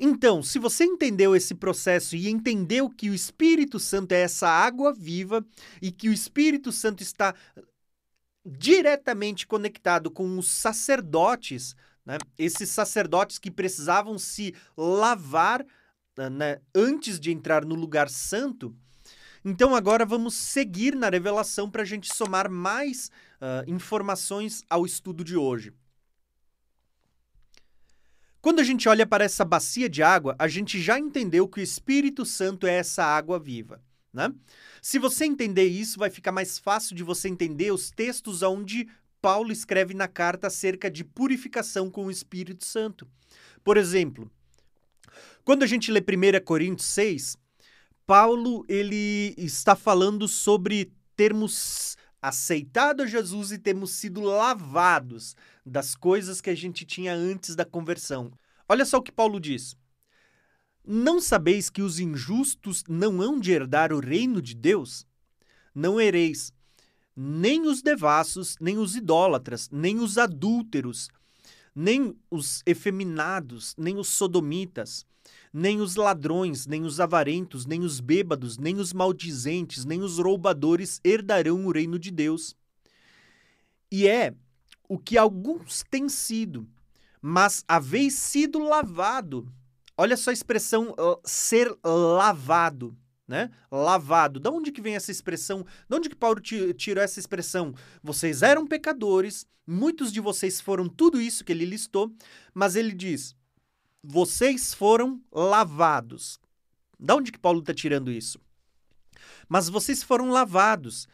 Então, 0.00 0.42
se 0.42 0.58
você 0.58 0.84
entendeu 0.84 1.36
esse 1.36 1.54
processo 1.54 2.16
e 2.16 2.30
entendeu 2.30 2.88
que 2.88 3.10
o 3.10 3.14
Espírito 3.14 3.78
Santo 3.78 4.12
é 4.12 4.22
essa 4.22 4.48
água 4.48 4.90
viva 4.90 5.44
e 5.82 5.92
que 5.92 6.08
o 6.08 6.14
Espírito 6.14 6.72
Santo 6.72 7.02
está 7.02 7.34
diretamente 8.42 9.46
conectado 9.46 10.10
com 10.10 10.38
os 10.38 10.48
sacerdotes 10.48 11.76
né? 12.06 12.16
Esses 12.38 12.70
sacerdotes 12.70 13.38
que 13.38 13.50
precisavam 13.50 14.16
se 14.18 14.54
lavar 14.76 15.66
né, 16.16 16.60
antes 16.74 17.18
de 17.18 17.32
entrar 17.32 17.64
no 17.64 17.74
lugar 17.74 18.08
santo. 18.08 18.74
Então, 19.44 19.74
agora 19.74 20.06
vamos 20.06 20.34
seguir 20.34 20.94
na 20.94 21.10
revelação 21.10 21.70
para 21.70 21.82
a 21.82 21.84
gente 21.84 22.14
somar 22.14 22.50
mais 22.50 23.10
uh, 23.40 23.70
informações 23.70 24.64
ao 24.70 24.86
estudo 24.86 25.22
de 25.22 25.36
hoje. 25.36 25.72
Quando 28.40 28.60
a 28.60 28.64
gente 28.64 28.88
olha 28.88 29.06
para 29.06 29.24
essa 29.24 29.44
bacia 29.44 29.88
de 29.88 30.02
água, 30.02 30.36
a 30.38 30.46
gente 30.46 30.80
já 30.80 30.98
entendeu 30.98 31.48
que 31.48 31.60
o 31.60 31.62
Espírito 31.62 32.24
Santo 32.24 32.66
é 32.66 32.74
essa 32.74 33.04
água 33.04 33.38
viva. 33.40 33.82
Né? 34.12 34.32
Se 34.80 34.98
você 34.98 35.26
entender 35.26 35.66
isso, 35.66 35.98
vai 35.98 36.10
ficar 36.10 36.32
mais 36.32 36.58
fácil 36.58 36.94
de 36.94 37.02
você 37.02 37.28
entender 37.28 37.72
os 37.72 37.90
textos 37.90 38.42
onde 38.42 38.88
Paulo 39.26 39.50
escreve 39.50 39.92
na 39.92 40.06
carta 40.06 40.46
acerca 40.46 40.88
de 40.88 41.02
purificação 41.02 41.90
com 41.90 42.06
o 42.06 42.12
Espírito 42.12 42.64
Santo. 42.64 43.08
Por 43.64 43.76
exemplo, 43.76 44.30
quando 45.44 45.64
a 45.64 45.66
gente 45.66 45.90
lê 45.90 45.98
1 45.98 46.44
Coríntios 46.44 46.86
6, 46.90 47.36
Paulo 48.06 48.64
ele 48.68 49.34
está 49.36 49.74
falando 49.74 50.28
sobre 50.28 50.92
termos 51.16 51.96
aceitado 52.22 53.04
Jesus 53.04 53.50
e 53.50 53.58
termos 53.58 53.90
sido 53.94 54.20
lavados 54.20 55.34
das 55.64 55.96
coisas 55.96 56.40
que 56.40 56.50
a 56.50 56.54
gente 56.54 56.84
tinha 56.84 57.12
antes 57.12 57.56
da 57.56 57.64
conversão. 57.64 58.30
Olha 58.68 58.84
só 58.84 58.98
o 58.98 59.02
que 59.02 59.10
Paulo 59.10 59.40
diz. 59.40 59.74
Não 60.86 61.20
sabeis 61.20 61.68
que 61.68 61.82
os 61.82 61.98
injustos 61.98 62.84
não 62.88 63.20
hão 63.20 63.40
de 63.40 63.50
herdar 63.50 63.92
o 63.92 63.98
reino 63.98 64.40
de 64.40 64.54
Deus? 64.54 65.04
Não 65.74 66.00
ereis, 66.00 66.52
nem 67.16 67.66
os 67.66 67.80
devassos, 67.80 68.56
nem 68.60 68.76
os 68.76 68.94
idólatras, 68.94 69.70
nem 69.72 69.98
os 69.98 70.18
adúlteros, 70.18 71.08
nem 71.74 72.14
os 72.30 72.62
efeminados, 72.66 73.74
nem 73.78 73.96
os 73.96 74.08
sodomitas, 74.08 75.06
nem 75.52 75.80
os 75.80 75.96
ladrões, 75.96 76.66
nem 76.66 76.82
os 76.82 77.00
avarentos, 77.00 77.64
nem 77.64 77.80
os 77.80 78.00
bêbados, 78.00 78.58
nem 78.58 78.76
os 78.76 78.92
maldizentes, 78.92 79.86
nem 79.86 80.02
os 80.02 80.18
roubadores 80.18 81.00
herdarão 81.02 81.64
o 81.64 81.72
reino 81.72 81.98
de 81.98 82.10
Deus. 82.10 82.54
E 83.90 84.06
é 84.06 84.34
o 84.86 84.98
que 84.98 85.16
alguns 85.16 85.82
têm 85.90 86.08
sido, 86.08 86.68
mas 87.22 87.64
haveis 87.66 88.14
sido 88.14 88.58
lavado. 88.58 89.50
Olha 89.96 90.16
só 90.16 90.28
a 90.28 90.34
expressão 90.34 90.90
uh, 90.90 91.18
ser 91.24 91.74
lavado 91.82 92.96
né? 93.26 93.50
Lavado. 93.70 94.38
Da 94.38 94.50
onde 94.50 94.70
que 94.70 94.80
vem 94.80 94.94
essa 94.94 95.10
expressão? 95.10 95.64
De 95.88 95.96
onde 95.96 96.08
que 96.08 96.16
Paulo 96.16 96.40
tirou 96.40 97.02
essa 97.02 97.18
expressão? 97.18 97.74
Vocês 98.02 98.42
eram 98.42 98.66
pecadores, 98.66 99.46
muitos 99.66 100.12
de 100.12 100.20
vocês 100.20 100.60
foram 100.60 100.88
tudo 100.88 101.20
isso 101.20 101.44
que 101.44 101.52
ele 101.52 101.64
listou, 101.64 102.12
mas 102.54 102.76
ele 102.76 102.92
diz: 102.92 103.34
vocês 104.02 104.72
foram 104.72 105.20
lavados. 105.32 106.38
Da 106.98 107.14
onde 107.14 107.32
que 107.32 107.38
Paulo 107.38 107.60
está 107.60 107.74
tirando 107.74 108.10
isso? 108.10 108.38
Mas 109.48 109.68
vocês 109.68 110.02
foram 110.02 110.30
lavados, 110.30 111.06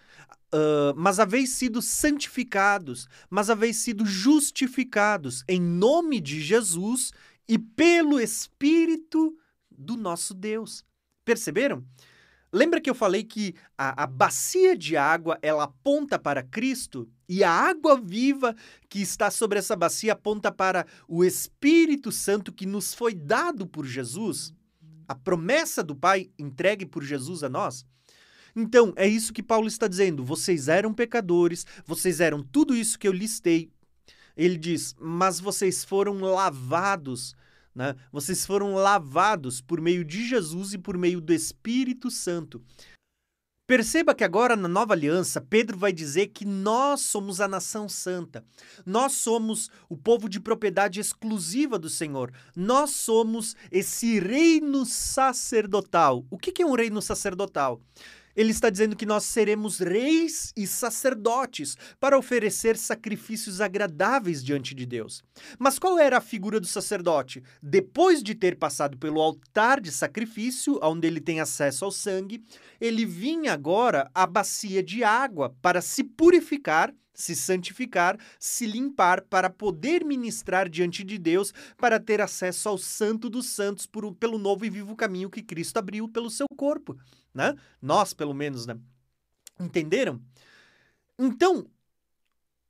uh, 0.55 0.95
mas 0.97 1.19
haveis 1.19 1.51
sido 1.51 1.83
santificados, 1.83 3.09
mas 3.29 3.51
haveis 3.51 3.79
sido 3.79 4.05
justificados 4.07 5.45
em 5.49 5.61
nome 5.61 6.21
de 6.21 6.41
Jesus 6.41 7.13
e 7.49 7.59
pelo 7.59 8.21
Espírito 8.21 9.37
do 9.71 9.97
nosso 9.97 10.35
Deus. 10.35 10.85
Perceberam? 11.25 11.85
Lembra 12.53 12.83
que 12.83 12.91
eu 12.91 12.95
falei 12.95 13.25
que 13.25 13.55
a, 13.79 14.05
a, 14.05 14.07
bacia 14.07 14.77
de 14.77 14.95
água 14.95 15.39
ela 15.41 15.65
aponta 15.65 16.19
para 16.19 16.43
Cristo 16.43 17.09
e 17.27 17.43
a 17.43 17.51
água 17.51 17.99
viva 17.99 18.55
que 18.91 19.01
está 19.01 19.31
sobre 19.31 19.59
essa 19.59 19.75
bacia 19.75 20.13
aponta 20.13 20.53
para 20.53 20.87
o 21.09 21.25
Espírito 21.25 22.13
Santo 22.13 22.53
que 22.53 22.67
nos 22.67 22.93
foi 22.93 23.15
dado 23.15 23.67
por 23.67 23.87
Jesus? 23.87 24.53
A 25.09 25.15
promessa 25.15 25.83
do 25.83 25.97
Pai 25.97 26.31
entregue 26.39 26.85
por 26.85 27.03
Jesus 27.03 27.43
a 27.43 27.49
nós? 27.49 27.87
Então, 28.55 28.93
é 28.97 29.09
isso 29.09 29.33
que 29.33 29.43
Paulo 29.43 29.67
está 29.67 29.89
dizendo. 29.89 30.23
Vocês 30.23 30.69
eram 30.69 30.93
pecadores, 30.93 31.67
vocês 31.87 32.21
eram 32.21 32.43
tudo 32.43 32.75
isso 32.75 32.99
que 32.99 33.09
eu 33.09 33.13
listei. 33.13 33.71
Ele 34.37 34.59
diz, 34.59 34.95
mas 35.01 35.41
vocês 35.41 35.85
foram 35.85 36.19
lavados 36.21 37.35
né? 37.75 37.97
Vocês 38.11 38.45
foram 38.47 38.75
lavados 38.75 39.61
por 39.61 39.81
meio 39.81 40.05
de 40.05 40.27
Jesus 40.27 40.73
e 40.75 40.79
por 40.79 40.97
meio 40.97 41.21
do 41.21 41.33
Espírito 41.33 42.11
Santo. 42.11 42.63
Perceba 43.67 44.15
que 44.15 44.25
agora 44.25 44.57
na 44.57 44.69
nova 44.69 44.93
aliança, 44.93 45.41
Pedro 45.41 45.79
vai 45.79 45.93
dizer 45.93 46.27
que 46.27 46.45
nós 46.45 47.01
somos 47.01 47.41
a 47.41 47.49
nação 47.49 47.89
santa. 47.89 48.45
Nós 48.85 49.13
somos 49.13 49.71
o 49.89 49.97
povo 49.97 50.29
de 50.29 50.41
propriedade 50.41 51.01
exclusiva 51.01 51.79
do 51.79 51.89
Senhor. 51.89 52.33
Nós 52.55 52.91
somos 52.91 53.57
esse 53.71 54.19
reino 54.19 54.85
sacerdotal. 54.85 56.27
O 56.29 56.37
que 56.37 56.61
é 56.63 56.67
um 56.67 56.75
reino 56.75 57.01
sacerdotal? 57.01 57.81
Ele 58.35 58.51
está 58.51 58.71
dizendo 58.71 58.97
que 58.97 59.07
nós 59.07 59.25
seremos 59.25 59.79
reis 59.79 60.53
e 60.57 60.67
sacerdotes 60.67 61.77
para 62.01 62.19
oferecer 62.19 62.77
sacrifícios 62.77 63.61
agradáveis 63.61 64.43
diante 64.43 64.75
de 64.75 64.87
Deus. 64.87 65.23
Mas 65.59 65.79
qual 65.79 65.99
era 65.99 66.19
a 66.19 66.21
figura 66.21 66.59
do 66.59 66.67
sacerdote? 66.67 67.43
Depois 67.63 68.23
de 68.23 68.35
ter 68.35 68.57
passado 68.57 68.97
pelo 68.97 69.21
altar 69.21 69.81
de 69.81 69.91
sacrifício, 69.91 70.79
onde 70.83 71.07
ele 71.07 71.21
tem 71.21 71.41
acesso 71.41 71.85
ao 71.85 71.91
sangue, 71.91 72.43
ele 72.81 73.05
vinha 73.05 73.53
agora 73.53 74.11
à 74.15 74.27
bacia 74.27 74.83
de 74.83 75.05
água 75.05 75.55
para 75.61 75.81
se 75.81 76.03
purificar 76.03 76.93
se 77.15 77.35
santificar, 77.35 78.19
se 78.39 78.67
limpar 78.67 79.23
para 79.23 79.51
poder 79.51 80.05
ministrar 80.05 80.69
diante 80.69 81.05
de 81.05 81.19
Deus, 81.19 81.53
para 81.77 82.01
ter 82.01 82.21
acesso 82.21 82.69
ao 82.69 82.79
Santo 82.79 83.29
dos 83.29 83.47
Santos 83.51 83.87
por, 83.87 84.15
pelo 84.15 84.39
novo 84.39 84.65
e 84.65 84.71
vivo 84.71 84.97
caminho 84.97 85.31
que 85.31 85.43
Cristo 85.43 85.77
abriu 85.79 86.09
pelo 86.09 86.31
seu 86.31 86.47
corpo 86.57 86.97
né? 87.35 87.57
Nós, 87.81 88.13
pelo 88.13 88.35
menos, 88.35 88.67
né? 88.67 88.79
Entenderam? 89.59 90.21
Então, 91.19 91.67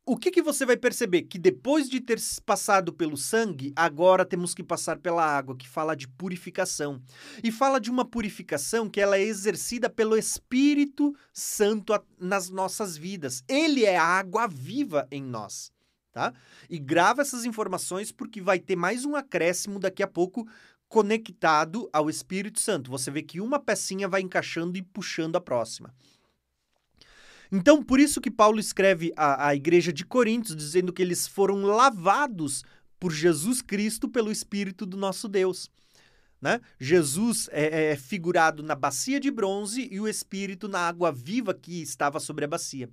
o 0.04 0.16
que, 0.16 0.32
que 0.32 0.42
você 0.42 0.66
vai 0.66 0.76
perceber? 0.76 1.22
Que 1.22 1.38
depois 1.38 1.88
de 1.88 2.00
ter 2.00 2.18
passado 2.44 2.92
pelo 2.92 3.16
sangue, 3.16 3.72
agora 3.76 4.24
temos 4.24 4.52
que 4.52 4.62
passar 4.62 4.98
pela 4.98 5.24
água, 5.24 5.56
que 5.56 5.68
fala 5.68 5.94
de 5.94 6.08
purificação. 6.08 7.00
E 7.42 7.52
fala 7.52 7.78
de 7.78 7.90
uma 7.90 8.04
purificação 8.04 8.90
que 8.90 9.00
ela 9.00 9.16
é 9.16 9.22
exercida 9.22 9.88
pelo 9.88 10.16
Espírito 10.16 11.14
Santo 11.32 11.92
nas 12.18 12.50
nossas 12.50 12.96
vidas. 12.96 13.44
Ele 13.48 13.84
é 13.84 13.96
a 13.96 14.04
água 14.04 14.48
viva 14.48 15.06
em 15.10 15.22
nós. 15.22 15.70
Tá? 16.12 16.34
E 16.68 16.78
grava 16.78 17.22
essas 17.22 17.46
informações 17.46 18.12
porque 18.12 18.40
vai 18.40 18.58
ter 18.58 18.76
mais 18.76 19.06
um 19.06 19.16
acréscimo 19.16 19.78
daqui 19.78 20.02
a 20.02 20.06
pouco 20.06 20.46
conectado 20.86 21.88
ao 21.90 22.10
Espírito 22.10 22.60
Santo. 22.60 22.90
Você 22.90 23.10
vê 23.10 23.22
que 23.22 23.40
uma 23.40 23.58
pecinha 23.58 24.06
vai 24.06 24.20
encaixando 24.20 24.76
e 24.76 24.82
puxando 24.82 25.36
a 25.36 25.40
próxima. 25.40 25.94
Então, 27.54 27.82
por 27.82 28.00
isso 28.00 28.18
que 28.18 28.30
Paulo 28.30 28.58
escreve 28.58 29.12
à, 29.14 29.48
à 29.48 29.54
igreja 29.54 29.92
de 29.92 30.06
Coríntios, 30.06 30.56
dizendo 30.56 30.90
que 30.90 31.02
eles 31.02 31.28
foram 31.28 31.60
lavados 31.62 32.64
por 32.98 33.12
Jesus 33.12 33.60
Cristo 33.60 34.08
pelo 34.08 34.32
Espírito 34.32 34.86
do 34.86 34.96
nosso 34.96 35.28
Deus. 35.28 35.70
Né? 36.40 36.60
Jesus 36.80 37.50
é, 37.52 37.90
é, 37.90 37.96
figurado 37.96 38.62
na 38.62 38.74
bacia 38.74 39.20
de 39.20 39.30
bronze 39.30 39.86
e 39.92 40.00
o 40.00 40.08
Espírito 40.08 40.66
na 40.66 40.80
água 40.80 41.12
viva 41.12 41.52
que 41.52 41.82
estava 41.82 42.18
sobre 42.18 42.46
a 42.46 42.48
bacia. 42.48 42.88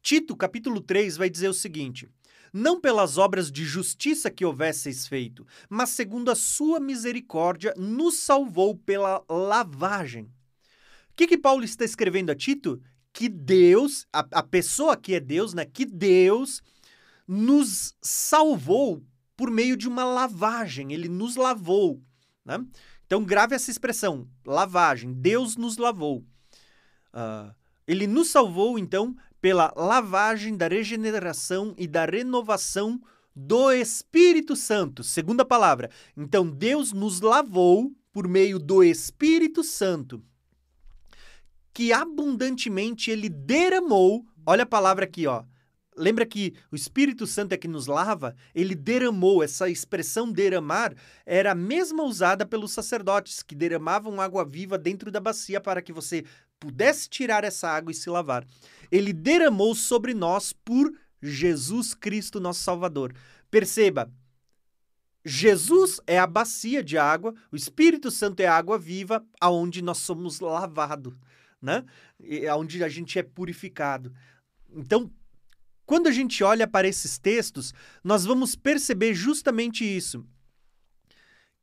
Tito, 0.00 0.34
capítulo 0.34 0.80
3, 0.80 1.18
vai 1.18 1.28
dizer 1.28 1.48
o 1.48 1.54
seguinte: 1.54 2.08
Não 2.52 2.80
pelas 2.80 3.18
obras 3.18 3.52
de 3.52 3.66
justiça 3.66 4.30
que 4.30 4.46
houvesseis 4.46 5.06
feito, 5.06 5.46
mas 5.68 5.90
segundo 5.90 6.30
a 6.30 6.34
sua 6.34 6.80
misericórdia, 6.80 7.74
nos 7.76 8.16
salvou 8.16 8.76
pela 8.76 9.22
lavagem. 9.28 10.24
O 10.24 11.16
que, 11.16 11.26
que 11.26 11.38
Paulo 11.38 11.64
está 11.64 11.84
escrevendo 11.84 12.30
a 12.30 12.34
Tito? 12.34 12.80
Que 13.16 13.30
Deus, 13.30 14.06
a, 14.12 14.26
a 14.30 14.42
pessoa 14.42 14.94
que 14.94 15.14
é 15.14 15.20
Deus, 15.20 15.54
né? 15.54 15.64
Que 15.64 15.86
Deus 15.86 16.62
nos 17.26 17.94
salvou 18.02 19.02
por 19.34 19.50
meio 19.50 19.74
de 19.74 19.88
uma 19.88 20.04
lavagem. 20.04 20.92
Ele 20.92 21.08
nos 21.08 21.34
lavou, 21.34 21.98
né? 22.44 22.62
Então 23.06 23.24
grave 23.24 23.54
essa 23.54 23.70
expressão, 23.70 24.28
lavagem. 24.44 25.14
Deus 25.14 25.56
nos 25.56 25.78
lavou. 25.78 26.26
Uh, 27.08 27.54
ele 27.86 28.06
nos 28.06 28.28
salvou, 28.28 28.78
então, 28.78 29.16
pela 29.40 29.72
lavagem 29.74 30.54
da 30.54 30.68
regeneração 30.68 31.74
e 31.78 31.86
da 31.86 32.04
renovação 32.04 33.00
do 33.34 33.72
Espírito 33.72 34.54
Santo. 34.54 35.02
Segunda 35.02 35.42
palavra. 35.42 35.88
Então, 36.14 36.46
Deus 36.50 36.92
nos 36.92 37.22
lavou 37.22 37.90
por 38.12 38.28
meio 38.28 38.58
do 38.58 38.84
Espírito 38.84 39.64
Santo 39.64 40.22
que 41.76 41.92
abundantemente 41.92 43.10
ele 43.10 43.28
derramou. 43.28 44.24
Olha 44.46 44.62
a 44.62 44.66
palavra 44.66 45.04
aqui, 45.04 45.26
ó. 45.26 45.44
Lembra 45.94 46.24
que 46.24 46.54
o 46.72 46.74
Espírito 46.74 47.26
Santo 47.26 47.52
é 47.52 47.58
que 47.58 47.68
nos 47.68 47.86
lava? 47.86 48.34
Ele 48.54 48.74
derramou, 48.74 49.42
essa 49.42 49.68
expressão 49.68 50.32
derramar 50.32 50.94
era 51.26 51.52
a 51.52 51.54
mesma 51.54 52.02
usada 52.02 52.46
pelos 52.46 52.72
sacerdotes, 52.72 53.42
que 53.42 53.54
derramavam 53.54 54.22
água 54.22 54.42
viva 54.42 54.78
dentro 54.78 55.10
da 55.10 55.20
bacia 55.20 55.60
para 55.60 55.82
que 55.82 55.92
você 55.92 56.24
pudesse 56.58 57.10
tirar 57.10 57.44
essa 57.44 57.68
água 57.68 57.92
e 57.92 57.94
se 57.94 58.08
lavar. 58.08 58.46
Ele 58.90 59.12
derramou 59.12 59.74
sobre 59.74 60.14
nós 60.14 60.54
por 60.54 60.90
Jesus 61.20 61.92
Cristo, 61.92 62.40
nosso 62.40 62.60
Salvador. 62.60 63.14
Perceba, 63.50 64.10
Jesus 65.22 66.00
é 66.06 66.18
a 66.18 66.26
bacia 66.26 66.82
de 66.82 66.96
água, 66.96 67.34
o 67.52 67.56
Espírito 67.56 68.10
Santo 68.10 68.40
é 68.40 68.46
a 68.46 68.56
água 68.56 68.78
viva, 68.78 69.22
aonde 69.38 69.82
nós 69.82 69.98
somos 69.98 70.40
lavados 70.40 71.12
né? 71.60 71.84
É 72.22 72.52
onde 72.54 72.82
a 72.82 72.88
gente 72.88 73.18
é 73.18 73.22
purificado. 73.22 74.12
Então, 74.70 75.10
quando 75.86 76.08
a 76.08 76.12
gente 76.12 76.42
olha 76.42 76.66
para 76.66 76.88
esses 76.88 77.16
textos, 77.16 77.72
nós 78.02 78.24
vamos 78.24 78.56
perceber 78.56 79.14
justamente 79.14 79.84
isso. 79.84 80.26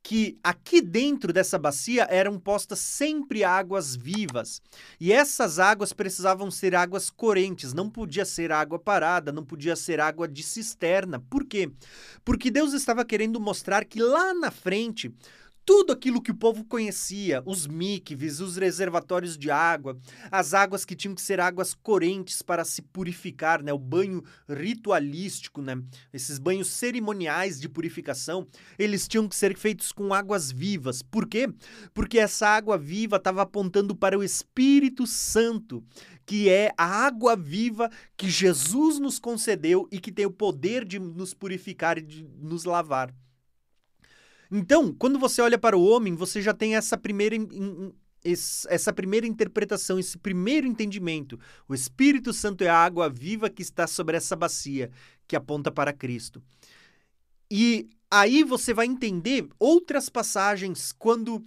Que 0.02 0.38
aqui 0.42 0.82
dentro 0.82 1.32
dessa 1.32 1.58
bacia 1.58 2.06
eram 2.10 2.38
postas 2.38 2.78
sempre 2.78 3.42
águas 3.42 3.94
vivas. 3.96 4.60
E 5.00 5.12
essas 5.12 5.58
águas 5.58 5.94
precisavam 5.94 6.50
ser 6.50 6.74
águas 6.74 7.08
correntes, 7.08 7.72
não 7.72 7.88
podia 7.88 8.24
ser 8.24 8.52
água 8.52 8.78
parada, 8.78 9.32
não 9.32 9.44
podia 9.44 9.76
ser 9.76 10.00
água 10.00 10.28
de 10.28 10.42
cisterna. 10.42 11.20
Por 11.30 11.44
quê? 11.44 11.70
Porque 12.22 12.50
Deus 12.50 12.74
estava 12.74 13.04
querendo 13.04 13.40
mostrar 13.40 13.84
que 13.84 14.00
lá 14.00 14.34
na 14.34 14.50
frente 14.50 15.10
tudo 15.64 15.92
aquilo 15.92 16.20
que 16.20 16.30
o 16.30 16.36
povo 16.36 16.64
conhecia, 16.64 17.42
os 17.46 17.66
mikves, 17.66 18.40
os 18.40 18.56
reservatórios 18.56 19.36
de 19.38 19.50
água, 19.50 19.98
as 20.30 20.52
águas 20.52 20.84
que 20.84 20.94
tinham 20.94 21.14
que 21.14 21.22
ser 21.22 21.40
águas 21.40 21.74
correntes 21.74 22.42
para 22.42 22.64
se 22.64 22.82
purificar, 22.82 23.62
né? 23.62 23.72
o 23.72 23.78
banho 23.78 24.22
ritualístico, 24.48 25.62
né? 25.62 25.80
esses 26.12 26.38
banhos 26.38 26.68
cerimoniais 26.68 27.60
de 27.60 27.68
purificação, 27.68 28.46
eles 28.78 29.08
tinham 29.08 29.28
que 29.28 29.36
ser 29.36 29.56
feitos 29.56 29.90
com 29.90 30.12
águas 30.12 30.52
vivas. 30.52 31.02
Por 31.02 31.26
quê? 31.26 31.48
Porque 31.92 32.18
essa 32.18 32.46
água 32.46 32.76
viva 32.76 33.16
estava 33.16 33.42
apontando 33.42 33.94
para 33.94 34.18
o 34.18 34.22
Espírito 34.22 35.06
Santo, 35.06 35.82
que 36.26 36.48
é 36.48 36.72
a 36.76 36.84
água 36.84 37.36
viva 37.36 37.90
que 38.16 38.28
Jesus 38.28 38.98
nos 38.98 39.18
concedeu 39.18 39.88
e 39.90 39.98
que 39.98 40.12
tem 40.12 40.26
o 40.26 40.30
poder 40.30 40.84
de 40.84 40.98
nos 40.98 41.32
purificar 41.32 41.98
e 41.98 42.02
de 42.02 42.26
nos 42.38 42.64
lavar. 42.64 43.14
Então, 44.56 44.94
quando 44.94 45.18
você 45.18 45.42
olha 45.42 45.58
para 45.58 45.76
o 45.76 45.84
homem, 45.84 46.14
você 46.14 46.40
já 46.40 46.54
tem 46.54 46.76
essa 46.76 46.96
primeira, 46.96 47.34
essa 48.68 48.92
primeira 48.92 49.26
interpretação, 49.26 49.98
esse 49.98 50.16
primeiro 50.16 50.64
entendimento. 50.64 51.40
O 51.66 51.74
Espírito 51.74 52.32
Santo 52.32 52.62
é 52.62 52.68
a 52.68 52.78
água 52.78 53.10
viva 53.10 53.50
que 53.50 53.62
está 53.62 53.88
sobre 53.88 54.16
essa 54.16 54.36
bacia, 54.36 54.92
que 55.26 55.34
aponta 55.34 55.72
para 55.72 55.92
Cristo. 55.92 56.40
E 57.50 57.90
aí 58.08 58.44
você 58.44 58.72
vai 58.72 58.86
entender 58.86 59.48
outras 59.58 60.08
passagens 60.08 60.92
quando, 60.92 61.42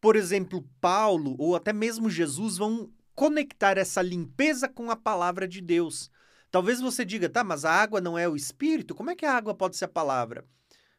por 0.00 0.16
exemplo, 0.16 0.68
Paulo 0.80 1.36
ou 1.38 1.54
até 1.54 1.72
mesmo 1.72 2.10
Jesus 2.10 2.58
vão 2.58 2.90
conectar 3.14 3.78
essa 3.78 4.02
limpeza 4.02 4.68
com 4.68 4.90
a 4.90 4.96
palavra 4.96 5.46
de 5.46 5.60
Deus. 5.60 6.10
Talvez 6.50 6.80
você 6.80 7.04
diga, 7.04 7.28
tá, 7.28 7.44
mas 7.44 7.64
a 7.64 7.70
água 7.70 8.00
não 8.00 8.18
é 8.18 8.28
o 8.28 8.34
Espírito? 8.34 8.96
Como 8.96 9.10
é 9.10 9.14
que 9.14 9.24
a 9.24 9.32
água 9.32 9.54
pode 9.54 9.76
ser 9.76 9.84
a 9.84 9.88
palavra? 9.88 10.44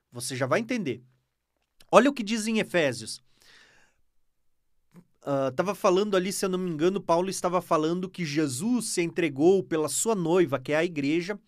Você 0.09 0.37
já 0.37 0.45
vai 0.45 0.61
entender. 0.61 1.03
Olha 1.95 2.09
o 2.09 2.13
que 2.13 2.23
diz 2.23 2.47
em 2.47 2.57
Efésios. 2.57 3.21
Estava 5.51 5.73
uh, 5.73 5.75
falando 5.75 6.17
ali, 6.17 6.33
se 6.33 6.43
eu 6.43 6.49
não 6.49 6.57
me 6.57 6.71
engano, 6.71 6.99
Paulo 6.99 7.29
estava 7.29 7.61
falando 7.61 8.09
que 8.09 8.25
Jesus 8.25 8.87
se 8.87 9.03
entregou 9.03 9.61
pela 9.61 9.87
sua 9.87 10.15
noiva, 10.15 10.59
que 10.59 10.71
é 10.71 10.77
a 10.77 10.83
igreja. 10.83 11.39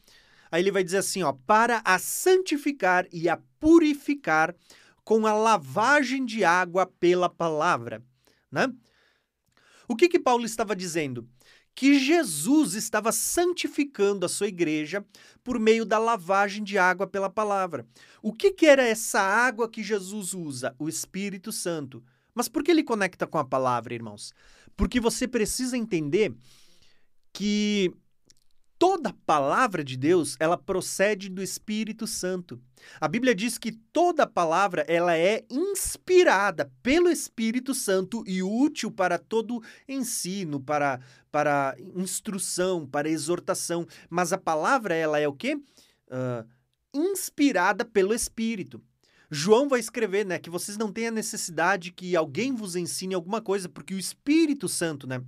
Aí 0.51 0.61
ele 0.61 0.69
vai 0.71 0.83
dizer 0.83 0.99
assim, 0.99 1.23
ó, 1.23 1.33
para 1.33 1.81
a 1.83 1.97
santificar 1.97 3.07
e 3.11 3.27
a 3.27 3.39
purificar 3.59 4.55
com 5.03 5.25
a 5.25 5.33
lavagem 5.33 6.23
de 6.23 6.43
água 6.43 6.85
pela 6.85 7.27
palavra, 7.27 8.03
né? 8.51 8.71
O 9.87 9.95
que 9.95 10.07
que 10.07 10.19
Paulo 10.19 10.45
estava 10.45 10.75
dizendo? 10.75 11.27
Que 11.75 11.99
Jesus 11.99 12.73
estava 12.73 13.11
santificando 13.11 14.25
a 14.25 14.29
sua 14.29 14.47
igreja 14.47 15.05
por 15.43 15.59
meio 15.59 15.85
da 15.85 15.99
lavagem 15.99 16.63
de 16.63 16.77
água 16.77 17.05
pela 17.05 17.29
palavra. 17.29 17.85
O 18.21 18.31
que, 18.31 18.51
que 18.51 18.65
era 18.65 18.81
essa 18.81 19.19
água 19.19 19.69
que 19.69 19.83
Jesus 19.83 20.33
usa? 20.33 20.73
O 20.79 20.87
Espírito 20.87 21.51
Santo. 21.51 22.01
Mas 22.33 22.47
por 22.47 22.63
que 22.63 22.71
ele 22.71 22.83
conecta 22.83 23.27
com 23.27 23.37
a 23.37 23.43
palavra, 23.43 23.93
irmãos? 23.93 24.33
Porque 24.77 24.99
você 24.99 25.27
precisa 25.27 25.77
entender 25.77 26.33
que 27.33 27.93
toda 28.77 29.13
palavra 29.25 29.83
de 29.83 29.97
Deus, 29.97 30.35
ela 30.39 30.57
procede 30.57 31.29
do 31.29 31.41
Espírito 31.41 32.05
Santo. 32.05 32.59
A 32.99 33.07
Bíblia 33.07 33.33
diz 33.33 33.57
que 33.57 33.71
toda 33.71 34.27
palavra 34.27 34.85
ela 34.87 35.17
é 35.17 35.43
inspirada 35.49 36.71
pelo 36.83 37.09
Espírito 37.09 37.73
Santo 37.73 38.23
e 38.27 38.43
útil 38.43 38.91
para 38.91 39.17
todo 39.17 39.63
ensino, 39.87 40.59
para, 40.59 40.99
para 41.31 41.75
instrução, 41.95 42.85
para 42.85 43.09
exortação. 43.09 43.87
Mas 44.09 44.31
a 44.31 44.37
palavra 44.37 44.93
ela 44.93 45.19
é 45.19 45.27
o 45.27 45.33
quê? 45.33 45.55
Uh, 45.55 46.47
inspirada 46.93 47.83
pelo 47.83 48.13
Espírito. 48.13 48.81
João 49.31 49.67
vai 49.67 49.79
escrever, 49.79 50.25
né, 50.25 50.37
que 50.37 50.49
vocês 50.49 50.77
não 50.77 50.91
têm 50.91 51.07
a 51.07 51.11
necessidade 51.11 51.91
que 51.91 52.15
alguém 52.15 52.53
vos 52.53 52.75
ensine 52.75 53.15
alguma 53.15 53.41
coisa, 53.41 53.67
porque 53.67 53.93
o 53.93 53.99
Espírito 53.99 54.69
Santo, 54.69 55.07
né, 55.07 55.21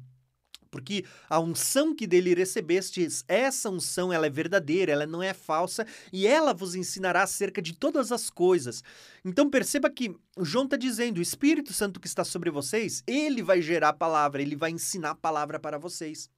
porque 0.70 1.05
a 1.30 1.39
unção 1.39 1.95
que 1.95 2.05
dele 2.07 2.34
recebestes, 2.34 3.24
essa 3.28 3.70
unção, 3.70 4.11
ela 4.11 4.28
é 4.28 4.30
verdadeira, 4.30 4.91
ela 4.91 5.05
não 5.05 5.22
é 5.24 5.34
falsa, 5.34 5.86
e 6.11 6.28
ela 6.28 6.53
vos 6.53 6.76
ensinará 6.76 7.24
acerca 7.24 7.61
de 7.61 7.74
todas 7.74 8.11
as 8.11 8.30
coisas. 8.30 8.84
Então 9.24 9.49
perceba 9.49 9.89
que 9.89 10.15
João 10.39 10.65
está 10.65 10.78
dizendo, 10.78 11.18
o 11.18 11.22
Espírito 11.22 11.74
Santo 11.74 11.99
que 11.99 12.07
está 12.07 12.24
sobre 12.24 12.49
vocês, 12.49 13.03
ele 13.07 13.41
vai 13.41 13.61
gerar 13.61 13.89
a 13.89 13.93
palavra, 13.93 14.41
ele 14.41 14.55
vai 14.55 14.72
ensinar 14.72 15.11
a 15.11 15.15
palavra 15.15 15.59
para 15.59 15.78
vocês. 15.78 16.30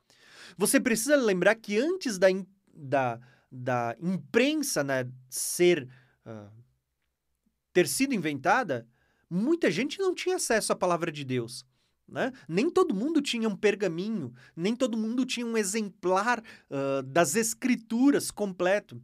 Você 0.58 0.80
precisa 0.80 1.16
lembrar 1.16 1.56
que 1.56 1.78
antes 1.78 2.18
da, 2.18 2.28
da, 2.74 3.20
da 3.52 3.96
imprensa 4.00 4.84
né, 4.84 5.08
ser 5.30 5.88
uh, 6.26 6.60
ter 7.74 7.88
sido 7.88 8.14
inventada, 8.14 8.88
muita 9.30 9.70
gente 9.70 10.00
não 10.00 10.14
tinha 10.14 10.36
acesso 10.36 10.74
à 10.74 10.76
palavra 10.76 11.12
de 11.12 11.24
Deus. 11.24 11.66
Né? 12.12 12.32
Nem 12.48 12.70
todo 12.70 12.96
mundo 12.96 13.22
tinha 13.22 13.48
um 13.48 13.56
pergaminho, 13.56 14.34
nem 14.56 14.76
todo 14.76 14.98
mundo 14.98 15.26
tinha 15.26 15.46
um 15.46 15.58
exemplar 15.58 16.40
uh, 16.40 17.04
das 17.04 17.36
escrituras 17.36 18.32
completo. 18.32 19.02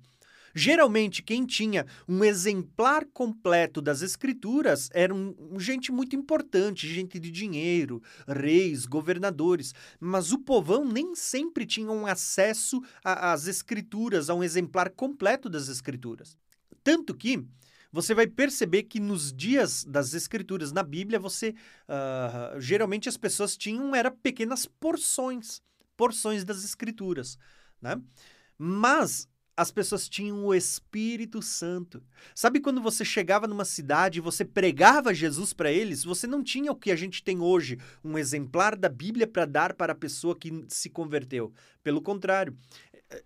Geralmente, 0.58 1.22
quem 1.22 1.46
tinha 1.46 1.86
um 2.08 2.24
exemplar 2.24 3.06
completo 3.14 3.82
das 3.82 4.02
escrituras 4.02 4.90
eram 4.94 5.36
gente 5.60 5.92
muito 5.92 6.16
importante, 6.16 6.88
gente 6.88 7.20
de 7.20 7.30
dinheiro, 7.30 8.02
reis, 8.26 8.86
governadores. 8.86 9.74
Mas 10.00 10.32
o 10.32 10.40
povão 10.40 10.86
nem 10.86 11.14
sempre 11.14 11.66
tinha 11.66 11.92
um 11.92 12.08
acesso 12.08 12.82
às 13.04 13.48
escrituras, 13.48 14.30
a 14.30 14.34
um 14.34 14.42
exemplar 14.42 14.90
completo 14.92 15.50
das 15.50 15.68
escrituras. 15.68 16.38
Tanto 16.82 17.14
que 17.14 17.46
você 17.96 18.14
vai 18.14 18.28
perceber 18.28 18.84
que 18.84 19.00
nos 19.00 19.32
dias 19.32 19.86
das 19.86 20.14
escrituras 20.14 20.74
na 20.74 20.84
Bíblia, 20.84 21.18
você 21.18 21.56
uh, 21.88 22.60
geralmente 22.60 23.08
as 23.08 23.16
pessoas 23.16 23.56
tinham 23.56 23.96
era 23.96 24.12
pequenas 24.12 24.66
porções, 24.66 25.62
porções 25.96 26.44
das 26.44 26.66
escrituras, 26.66 27.38
né? 27.82 27.96
Mas 28.58 29.30
as 29.56 29.72
pessoas 29.72 30.10
tinham 30.10 30.44
o 30.44 30.54
Espírito 30.54 31.42
Santo. 31.42 32.04
Sabe 32.34 32.60
quando 32.60 32.82
você 32.82 33.06
chegava 33.06 33.48
numa 33.48 33.64
cidade 33.64 34.20
e 34.20 34.22
você 34.22 34.44
pregava 34.44 35.14
Jesus 35.14 35.54
para 35.54 35.72
eles? 35.72 36.04
Você 36.04 36.28
não 36.28 36.44
tinha 36.44 36.74
o 36.74 36.76
que 36.76 36.92
a 36.92 36.98
gente 36.98 37.24
tem 37.24 37.40
hoje, 37.40 37.78
um 38.04 38.18
exemplar 38.18 38.76
da 38.76 38.90
Bíblia 38.90 39.26
para 39.26 39.46
dar 39.46 39.74
para 39.74 39.94
a 39.94 39.96
pessoa 39.96 40.36
que 40.36 40.66
se 40.68 40.90
converteu. 40.90 41.54
Pelo 41.82 42.02
contrário, 42.02 42.58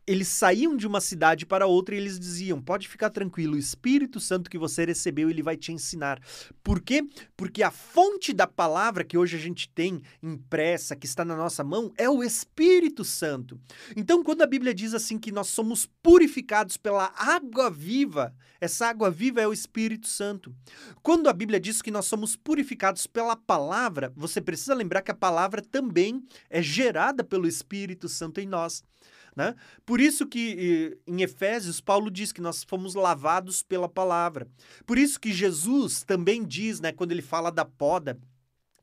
eles 0.06 0.28
saíam 0.28 0.76
de 0.76 0.88
uma 0.88 1.02
cidade 1.02 1.46
para 1.46 1.68
outra 1.68 1.96
e 1.96 1.98
eles 1.98 2.20
diziam: 2.20 2.62
pode 2.62 2.88
ficar 2.88 3.10
tranquilo, 3.10 3.56
o 3.56 3.60
Espírito 3.60 4.20
Santo 4.20 4.50
que 4.50 4.58
você 4.58 4.86
recebeu, 4.86 5.30
ele 5.30 5.44
vai 5.44 5.58
te 5.58 5.72
ensinar. 5.72 6.22
Por 6.64 6.82
quê? 6.82 7.08
Porque 7.36 7.64
a 7.64 7.72
fonte 7.72 8.34
da 8.34 8.48
palavra 8.48 9.04
que 9.04 9.18
hoje 9.18 9.38
a 9.38 9.40
gente 9.40 9.70
tem 9.70 10.02
impressa, 10.22 10.96
que 10.96 11.06
está 11.06 11.24
na 11.24 11.36
nossa 11.36 11.64
mão, 11.64 11.92
é 11.98 12.10
o 12.10 12.24
Espírito 12.24 13.04
Santo. 13.04 13.60
Então, 13.96 14.24
quando 14.24 14.42
a 14.42 14.48
Bíblia 14.48 14.74
diz 14.74 14.94
assim 14.94 15.18
que 15.18 15.32
nós 15.32 15.48
somos 15.48 15.88
purificados 16.02 16.78
pela 16.78 17.14
água 17.16 17.70
viva, 17.70 18.34
essa 18.62 18.88
água 18.88 19.10
viva 19.10 19.42
é 19.42 19.48
o 19.48 19.54
Espírito 19.54 20.08
Santo. 20.08 20.54
Quando 21.02 21.30
a 21.30 21.34
Bíblia 21.34 21.60
diz 21.60 21.82
que 21.82 21.92
nós 21.92 22.06
somos 22.06 22.36
purificados 22.36 23.08
pela 23.08 23.36
palavra, 23.36 24.12
você 24.16 24.42
precisa 24.42 24.74
lembrar 24.74 25.02
que 25.02 25.12
a 25.12 25.16
palavra 25.16 25.62
também 25.62 26.24
é 26.50 26.62
gerada 26.62 27.24
pelo 27.24 27.48
Espírito 27.48 28.10
Santo 28.10 28.42
em 28.42 28.46
nós. 28.46 28.84
Né? 29.40 29.56
Por 29.86 30.02
isso 30.02 30.28
que 30.28 31.00
em 31.08 31.22
Efésios, 31.22 31.80
Paulo 31.80 32.12
diz 32.12 32.34
que 32.34 32.42
nós 32.42 32.62
fomos 32.62 32.94
lavados 32.94 33.64
pela 33.64 33.88
palavra. 33.88 34.50
Por 34.86 34.98
isso 34.98 35.18
que 35.18 35.32
Jesus 35.32 36.04
também 36.04 36.44
diz, 36.44 36.82
né, 36.82 36.92
quando 36.92 37.14
ele 37.14 37.22
fala 37.22 37.50
da 37.50 37.64
poda, 37.64 38.20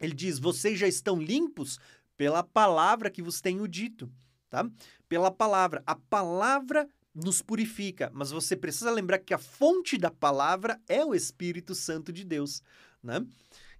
ele 0.00 0.14
diz: 0.14 0.38
Vocês 0.38 0.78
já 0.78 0.88
estão 0.88 1.20
limpos 1.20 1.78
pela 2.16 2.42
palavra 2.42 3.10
que 3.10 3.20
vos 3.20 3.42
tenho 3.42 3.68
dito. 3.68 4.10
Tá? 4.48 4.66
Pela 5.06 5.30
palavra. 5.30 5.82
A 5.86 5.94
palavra 5.94 6.88
nos 7.14 7.42
purifica, 7.42 8.10
mas 8.14 8.30
você 8.30 8.56
precisa 8.56 8.90
lembrar 8.90 9.18
que 9.18 9.34
a 9.34 9.38
fonte 9.38 9.98
da 9.98 10.10
palavra 10.10 10.80
é 10.88 11.04
o 11.04 11.14
Espírito 11.14 11.74
Santo 11.74 12.10
de 12.10 12.24
Deus. 12.24 12.62
Né? 13.02 13.22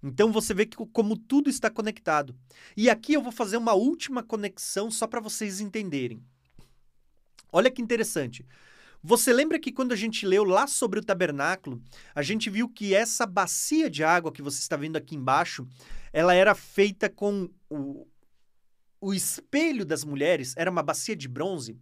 Então 0.03 0.31
você 0.31 0.53
vê 0.53 0.67
que 0.67 0.77
como 0.93 1.17
tudo 1.17 1.49
está 1.49 1.71
conectado. 1.71 2.35
E 2.75 2.87
aqui 2.87 3.13
eu 3.13 3.21
vou 3.23 3.31
fazer 3.31 3.57
uma 3.57 3.73
última 3.73 4.21
conexão 4.21 4.91
só 4.91 5.07
para 5.07 5.19
vocês 5.19 5.59
entenderem. 5.59 6.23
Olha 7.51 7.71
que 7.71 7.81
interessante. 7.81 8.45
Você 9.01 9.31
lembra 9.31 9.59
que 9.59 9.71
quando 9.71 9.91
a 9.91 9.95
gente 9.95 10.25
leu 10.25 10.43
lá 10.43 10.67
sobre 10.67 10.99
o 10.99 11.03
tabernáculo, 11.03 11.81
a 12.13 12.21
gente 12.21 12.49
viu 12.49 12.67
que 12.67 12.93
essa 12.93 13.25
bacia 13.25 13.89
de 13.89 14.03
água 14.03 14.31
que 14.31 14.41
você 14.41 14.59
está 14.59 14.75
vendo 14.75 14.97
aqui 14.97 15.15
embaixo, 15.15 15.67
ela 16.11 16.33
era 16.33 16.55
feita 16.55 17.09
com 17.09 17.49
o, 17.69 18.07
o 18.99 19.13
espelho 19.13 19.85
das 19.85 20.03
mulheres, 20.03 20.53
era 20.57 20.71
uma 20.71 20.83
bacia 20.83 21.15
de 21.15 21.27
bronze. 21.27 21.79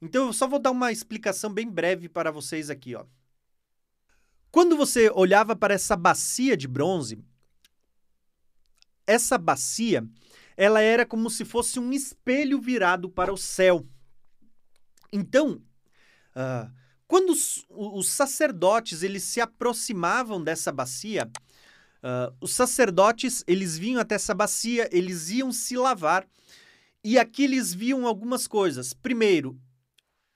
Então 0.00 0.26
eu 0.26 0.32
só 0.32 0.48
vou 0.48 0.58
dar 0.58 0.70
uma 0.70 0.90
explicação 0.90 1.52
bem 1.52 1.68
breve 1.70 2.08
para 2.08 2.30
vocês 2.30 2.70
aqui, 2.70 2.94
ó. 2.94 3.04
Quando 4.50 4.76
você 4.76 5.10
olhava 5.10 5.54
para 5.54 5.74
essa 5.74 5.94
bacia 5.94 6.56
de 6.56 6.66
bronze, 6.66 7.22
essa 9.06 9.36
bacia, 9.36 10.06
ela 10.56 10.80
era 10.80 11.04
como 11.04 11.28
se 11.28 11.44
fosse 11.44 11.78
um 11.78 11.92
espelho 11.92 12.60
virado 12.60 13.10
para 13.10 13.32
o 13.32 13.36
céu. 13.36 13.86
Então, 15.12 15.62
uh, 16.34 16.70
quando 17.06 17.30
os, 17.30 17.64
os, 17.70 18.08
sacerdotes 18.08 19.02
eles 19.02 19.22
se 19.22 19.40
aproximavam 19.40 20.42
dessa 20.42 20.70
bacia, 20.70 21.30
uh, 22.02 22.34
os 22.40 22.52
sacerdotes 22.52 23.42
eles 23.46 23.78
vinham 23.78 24.00
até 24.00 24.14
essa 24.14 24.34
bacia, 24.34 24.88
eles 24.92 25.30
iam 25.30 25.50
se 25.50 25.76
lavar 25.76 26.26
e 27.02 27.18
aqui 27.18 27.44
eles 27.44 27.72
viam 27.72 28.06
algumas 28.06 28.46
coisas. 28.46 28.92
Primeiro, 28.92 29.58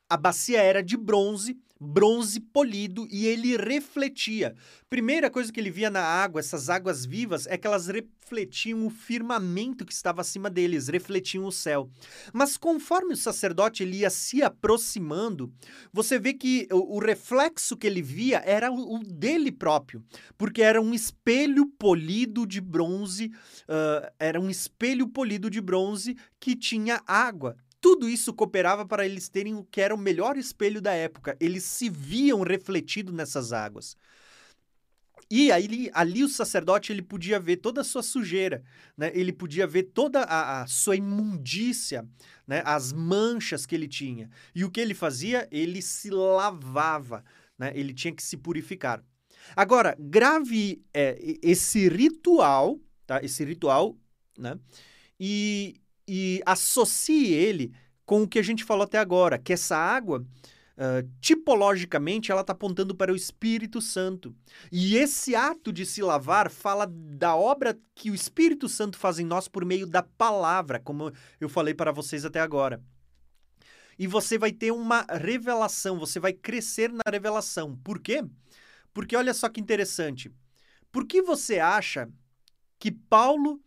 a 0.08 0.16
bacia 0.16 0.60
era 0.60 0.82
de 0.82 0.96
bronze 0.96 1.58
bronze 1.82 2.38
polido 2.38 3.08
e 3.10 3.26
ele 3.26 3.56
refletia. 3.56 4.54
Primeira 4.88 5.28
coisa 5.30 5.52
que 5.52 5.58
ele 5.58 5.70
via 5.70 5.90
na 5.90 6.02
água, 6.02 6.38
essas 6.38 6.70
águas 6.70 7.04
vivas, 7.04 7.46
é 7.46 7.58
que 7.58 7.66
elas 7.66 7.88
refletiam 7.88 8.86
o 8.86 8.90
firmamento 8.90 9.84
que 9.84 9.92
estava 9.92 10.20
acima 10.20 10.48
deles, 10.48 10.88
refletiam 10.88 11.44
o 11.44 11.52
céu. 11.52 11.90
Mas 12.32 12.56
conforme 12.56 13.14
o 13.14 13.16
sacerdote 13.16 13.82
ele 13.82 13.98
ia 13.98 14.10
se 14.10 14.42
aproximando, 14.42 15.52
você 15.92 16.18
vê 16.18 16.32
que 16.32 16.68
o, 16.70 16.98
reflexo 17.00 17.76
que 17.76 17.86
ele 17.86 18.02
via 18.02 18.42
era 18.44 18.70
o, 18.70 18.96
o, 18.96 18.98
dele 19.00 19.50
próprio, 19.50 20.04
porque 20.38 20.62
era 20.62 20.80
um 20.80 20.94
espelho 20.94 21.66
polido 21.66 22.46
de 22.46 22.60
bronze, 22.60 23.26
uh, 23.68 24.12
era 24.18 24.40
um 24.40 24.48
espelho 24.48 25.08
polido 25.08 25.50
de 25.50 25.60
bronze 25.60 26.16
que 26.38 26.54
tinha 26.54 27.02
água. 27.06 27.56
Tudo 27.82 28.08
isso 28.08 28.32
cooperava 28.32 28.86
para 28.86 29.04
eles 29.04 29.28
terem 29.28 29.56
o 29.56 29.64
que 29.64 29.80
era 29.80 29.92
o 29.92 29.98
melhor 29.98 30.36
espelho 30.36 30.80
da 30.80 30.92
época. 30.92 31.36
Eles 31.40 31.64
se 31.64 31.90
viam 31.90 32.40
refletidos 32.42 33.12
nessas 33.12 33.52
águas. 33.52 33.96
E 35.28 35.50
aí, 35.50 35.90
ali 35.92 36.22
o 36.22 36.28
sacerdote 36.28 36.92
ele 36.92 37.02
podia 37.02 37.40
ver 37.40 37.56
toda 37.56 37.80
a 37.80 37.84
sua 37.84 38.02
sujeira, 38.02 38.62
né? 38.96 39.10
ele 39.14 39.32
podia 39.32 39.66
ver 39.66 39.84
toda 39.84 40.20
a, 40.20 40.62
a, 40.62 40.66
sua 40.68 40.94
imundícia, 40.94 42.06
né? 42.46 42.62
as 42.64 42.92
manchas 42.92 43.66
que 43.66 43.74
ele 43.74 43.88
tinha. 43.88 44.30
E 44.54 44.64
o 44.64 44.70
que 44.70 44.80
ele 44.80 44.94
fazia? 44.94 45.48
Ele 45.50 45.82
se 45.82 46.08
lavava, 46.08 47.24
né? 47.58 47.72
ele 47.74 47.92
tinha 47.92 48.14
que 48.14 48.22
se 48.22 48.36
purificar. 48.36 49.02
Agora, 49.56 49.96
grave 49.98 50.84
é, 50.94 51.18
esse 51.42 51.88
ritual, 51.88 52.78
tá? 53.06 53.18
esse 53.24 53.44
ritual, 53.44 53.96
né? 54.38 54.56
e, 55.18 55.80
e 56.06 56.42
associe 56.44 57.32
ele 57.32 57.72
com 58.04 58.22
o 58.22 58.28
que 58.28 58.38
a 58.38 58.42
gente 58.42 58.64
falou 58.64 58.84
até 58.84 58.98
agora, 58.98 59.38
que 59.38 59.52
essa 59.52 59.76
água, 59.76 60.20
uh, 60.76 61.08
tipologicamente, 61.20 62.30
ela 62.30 62.40
está 62.40 62.52
apontando 62.52 62.94
para 62.94 63.12
o 63.12 63.16
Espírito 63.16 63.80
Santo. 63.80 64.34
E 64.70 64.96
esse 64.96 65.34
ato 65.34 65.72
de 65.72 65.86
se 65.86 66.02
lavar 66.02 66.50
fala 66.50 66.86
da 66.86 67.34
obra 67.34 67.78
que 67.94 68.10
o 68.10 68.14
Espírito 68.14 68.68
Santo 68.68 68.98
faz 68.98 69.18
em 69.18 69.24
nós 69.24 69.48
por 69.48 69.64
meio 69.64 69.86
da 69.86 70.02
palavra, 70.02 70.80
como 70.80 71.12
eu 71.40 71.48
falei 71.48 71.74
para 71.74 71.92
vocês 71.92 72.24
até 72.24 72.40
agora. 72.40 72.82
E 73.98 74.06
você 74.06 74.36
vai 74.36 74.52
ter 74.52 74.72
uma 74.72 75.06
revelação, 75.08 75.98
você 75.98 76.18
vai 76.18 76.32
crescer 76.32 76.90
na 76.92 77.10
revelação. 77.10 77.76
Por 77.84 78.00
quê? 78.00 78.24
Porque 78.92 79.16
olha 79.16 79.32
só 79.32 79.48
que 79.48 79.60
interessante. 79.60 80.30
Por 80.90 81.06
que 81.06 81.22
você 81.22 81.58
acha 81.58 82.08
que 82.78 82.90
Paulo, 82.90 83.60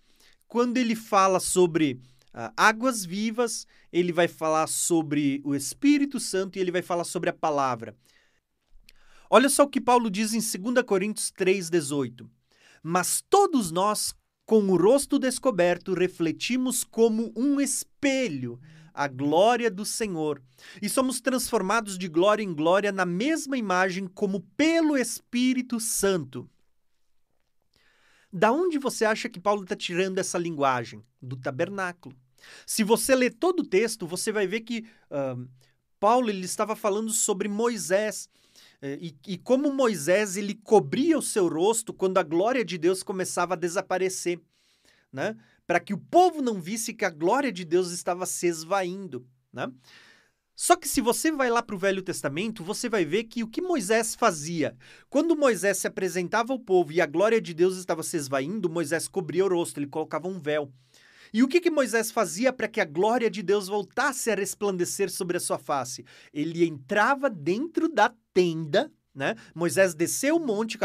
quando 0.48 0.78
ele 0.78 0.96
fala 0.96 1.40
sobre 1.40 2.00
uh, 2.36 2.52
águas 2.56 3.06
vivas, 3.06 3.66
ele 3.92 4.12
vai 4.12 4.28
falar 4.28 4.68
sobre 4.68 5.42
o 5.46 5.56
Espírito 5.56 6.20
Santo 6.20 6.58
e 6.58 6.60
ele 6.60 6.72
vai 6.72 6.82
falar 6.82 7.06
sobre 7.06 7.30
a 7.30 7.34
palavra. 7.34 7.96
Olha 9.30 9.50
só 9.50 9.64
o 9.64 9.70
que 9.70 9.82
Paulo 9.82 10.10
diz 10.10 10.34
em 10.34 10.62
2 10.62 10.86
Coríntios 10.86 11.32
3,18. 11.32 12.30
Mas 12.84 13.24
todos 13.28 13.72
nós, 13.72 14.14
com 14.46 14.60
o 14.60 14.78
rosto 14.78 15.18
descoberto, 15.18 15.94
refletimos 15.94 16.84
como 16.84 17.34
um 17.36 17.60
espelho 17.60 18.60
a 18.96 19.10
glória 19.10 19.70
do 19.70 19.84
Senhor, 19.84 20.42
e 20.82 20.88
somos 20.88 21.20
transformados 21.20 21.98
de 21.98 22.08
glória 22.08 22.42
em 22.42 22.54
glória 22.54 22.94
na 22.94 23.06
mesma 23.06 23.58
imagem 23.58 24.08
como 24.08 24.40
pelo 24.56 24.96
Espírito 24.96 25.82
Santo. 25.82 26.50
Da 28.32 28.52
onde 28.52 28.78
você 28.80 29.04
acha 29.04 29.28
que 29.28 29.40
Paulo 29.40 29.64
está 29.64 29.76
tirando 29.76 30.18
essa 30.18 30.38
linguagem? 30.38 31.04
Do 31.22 31.36
tabernáculo. 31.36 32.16
Se 32.66 32.84
você 32.84 33.16
ler 33.16 33.32
todo 33.32 33.62
o 33.62 33.68
texto, 33.68 34.08
você 34.08 34.32
vai 34.32 34.48
ver 34.48 34.62
que 34.62 34.86
uh, 35.12 35.48
Paulo 36.00 36.30
ele 36.30 36.46
estava 36.46 36.76
falando 36.76 37.12
sobre 37.12 37.48
Moisés 37.48 38.30
eh, 38.82 38.98
e, 39.02 39.16
e, 39.28 39.38
como 39.38 39.74
Moisés 39.74 40.38
ele 40.38 40.54
cobria 40.54 41.18
o 41.18 41.22
seu 41.22 41.48
rosto 41.48 41.94
quando 41.94 42.18
a 42.18 42.24
glória 42.24 42.64
de 42.64 42.78
Deus 42.78 43.02
começava 43.02 43.54
a 43.54 43.58
desaparecer, 43.58 44.40
né? 45.12 45.36
Para 45.66 45.80
que 45.80 45.94
o 45.94 45.98
povo 45.98 46.42
não 46.42 46.62
visse 46.62 46.94
que 46.94 47.06
a 47.06 47.10
glória 47.10 47.52
de 47.52 47.66
Deus 47.66 47.92
estava 47.92 48.26
se 48.26 48.46
esvaindo, 48.46 49.26
né? 49.52 49.72
Só 50.56 50.76
que 50.78 50.88
se 50.88 51.02
você 51.02 51.32
vai 51.32 51.50
lá 51.50 51.62
para 51.62 51.76
o 51.76 51.80
Velho 51.80 52.02
Testamento, 52.02 52.64
você 52.64 52.88
vai 52.88 53.04
ver 53.04 53.26
que 53.26 53.44
o 53.44 53.48
que 53.48 53.62
Moisés 53.62 54.16
fazia. 54.16 54.78
Quando 55.10 55.36
Moisés 55.36 55.80
se 55.80 55.88
apresentava 55.88 56.54
ao 56.54 56.60
povo 56.60 56.94
e 56.94 57.02
a 57.02 57.06
glória 57.06 57.42
de 57.42 57.54
Deus 57.54 57.76
estava 57.76 58.04
se 58.04 58.16
esvaindo, 58.16 58.70
Moisés 58.70 59.08
cobria 59.08 59.46
o 59.46 59.50
rosto, 59.50 59.80
ele 59.80 59.88
colocava 59.88 60.30
um 60.30 60.40
véu. 60.40 60.72
E 61.34 61.44
o 61.44 61.48
que, 61.48 61.60
que 61.60 61.70
Moisés 61.70 62.12
fazia 62.12 62.52
para 62.54 62.68
que 62.68 62.82
a 62.82 62.86
glória 62.86 63.30
de 63.30 63.42
Deus 63.42 63.68
voltasse 63.68 64.32
a 64.32 64.36
resplandecer 64.36 65.10
sobre 65.10 65.38
a 65.38 65.40
sua 65.40 65.58
face? 65.58 66.06
Ele 66.34 66.66
entrava 66.66 67.30
dentro 67.30 67.88
da 67.90 68.14
tenda 68.34 68.92
né? 69.16 69.36
Moisés 69.54 69.96
desceu 69.96 70.36
o 70.36 70.46
monte 70.46 70.78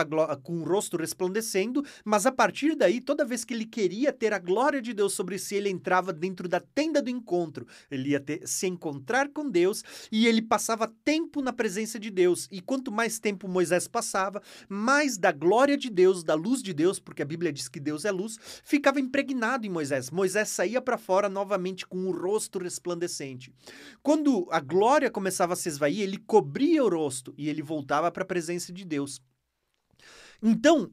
com, 0.43 0.61
o 0.61 0.65
rosto 0.65 0.97
resplandecendo, 0.97 1.85
mas 2.05 2.27
a 2.27 2.33
partir 2.33 2.77
daí, 2.77 3.01
toda 3.01 3.25
vez 3.25 3.45
que 3.45 3.53
ele 3.53 3.67
queria 3.67 4.13
ter 4.13 4.33
a 4.33 4.39
glória 4.39 4.81
de 4.81 4.95
Deus 4.95 5.13
sobre 5.13 5.39
si, 5.39 5.57
ele 5.57 5.69
entrava 5.69 6.13
dentro 6.13 6.49
da 6.49 6.61
tenda 6.61 7.03
do 7.03 7.11
encontro. 7.11 7.67
Ele 7.91 8.11
ia 8.11 8.21
ter, 8.21 8.47
se 8.47 8.67
encontrar 8.67 9.29
com 9.31 9.49
Deus 9.49 9.83
e 10.13 10.27
ele 10.27 10.41
passava 10.41 10.93
tempo 11.05 11.43
na 11.43 11.53
presença 11.53 11.99
de 11.99 12.11
Deus. 12.11 12.49
E 12.51 12.61
quanto 12.61 12.93
mais 12.93 13.19
tempo 13.19 13.49
Moisés 13.49 13.89
passava, 13.89 14.41
mais 14.69 15.19
da 15.19 15.33
glória 15.33 15.77
de 15.77 15.91
Deus, 15.91 16.23
da 16.23 16.35
luz 16.35 16.63
de 16.63 16.73
Deus, 16.73 17.01
porque 17.01 17.23
a 17.23 17.27
Bíblia 17.27 17.53
diz 17.53 17.69
que 17.69 17.81
Deus 17.81 18.05
é 18.05 18.11
luz, 18.11 18.39
ficava 18.63 19.01
impregnado 19.01 19.67
em 19.67 19.71
Moisés. 19.71 20.11
Moisés 20.11 20.49
saía 20.49 20.81
para 20.81 20.97
fora 20.97 21.29
novamente 21.29 21.87
com 21.87 22.07
o 22.07 22.13
rosto 22.13 22.59
resplandecente. 22.59 23.53
Quando 24.03 24.47
a 24.51 24.61
glória 24.61 25.11
começava 25.11 25.55
a 25.55 25.57
se 25.57 25.69
esvair, 25.69 26.01
ele 26.01 26.19
cobria 26.19 26.85
o 26.85 26.89
rosto 26.89 27.35
e 27.37 27.49
ele 27.49 27.63
voltava 27.63 28.11
para 28.11 28.20
para 28.21 28.25
a 28.25 28.27
presença 28.27 28.73
de 28.73 28.85
Deus. 28.85 29.21
Então, 30.43 30.93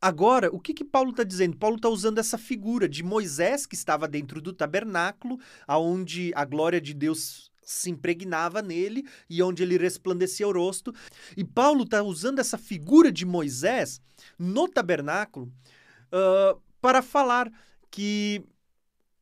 agora, 0.00 0.54
o 0.54 0.60
que, 0.60 0.74
que 0.74 0.84
Paulo 0.84 1.10
está 1.10 1.24
dizendo? 1.24 1.56
Paulo 1.56 1.76
está 1.76 1.88
usando 1.88 2.18
essa 2.18 2.36
figura 2.36 2.86
de 2.88 3.02
Moisés 3.02 3.64
que 3.64 3.74
estava 3.74 4.06
dentro 4.06 4.40
do 4.42 4.52
tabernáculo, 4.52 5.38
aonde 5.66 6.32
a 6.34 6.44
glória 6.44 6.80
de 6.80 6.92
Deus 6.92 7.50
se 7.62 7.88
impregnava 7.88 8.60
nele 8.60 9.06
e 9.28 9.42
onde 9.42 9.62
ele 9.62 9.78
resplandecia 9.78 10.46
o 10.46 10.52
rosto. 10.52 10.92
E 11.34 11.42
Paulo 11.42 11.84
está 11.84 12.02
usando 12.02 12.38
essa 12.38 12.58
figura 12.58 13.10
de 13.10 13.24
Moisés 13.24 14.02
no 14.38 14.68
tabernáculo 14.68 15.50
uh, 16.12 16.60
para 16.78 17.00
falar 17.00 17.50
que 17.90 18.44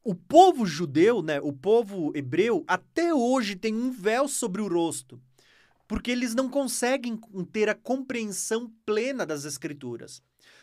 o 0.03 0.13
povo 0.13 0.67
judeu, 0.67 1.23
né, 1.23 1.41
o 1.41 1.53
povo 1.53 2.11
hebreu, 2.17 2.65
até 2.67 3.15
hoje 3.15 3.55
tem 3.55 3.73
um 3.73 3.93
véu 3.93 4.27
sobre 4.27 4.61
o 4.61 4.67
rosto 4.67 5.23
porque 5.93 6.11
eles 6.11 6.35
não 6.35 6.49
conseguem 6.49 7.21
ter 7.53 7.69
a 7.69 7.75
compreensão 7.75 8.73
plena 8.87 9.27
das 9.27 9.45
escrituras. 9.45 10.23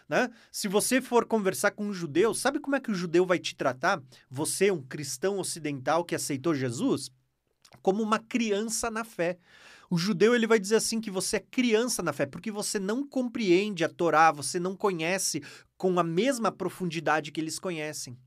Né? 0.09 0.27
Se 0.51 0.67
você 0.67 0.99
for 1.03 1.23
conversar 1.23 1.69
com 1.69 1.85
um 1.85 1.93
judeu, 1.93 2.33
sabe 2.33 2.59
como 2.59 2.75
é 2.75 2.79
que 2.79 2.89
o 2.89 2.95
judeu 2.95 3.27
vai 3.27 3.37
te 3.37 3.55
tratar? 3.55 4.01
Você, 4.27 4.71
um 4.71 4.81
cristão 4.81 5.37
ocidental 5.37 6.03
que 6.03 6.15
aceitou 6.15 6.55
Jesus, 6.55 7.11
como 7.83 8.01
uma 8.01 8.17
criança 8.17 8.89
na 8.89 9.03
fé. 9.03 9.37
O 9.87 9.99
judeu 9.99 10.33
ele 10.33 10.47
vai 10.47 10.59
dizer 10.59 10.77
assim 10.77 10.99
que 10.99 11.11
você 11.11 11.35
é 11.35 11.45
criança 11.51 12.01
na 12.01 12.11
fé, 12.11 12.25
porque 12.25 12.49
você 12.49 12.79
não 12.79 13.07
compreende 13.07 13.83
a 13.83 13.87
Torá, 13.87 14.31
você 14.31 14.59
não 14.59 14.75
conhece 14.75 15.43
com 15.77 15.99
a 15.99 16.03
mesma 16.03 16.51
profundidade 16.51 17.31
que 17.31 17.39
eles 17.39 17.59
conhecem. 17.59 18.17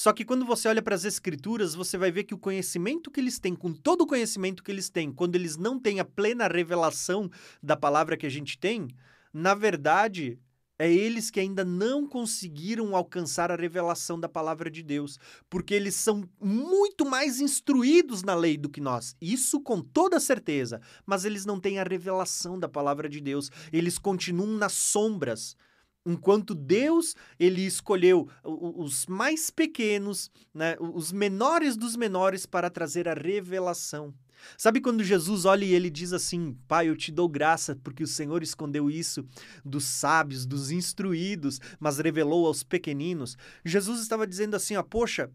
Só 0.00 0.14
que 0.14 0.24
quando 0.24 0.46
você 0.46 0.66
olha 0.66 0.80
para 0.80 0.94
as 0.94 1.04
escrituras, 1.04 1.74
você 1.74 1.98
vai 1.98 2.10
ver 2.10 2.24
que 2.24 2.32
o 2.32 2.38
conhecimento 2.38 3.10
que 3.10 3.20
eles 3.20 3.38
têm, 3.38 3.54
com 3.54 3.70
todo 3.70 4.00
o 4.00 4.06
conhecimento 4.06 4.62
que 4.62 4.70
eles 4.70 4.88
têm, 4.88 5.12
quando 5.12 5.34
eles 5.34 5.58
não 5.58 5.78
têm 5.78 6.00
a 6.00 6.06
plena 6.06 6.48
revelação 6.48 7.30
da 7.62 7.76
palavra 7.76 8.16
que 8.16 8.24
a 8.24 8.30
gente 8.30 8.58
tem, 8.58 8.88
na 9.30 9.52
verdade, 9.52 10.38
é 10.78 10.90
eles 10.90 11.30
que 11.30 11.38
ainda 11.38 11.66
não 11.66 12.06
conseguiram 12.06 12.96
alcançar 12.96 13.50
a 13.50 13.56
revelação 13.56 14.18
da 14.18 14.26
palavra 14.26 14.70
de 14.70 14.82
Deus, 14.82 15.18
porque 15.50 15.74
eles 15.74 15.96
são 15.96 16.26
muito 16.40 17.04
mais 17.04 17.38
instruídos 17.38 18.22
na 18.22 18.34
lei 18.34 18.56
do 18.56 18.70
que 18.70 18.80
nós. 18.80 19.14
Isso 19.20 19.60
com 19.60 19.82
toda 19.82 20.18
certeza, 20.18 20.80
mas 21.04 21.26
eles 21.26 21.44
não 21.44 21.60
têm 21.60 21.78
a 21.78 21.84
revelação 21.84 22.58
da 22.58 22.70
palavra 22.70 23.06
de 23.06 23.20
Deus. 23.20 23.50
Eles 23.70 23.98
continuam 23.98 24.56
nas 24.56 24.72
sombras 24.72 25.58
Enquanto 26.04 26.54
Deus 26.54 27.14
ele 27.38 27.62
escolheu 27.62 28.28
os 28.42 29.06
mais 29.06 29.50
pequenos, 29.50 30.30
né, 30.52 30.76
os 30.80 31.12
menores 31.12 31.76
dos 31.76 31.94
menores 31.94 32.46
para 32.46 32.70
trazer 32.70 33.06
a 33.06 33.14
revelação. 33.14 34.14
Sabe 34.56 34.80
quando 34.80 35.04
Jesus 35.04 35.44
olha 35.44 35.64
e 35.64 35.74
ele 35.74 35.90
diz 35.90 36.12
assim: 36.12 36.56
Pai, 36.66 36.88
eu 36.88 36.96
te 36.96 37.12
dou 37.12 37.28
graça 37.28 37.78
porque 37.82 38.02
o 38.02 38.06
Senhor 38.06 38.42
escondeu 38.42 38.90
isso 38.90 39.24
dos 39.64 39.84
sábios, 39.84 40.46
dos 40.46 40.70
instruídos, 40.70 41.60
mas 41.78 41.98
revelou 41.98 42.46
aos 42.46 42.62
pequeninos? 42.62 43.36
Jesus 43.64 44.00
estava 44.00 44.26
dizendo 44.26 44.54
assim: 44.56 44.76
ó, 44.76 44.82
Poxa, 44.82 45.30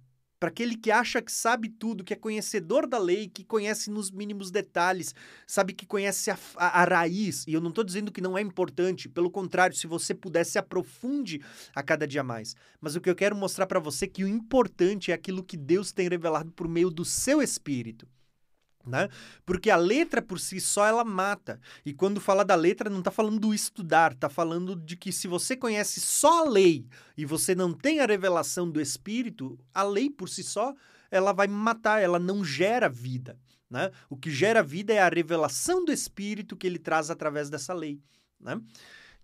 para 0.46 0.52
aquele 0.52 0.78
que 0.78 0.92
acha 0.92 1.24
que 1.24 1.32
sabe 1.32 1.70
tudo, 1.70 2.04
que 2.04 2.14
é 2.14 2.16
conhecedor 2.16 2.86
da 2.86 3.00
lei, 3.00 3.28
que 3.28 3.44
conhece 3.44 3.90
nos 3.90 4.12
mínimos 4.12 4.52
detalhes, 4.52 5.16
sabe 5.48 5.74
que 5.74 5.88
conhece 5.88 6.30
a, 6.30 6.38
a, 6.56 6.84
a 6.84 6.86
raiz. 6.86 7.48
E 7.48 7.54
eu 7.54 7.60
não 7.60 7.70
estou 7.70 7.84
dizendo 7.84 8.12
que 8.12 8.22
não 8.22 8.38
é 8.38 8.42
importante, 8.42 9.10
pelo 9.10 9.32
contrário, 9.32 9.76
se 9.76 9.88
você 9.88 10.14
puder, 10.14 10.44
se 10.44 10.60
aprofunde 10.60 11.42
a 11.74 11.82
cada 11.82 12.08
dia 12.08 12.24
mais. 12.24 12.56
Mas 12.80 12.96
o 12.96 13.02
que 13.02 13.10
eu 13.10 13.16
quero 13.16 13.36
mostrar 13.36 13.66
para 13.66 13.80
você 13.80 14.06
é 14.06 14.08
que 14.08 14.24
o 14.24 14.28
importante 14.28 15.10
é 15.10 15.16
aquilo 15.16 15.44
que 15.44 15.58
Deus 15.58 15.92
tem 15.92 16.08
revelado 16.08 16.52
por 16.52 16.68
meio 16.68 16.92
do 16.92 17.04
seu 17.04 17.42
espírito. 17.42 18.08
Né? 18.86 19.10
Porque 19.46 19.70
a 19.70 19.76
letra 19.76 20.22
por 20.22 20.40
si 20.40 20.60
só 20.62 20.86
ela 20.86 21.04
mata. 21.04 21.60
E 21.86 21.94
quando 21.94 22.22
fala 22.22 22.46
da 22.46 22.56
letra, 22.56 22.90
não 22.90 23.00
está 23.00 23.12
falando 23.12 23.40
do 23.40 23.54
estudar, 23.54 24.12
está 24.12 24.30
falando 24.30 24.76
de 24.76 24.96
que 24.96 25.12
se 25.12 25.28
você 25.28 25.56
conhece 25.56 26.00
só 26.00 26.46
a 26.46 26.50
lei 26.50 26.86
e 27.18 27.26
você 27.26 27.56
não 27.56 27.74
tem 27.74 28.00
a 28.00 28.06
revelação 28.06 28.70
do 28.70 28.80
Espírito, 28.80 29.58
a 29.74 29.84
lei 29.84 30.10
por 30.10 30.30
si 30.30 30.44
só 30.44 30.74
ela 31.10 31.32
vai 31.32 31.48
matar, 31.48 32.02
ela 32.02 32.20
não 32.20 32.44
gera 32.44 32.90
vida. 32.90 33.38
Né? 33.70 33.92
O 34.10 34.16
que 34.16 34.30
gera 34.30 34.62
vida 34.62 34.94
é 34.94 35.00
a 35.00 35.10
revelação 35.10 35.84
do 35.84 35.92
Espírito 35.92 36.56
que 36.56 36.68
ele 36.68 36.80
traz 36.80 37.10
através 37.10 37.50
dessa 37.50 37.74
lei. 37.74 38.00
Né? 38.40 38.60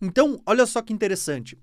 Então, 0.01 0.41
olha 0.45 0.65
só 0.65 0.81
que 0.81 0.93
interessante. 0.93 1.57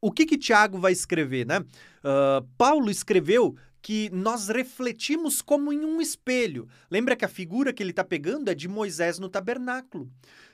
O 0.00 0.12
que 0.12 0.24
que 0.24 0.38
Tiago 0.38 0.78
vai 0.78 0.92
escrever, 0.92 1.44
né? 1.44 1.58
Uh, 1.58 2.46
Paulo 2.56 2.88
escreveu 2.88 3.56
que 3.80 4.10
nós 4.10 4.48
refletimos 4.48 5.40
como 5.40 5.72
em 5.72 5.84
um 5.84 6.00
espelho. 6.00 6.68
Lembra 6.90 7.16
que 7.16 7.24
a 7.24 7.28
figura 7.28 7.72
que 7.72 7.82
ele 7.82 7.90
está 7.90 8.04
pegando 8.04 8.50
é 8.50 8.54
de 8.54 8.68
Moisés 8.68 9.18
no 9.18 9.28
tabernáculo. 9.28 10.10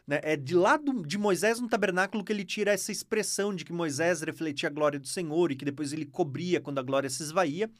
Né? 0.06 0.20
É 0.22 0.36
de 0.36 0.54
lá 0.54 0.78
de 1.06 1.16
Moisés 1.16 1.60
no 1.60 1.68
tabernáculo 1.68 2.22
que 2.22 2.32
ele 2.32 2.44
tira 2.44 2.72
essa 2.72 2.92
expressão 2.92 3.54
de 3.54 3.64
que 3.64 3.72
Moisés 3.72 4.20
refletia 4.20 4.68
a 4.68 4.72
glória 4.72 4.98
do 4.98 5.08
Senhor 5.08 5.50
e 5.50 5.56
que 5.56 5.64
depois 5.64 5.92
ele 5.92 6.04
cobria 6.04 6.60
quando 6.60 6.78
a 6.78 6.82
glória 6.82 7.08
se 7.08 7.22
esvaía. 7.22 7.70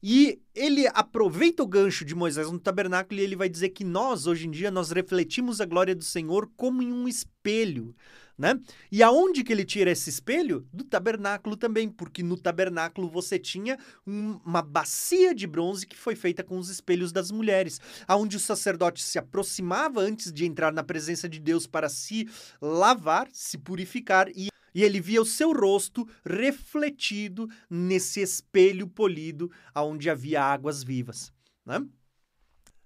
E 0.00 0.40
ele 0.54 0.86
aproveita 0.94 1.60
o 1.60 1.66
gancho 1.66 2.04
de 2.04 2.14
Moisés 2.14 2.50
no 2.52 2.60
tabernáculo 2.60 3.18
e 3.18 3.24
ele 3.24 3.34
vai 3.34 3.48
dizer 3.48 3.70
que 3.70 3.82
nós, 3.82 4.28
hoje 4.28 4.46
em 4.46 4.50
dia, 4.50 4.70
nós 4.70 4.92
refletimos 4.92 5.60
a 5.60 5.64
glória 5.64 5.94
do 5.94 6.04
Senhor 6.04 6.48
como 6.56 6.82
em 6.82 6.92
um 6.92 7.08
espelho 7.08 7.96
né? 8.38 8.58
E 8.90 9.02
aonde 9.02 9.42
que 9.42 9.52
ele 9.52 9.64
tira 9.64 9.90
esse 9.90 10.08
espelho? 10.08 10.66
Do 10.72 10.84
tabernáculo 10.84 11.56
também, 11.56 11.88
porque 11.88 12.22
no 12.22 12.36
tabernáculo 12.36 13.08
você 13.08 13.38
tinha 13.38 13.76
um, 14.06 14.38
uma 14.46 14.62
bacia 14.62 15.34
de 15.34 15.46
bronze 15.46 15.86
que 15.86 15.96
foi 15.96 16.14
feita 16.14 16.44
com 16.44 16.56
os 16.56 16.68
espelhos 16.68 17.10
das 17.10 17.32
mulheres, 17.32 17.80
aonde 18.06 18.36
o 18.36 18.40
sacerdote 18.40 19.02
se 19.02 19.18
aproximava 19.18 20.00
antes 20.00 20.32
de 20.32 20.46
entrar 20.46 20.72
na 20.72 20.84
presença 20.84 21.28
de 21.28 21.40
Deus 21.40 21.66
para 21.66 21.88
se 21.88 22.28
lavar, 22.62 23.28
se 23.32 23.58
purificar 23.58 24.28
e 24.28 24.48
e 24.74 24.84
ele 24.84 25.00
via 25.00 25.20
o 25.20 25.26
seu 25.26 25.52
rosto 25.52 26.06
refletido 26.24 27.48
nesse 27.68 28.20
espelho 28.20 28.86
polido 28.86 29.50
aonde 29.74 30.08
havia 30.08 30.40
águas 30.42 30.84
vivas, 30.84 31.32
né? 31.66 31.84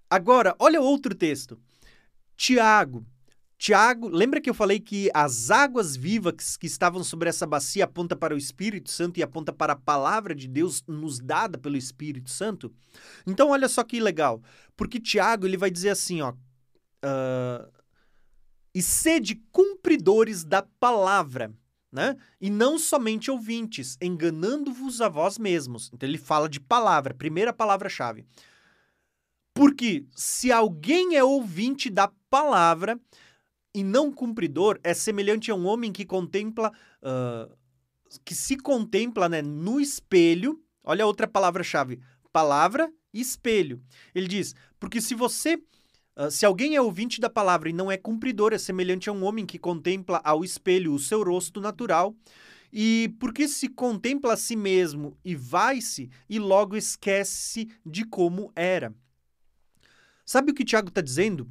Agora, 0.09 0.55
olha 0.57 0.81
outro 0.81 1.13
texto. 1.13 1.59
Tiago, 2.35 3.05
Tiago, 3.63 4.09
lembra 4.09 4.41
que 4.41 4.49
eu 4.49 4.53
falei 4.53 4.77
que 4.77 5.09
as 5.13 5.49
águas 5.49 5.95
vivas 5.95 6.57
que 6.57 6.67
estavam 6.67 7.01
sobre 7.01 7.29
essa 7.29 7.47
bacia 7.47 7.85
aponta 7.85 8.13
para 8.13 8.35
o 8.35 8.37
Espírito 8.37 8.91
Santo 8.91 9.17
e 9.17 9.23
aponta 9.23 9.53
para 9.53 9.71
a 9.71 9.77
palavra 9.77 10.35
de 10.35 10.49
Deus 10.49 10.83
nos 10.85 11.17
dada 11.17 11.57
pelo 11.57 11.77
Espírito 11.77 12.29
Santo? 12.29 12.73
Então 13.25 13.51
olha 13.51 13.69
só 13.69 13.81
que 13.81 14.01
legal, 14.01 14.41
porque 14.75 14.99
Tiago 14.99 15.47
ele 15.47 15.55
vai 15.55 15.71
dizer 15.71 15.91
assim, 15.91 16.19
ó, 16.19 16.33
uh, 16.33 17.71
e 18.75 18.81
sede 18.81 19.41
cumpridores 19.49 20.43
da 20.43 20.63
palavra, 20.77 21.49
né? 21.89 22.17
E 22.41 22.49
não 22.49 22.77
somente 22.77 23.31
ouvintes, 23.31 23.97
enganando-vos 24.01 24.99
a 24.99 25.07
vós 25.07 25.37
mesmos. 25.37 25.89
Então 25.93 26.09
ele 26.09 26.17
fala 26.17 26.49
de 26.49 26.59
palavra, 26.59 27.13
primeira 27.13 27.53
palavra-chave. 27.53 28.25
Porque 29.53 30.05
se 30.13 30.51
alguém 30.51 31.15
é 31.15 31.23
ouvinte 31.23 31.89
da 31.89 32.11
palavra 32.29 32.99
e 33.73 33.83
não 33.83 34.11
cumpridor 34.11 34.79
é 34.83 34.93
semelhante 34.93 35.49
a 35.49 35.55
um 35.55 35.65
homem 35.65 35.91
que 35.91 36.05
contempla, 36.05 36.71
uh, 37.01 37.51
que 38.23 38.35
se 38.35 38.57
contempla 38.57 39.27
né, 39.27 39.41
no 39.41 39.79
espelho. 39.79 40.61
Olha 40.83 41.05
outra 41.05 41.27
palavra-chave: 41.27 41.99
palavra 42.31 42.91
e 43.13 43.19
espelho. 43.19 43.81
Ele 44.13 44.27
diz: 44.27 44.55
porque 44.79 45.01
se 45.01 45.15
você. 45.15 45.61
Uh, 46.15 46.29
se 46.29 46.45
alguém 46.45 46.75
é 46.75 46.81
ouvinte 46.81 47.19
da 47.19 47.29
palavra 47.29 47.69
e 47.69 47.73
não 47.73 47.91
é 47.91 47.97
cumpridor, 47.97 48.53
é 48.53 48.57
semelhante 48.59 49.09
a 49.09 49.13
um 49.13 49.23
homem 49.23 49.47
que 49.47 49.57
contempla 49.57 50.21
ao 50.23 50.43
espelho 50.43 50.93
o 50.93 50.99
seu 50.99 51.23
rosto 51.23 51.59
natural 51.59 52.15
e 52.73 53.15
porque 53.19 53.47
se 53.47 53.67
contempla 53.67 54.33
a 54.33 54.37
si 54.37 54.55
mesmo 54.55 55.15
e 55.23 55.35
vai-se 55.35 56.09
e 56.27 56.39
logo 56.39 56.75
esquece 56.75 57.69
de 57.85 58.03
como 58.03 58.51
era. 58.55 58.93
Sabe 60.25 60.51
o 60.51 60.55
que 60.55 60.65
Tiago 60.65 60.89
está 60.89 60.99
dizendo? 60.99 61.47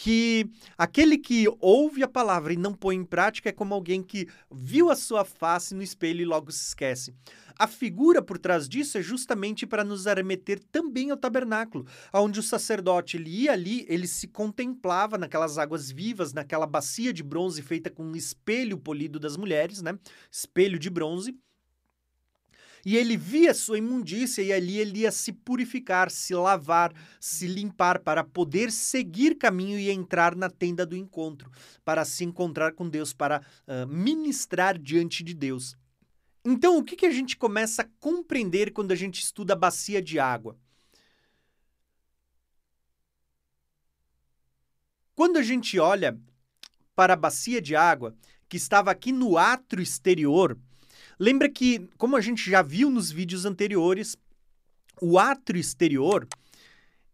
Que 0.00 0.48
aquele 0.76 1.18
que 1.18 1.46
ouve 1.60 2.04
a 2.04 2.08
palavra 2.08 2.52
e 2.52 2.56
não 2.56 2.72
põe 2.72 2.94
em 2.94 3.04
prática 3.04 3.48
é 3.48 3.52
como 3.52 3.74
alguém 3.74 4.00
que 4.00 4.28
viu 4.48 4.90
a 4.90 4.94
sua 4.94 5.24
face 5.24 5.74
no 5.74 5.82
espelho 5.82 6.20
e 6.20 6.24
logo 6.24 6.52
se 6.52 6.68
esquece. 6.68 7.12
A 7.58 7.66
figura 7.66 8.22
por 8.22 8.38
trás 8.38 8.68
disso 8.68 8.96
é 8.96 9.02
justamente 9.02 9.66
para 9.66 9.82
nos 9.82 10.06
arremeter 10.06 10.60
também 10.70 11.10
ao 11.10 11.16
tabernáculo, 11.16 11.84
onde 12.14 12.38
o 12.38 12.44
sacerdote 12.44 13.16
ele 13.16 13.28
ia 13.28 13.50
ali, 13.50 13.84
ele 13.88 14.06
se 14.06 14.28
contemplava 14.28 15.18
naquelas 15.18 15.58
águas 15.58 15.90
vivas, 15.90 16.32
naquela 16.32 16.64
bacia 16.64 17.12
de 17.12 17.24
bronze 17.24 17.60
feita 17.60 17.90
com 17.90 18.04
um 18.04 18.14
espelho 18.14 18.78
polido 18.78 19.18
das 19.18 19.36
mulheres, 19.36 19.82
né? 19.82 19.98
Espelho 20.30 20.78
de 20.78 20.88
bronze 20.88 21.36
e 22.88 22.96
ele 22.96 23.18
via 23.18 23.52
sua 23.52 23.76
imundícia 23.76 24.40
e 24.40 24.50
ali 24.50 24.78
ele 24.78 25.00
ia 25.00 25.12
se 25.12 25.30
purificar, 25.30 26.10
se 26.10 26.34
lavar, 26.34 26.90
se 27.20 27.46
limpar 27.46 27.98
para 27.98 28.24
poder 28.24 28.72
seguir 28.72 29.34
caminho 29.34 29.78
e 29.78 29.90
entrar 29.90 30.34
na 30.34 30.48
tenda 30.48 30.86
do 30.86 30.96
encontro, 30.96 31.50
para 31.84 32.02
se 32.06 32.24
encontrar 32.24 32.72
com 32.72 32.88
Deus, 32.88 33.12
para 33.12 33.42
uh, 33.66 33.86
ministrar 33.86 34.78
diante 34.78 35.22
de 35.22 35.34
Deus. 35.34 35.76
Então, 36.42 36.78
o 36.78 36.82
que, 36.82 36.96
que 36.96 37.04
a 37.04 37.10
gente 37.10 37.36
começa 37.36 37.82
a 37.82 37.88
compreender 38.00 38.72
quando 38.72 38.90
a 38.90 38.96
gente 38.96 39.20
estuda 39.20 39.52
a 39.52 39.56
bacia 39.56 40.00
de 40.00 40.18
água? 40.18 40.56
Quando 45.14 45.36
a 45.36 45.42
gente 45.42 45.78
olha 45.78 46.18
para 46.96 47.12
a 47.12 47.16
bacia 47.16 47.60
de 47.60 47.76
água, 47.76 48.16
que 48.48 48.56
estava 48.56 48.90
aqui 48.90 49.12
no 49.12 49.36
átrio 49.36 49.82
exterior, 49.82 50.58
Lembra 51.18 51.48
que, 51.48 51.88
como 51.96 52.16
a 52.16 52.20
gente 52.20 52.48
já 52.48 52.62
viu 52.62 52.90
nos 52.90 53.10
vídeos 53.10 53.44
anteriores, 53.44 54.16
o 55.00 55.18
átrio 55.18 55.60
exterior, 55.60 56.28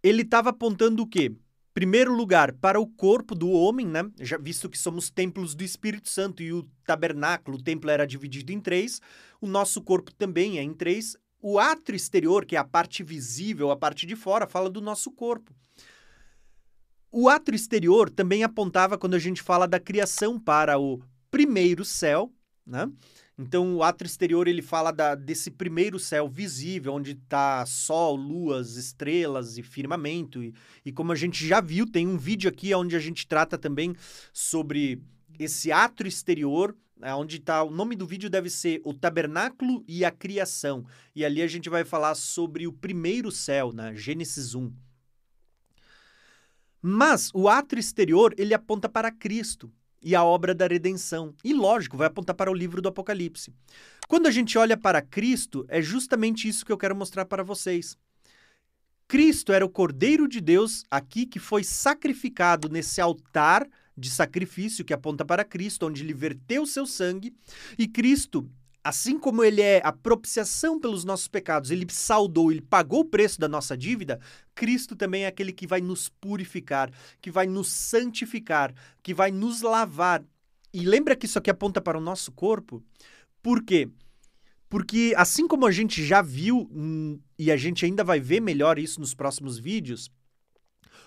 ele 0.03 0.23
estava 0.23 0.51
apontando 0.51 1.03
o 1.03 1.07
quê? 1.07 1.33
Primeiro 1.73 2.15
lugar, 2.15 2.53
para 2.53 2.79
o 2.79 2.87
corpo 2.87 3.35
do 3.35 3.51
homem, 3.51 3.87
né? 3.87 4.09
Já 4.21 4.37
visto 4.37 4.69
que 4.69 4.79
somos 4.79 5.11
templos 5.11 5.55
do 5.55 5.65
Espírito 5.65 6.09
Santo 6.09 6.43
e 6.43 6.53
o 6.53 6.63
tabernáculo, 6.85 7.57
o 7.57 7.63
templo 7.63 7.91
era 7.91 8.07
dividido 8.07 8.53
em 8.53 8.61
três, 8.61 9.01
o 9.41 9.47
nosso 9.47 9.83
corpo 9.83 10.13
também 10.15 10.59
é 10.59 10.63
em 10.63 10.73
três. 10.73 11.17
O 11.41 11.59
átrio 11.59 11.97
exterior, 11.97 12.45
que 12.45 12.57
é 12.57 12.59
a 12.59 12.65
parte 12.65 13.03
visível, 13.03 13.71
a 13.71 13.77
parte 13.77 14.07
de 14.07 14.15
fora, 14.15 14.47
fala 14.47 14.71
do 14.71 14.81
nosso 14.81 15.11
corpo. 15.11 15.53
O 17.11 17.29
átrio 17.29 17.57
exterior 17.57 18.09
também 18.09 18.45
apontava 18.45 18.97
quando 18.97 19.15
a 19.15 19.19
gente 19.19 19.43
fala 19.43 19.67
da 19.67 19.81
criação 19.81 20.39
para 20.39 20.79
o 20.79 21.03
primeiro 21.31 21.85
céu, 21.85 22.33
né? 22.67 22.91
Então, 23.37 23.75
o 23.75 23.83
átrio 23.83 24.07
exterior 24.07 24.47
ele 24.47 24.63
fala 24.63 24.93
da, 24.93 25.17
desse 25.17 25.51
primeiro 25.51 25.99
céu 25.99 26.29
visível, 26.29 26.95
onde 26.95 27.13
está 27.13 27.67
sol, 27.67 28.15
luas, 28.15 28.77
estrelas 28.77 29.59
e 29.59 29.63
firmamento. 29.63 30.43
E, 30.43 30.55
e 30.85 30.93
como 30.93 31.11
a 31.11 31.17
gente 31.17 31.47
já 31.47 31.61
viu, 31.61 31.85
tem 31.85 32.07
um 32.07 32.17
vídeo 32.17 32.49
aqui 32.49 32.73
onde 32.75 32.95
a 32.95 33.01
gente 33.01 33.27
trata 33.27 33.59
também 33.59 33.95
sobre 34.33 35.03
esse 35.37 35.73
átrio 35.73 36.09
exterior, 36.09 36.77
né, 36.97 37.13
onde 37.13 37.39
está 37.39 37.65
o 37.65 37.71
nome 37.73 37.97
do 37.97 38.07
vídeo 38.07 38.31
deve 38.31 38.49
ser 38.49 38.81
o 38.85 38.95
tabernáculo 38.95 39.85
e 39.89 40.05
a 40.05 40.13
criação. 40.13 40.87
E 41.13 41.25
ali 41.25 41.43
a 41.43 41.49
gente 41.49 41.69
vai 41.69 41.85
falar 41.85 42.15
sobre 42.15 42.69
o 42.69 42.73
primeiro 42.73 43.33
céu, 43.33 43.73
né? 43.73 43.97
Gênesis 43.97 44.55
1. 44.55 44.73
Mas 46.81 47.31
o 47.35 47.49
átrio 47.49 47.81
exterior 47.81 48.33
ele 48.39 48.55
aponta 48.55 48.89
para 48.89 49.11
Cristo 49.11 49.73
e 50.05 50.15
a 50.15 50.23
obra 50.23 50.55
da 50.55 50.67
redenção. 50.67 51.35
E 51.43 51.55
lógico, 51.55 51.97
vai 51.97 52.07
apontar 52.07 52.37
para 52.37 52.51
o 52.51 52.55
livro 52.55 52.83
do 52.83 52.89
Apocalipse. 52.89 53.53
Quando 54.07 54.27
a 54.27 54.31
gente 54.31 54.59
olha 54.59 54.77
para 54.77 55.01
Cristo, 55.01 55.65
é 55.69 55.81
justamente 55.81 56.47
isso 56.47 56.65
que 56.65 56.71
eu 56.71 56.79
quero 56.79 56.95
mostrar 56.95 57.25
para 57.25 57.43
vocês. 57.43 57.97
Cristo 59.09 59.53
era 59.53 59.65
o 59.65 59.71
Cordeiro 59.71 60.29
de 60.29 60.41
Deus 60.41 60.85
aqui 60.91 61.27
que 61.27 61.39
foi 61.39 61.65
sacrificado 61.65 62.69
nesse 62.69 63.01
altar 63.01 63.67
de 63.97 64.11
sacrifício 64.11 64.85
que 64.85 64.93
aponta 64.93 65.25
para 65.25 65.45
Cristo, 65.45 65.87
onde 65.87 66.03
ele 66.03 66.13
verteu 66.13 66.67
seu 66.67 66.87
sangue, 66.87 67.35
e 67.79 67.87
Cristo 67.87 68.49
Assim 68.85 69.19
como 69.19 69.43
ele 69.43 69.63
é 69.63 69.81
a 69.83 69.91
propiciação 69.91 70.79
pelos 70.79 71.05
nossos 71.05 71.27
pecados, 71.27 71.71
ele 71.71 71.87
saldou, 71.89 72.53
ele 72.53 72.61
pagou 72.61 73.01
o 73.01 73.05
preço 73.07 73.41
da 73.41 73.49
nossa 73.49 73.75
dívida, 73.75 74.21
Cristo 74.55 74.95
também 74.95 75.25
é 75.25 75.27
aquele 75.27 75.55
que 75.55 75.67
vai 75.67 75.81
nos 75.81 76.11
purificar, 76.11 76.91
que 77.19 77.31
vai 77.31 77.47
nos 77.47 77.69
santificar, 77.73 78.75
que 79.03 79.15
vai 79.15 79.31
nos 79.31 79.63
lavar. 79.63 80.23
E 80.71 80.85
lembra 80.85 81.17
que 81.17 81.25
isso 81.25 81.39
aqui 81.39 81.51
aponta 81.51 81.81
para 81.81 81.97
o 81.97 82.01
nosso 82.01 82.31
corpo? 82.31 82.85
Por 83.43 83.63
quê? 83.63 83.89
Porque 84.69 85.15
assim 85.17 85.49
como 85.49 85.67
a 85.67 85.71
gente 85.71 86.05
já 86.05 86.21
viu, 86.21 86.69
hum, 86.71 87.19
e 87.39 87.51
a 87.51 87.57
gente 87.57 87.87
ainda 87.87 88.05
vai 88.05 88.21
ver 88.21 88.41
melhor 88.41 88.79
isso 88.79 89.01
nos 89.01 89.15
próximos 89.15 89.59
vídeos, 89.59 90.11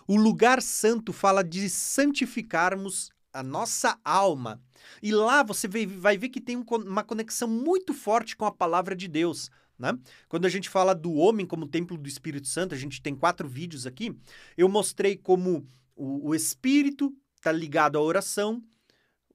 o 0.08 0.16
lugar 0.16 0.64
santo 0.64 1.14
fala 1.14 1.44
de 1.44 1.70
santificarmos 1.70 3.12
a 3.38 3.44
nossa 3.44 4.00
alma. 4.04 4.60
E 5.02 5.12
lá 5.12 5.44
você 5.44 5.68
vai 5.68 6.18
ver 6.18 6.30
que 6.30 6.42
tem 6.42 6.58
uma 6.58 7.04
conexão 7.04 7.48
muito 7.48 7.94
forte 7.94 8.36
com 8.36 8.46
a 8.46 8.52
palavra 8.52 8.96
de 8.96 9.08
Deus. 9.08 9.52
Né? 9.78 9.96
Quando 10.28 10.46
a 10.46 10.50
gente 10.50 10.70
fala 10.70 10.96
do 10.96 11.14
homem 11.14 11.46
como 11.46 11.68
templo 11.68 11.98
do 11.98 12.10
Espírito 12.10 12.48
Santo, 12.48 12.74
a 12.74 12.78
gente 12.78 13.00
tem 13.00 13.16
quatro 13.16 13.48
vídeos 13.48 13.86
aqui. 13.86 14.18
Eu 14.58 14.68
mostrei 14.68 15.16
como 15.16 15.68
o, 15.96 16.30
o 16.30 16.36
Espírito 16.36 17.16
está 17.36 17.52
ligado 17.52 17.96
à 17.96 18.02
oração, 18.02 18.64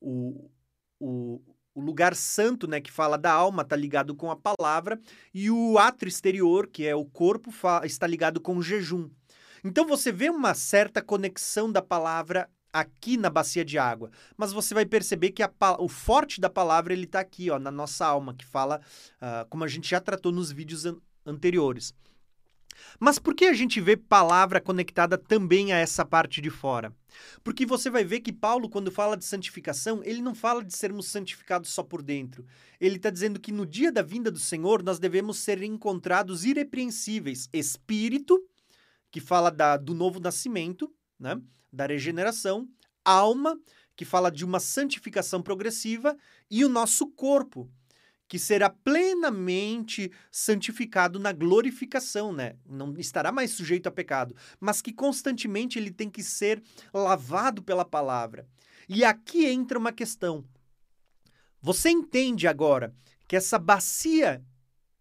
o, 0.00 0.50
o, 0.98 1.40
o 1.72 1.80
lugar 1.80 2.16
santo, 2.16 2.66
né, 2.66 2.80
que 2.80 2.90
fala 2.90 3.16
da 3.16 3.32
alma, 3.32 3.62
está 3.62 3.76
ligado 3.76 4.16
com 4.16 4.32
a 4.32 4.36
palavra, 4.36 5.00
e 5.32 5.48
o 5.48 5.78
átrio 5.78 6.08
exterior, 6.08 6.66
que 6.66 6.84
é 6.84 6.96
o 6.96 7.04
corpo, 7.04 7.50
está 7.84 8.06
ligado 8.08 8.40
com 8.40 8.56
o 8.56 8.62
jejum. 8.62 9.08
Então 9.62 9.86
você 9.86 10.10
vê 10.10 10.28
uma 10.28 10.54
certa 10.54 11.00
conexão 11.00 11.70
da 11.70 11.80
palavra 11.80 12.50
aqui 12.72 13.16
na 13.16 13.28
bacia 13.28 13.64
de 13.64 13.78
água, 13.78 14.10
mas 14.36 14.52
você 14.52 14.72
vai 14.72 14.86
perceber 14.86 15.30
que 15.30 15.42
a, 15.42 15.50
o 15.78 15.88
forte 15.88 16.40
da 16.40 16.48
palavra 16.48 16.92
ele 16.92 17.04
está 17.04 17.20
aqui, 17.20 17.50
ó, 17.50 17.58
na 17.58 17.70
nossa 17.70 18.06
alma, 18.06 18.34
que 18.34 18.46
fala, 18.46 18.80
uh, 19.20 19.46
como 19.48 19.64
a 19.64 19.68
gente 19.68 19.90
já 19.90 20.00
tratou 20.00 20.32
nos 20.32 20.50
vídeos 20.50 20.86
an 20.86 20.96
anteriores. 21.24 21.94
Mas 22.98 23.18
por 23.18 23.34
que 23.34 23.44
a 23.44 23.52
gente 23.52 23.80
vê 23.80 23.96
palavra 23.96 24.60
conectada 24.60 25.16
também 25.16 25.72
a 25.72 25.76
essa 25.76 26.04
parte 26.04 26.40
de 26.40 26.50
fora? 26.50 26.92
Porque 27.42 27.66
você 27.66 27.90
vai 27.90 28.04
ver 28.04 28.20
que 28.20 28.32
Paulo, 28.32 28.68
quando 28.68 28.90
fala 28.90 29.16
de 29.16 29.24
santificação, 29.24 30.00
ele 30.04 30.22
não 30.22 30.34
fala 30.34 30.64
de 30.64 30.74
sermos 30.74 31.06
santificados 31.06 31.70
só 31.70 31.82
por 31.82 32.02
dentro. 32.02 32.44
Ele 32.80 32.96
está 32.96 33.10
dizendo 33.10 33.38
que 33.38 33.52
no 33.52 33.66
dia 33.66 33.92
da 33.92 34.02
vinda 34.02 34.30
do 34.30 34.38
Senhor 34.38 34.82
nós 34.82 34.98
devemos 34.98 35.38
ser 35.38 35.62
encontrados 35.62 36.44
irrepreensíveis. 36.44 37.48
Espírito, 37.52 38.42
que 39.10 39.20
fala 39.20 39.50
da, 39.50 39.76
do 39.76 39.94
novo 39.94 40.18
nascimento, 40.18 40.92
né? 41.22 41.40
da 41.72 41.86
regeneração, 41.86 42.68
alma, 43.04 43.58
que 43.96 44.04
fala 44.04 44.30
de 44.30 44.44
uma 44.44 44.60
santificação 44.60 45.40
progressiva, 45.40 46.16
e 46.50 46.64
o 46.64 46.68
nosso 46.68 47.06
corpo, 47.06 47.70
que 48.28 48.38
será 48.38 48.68
plenamente 48.68 50.10
santificado 50.30 51.18
na 51.18 51.32
glorificação, 51.32 52.32
né? 52.32 52.56
Não 52.66 52.94
estará 52.98 53.30
mais 53.30 53.52
sujeito 53.52 53.86
a 53.86 53.92
pecado, 53.92 54.34
mas 54.58 54.82
que 54.82 54.92
constantemente 54.92 55.78
ele 55.78 55.90
tem 55.90 56.10
que 56.10 56.22
ser 56.22 56.62
lavado 56.92 57.62
pela 57.62 57.84
palavra. 57.84 58.46
E 58.88 59.04
aqui 59.04 59.46
entra 59.46 59.78
uma 59.78 59.92
questão. 59.92 60.44
Você 61.60 61.90
entende 61.90 62.48
agora 62.48 62.94
que 63.28 63.36
essa 63.36 63.58
bacia, 63.58 64.44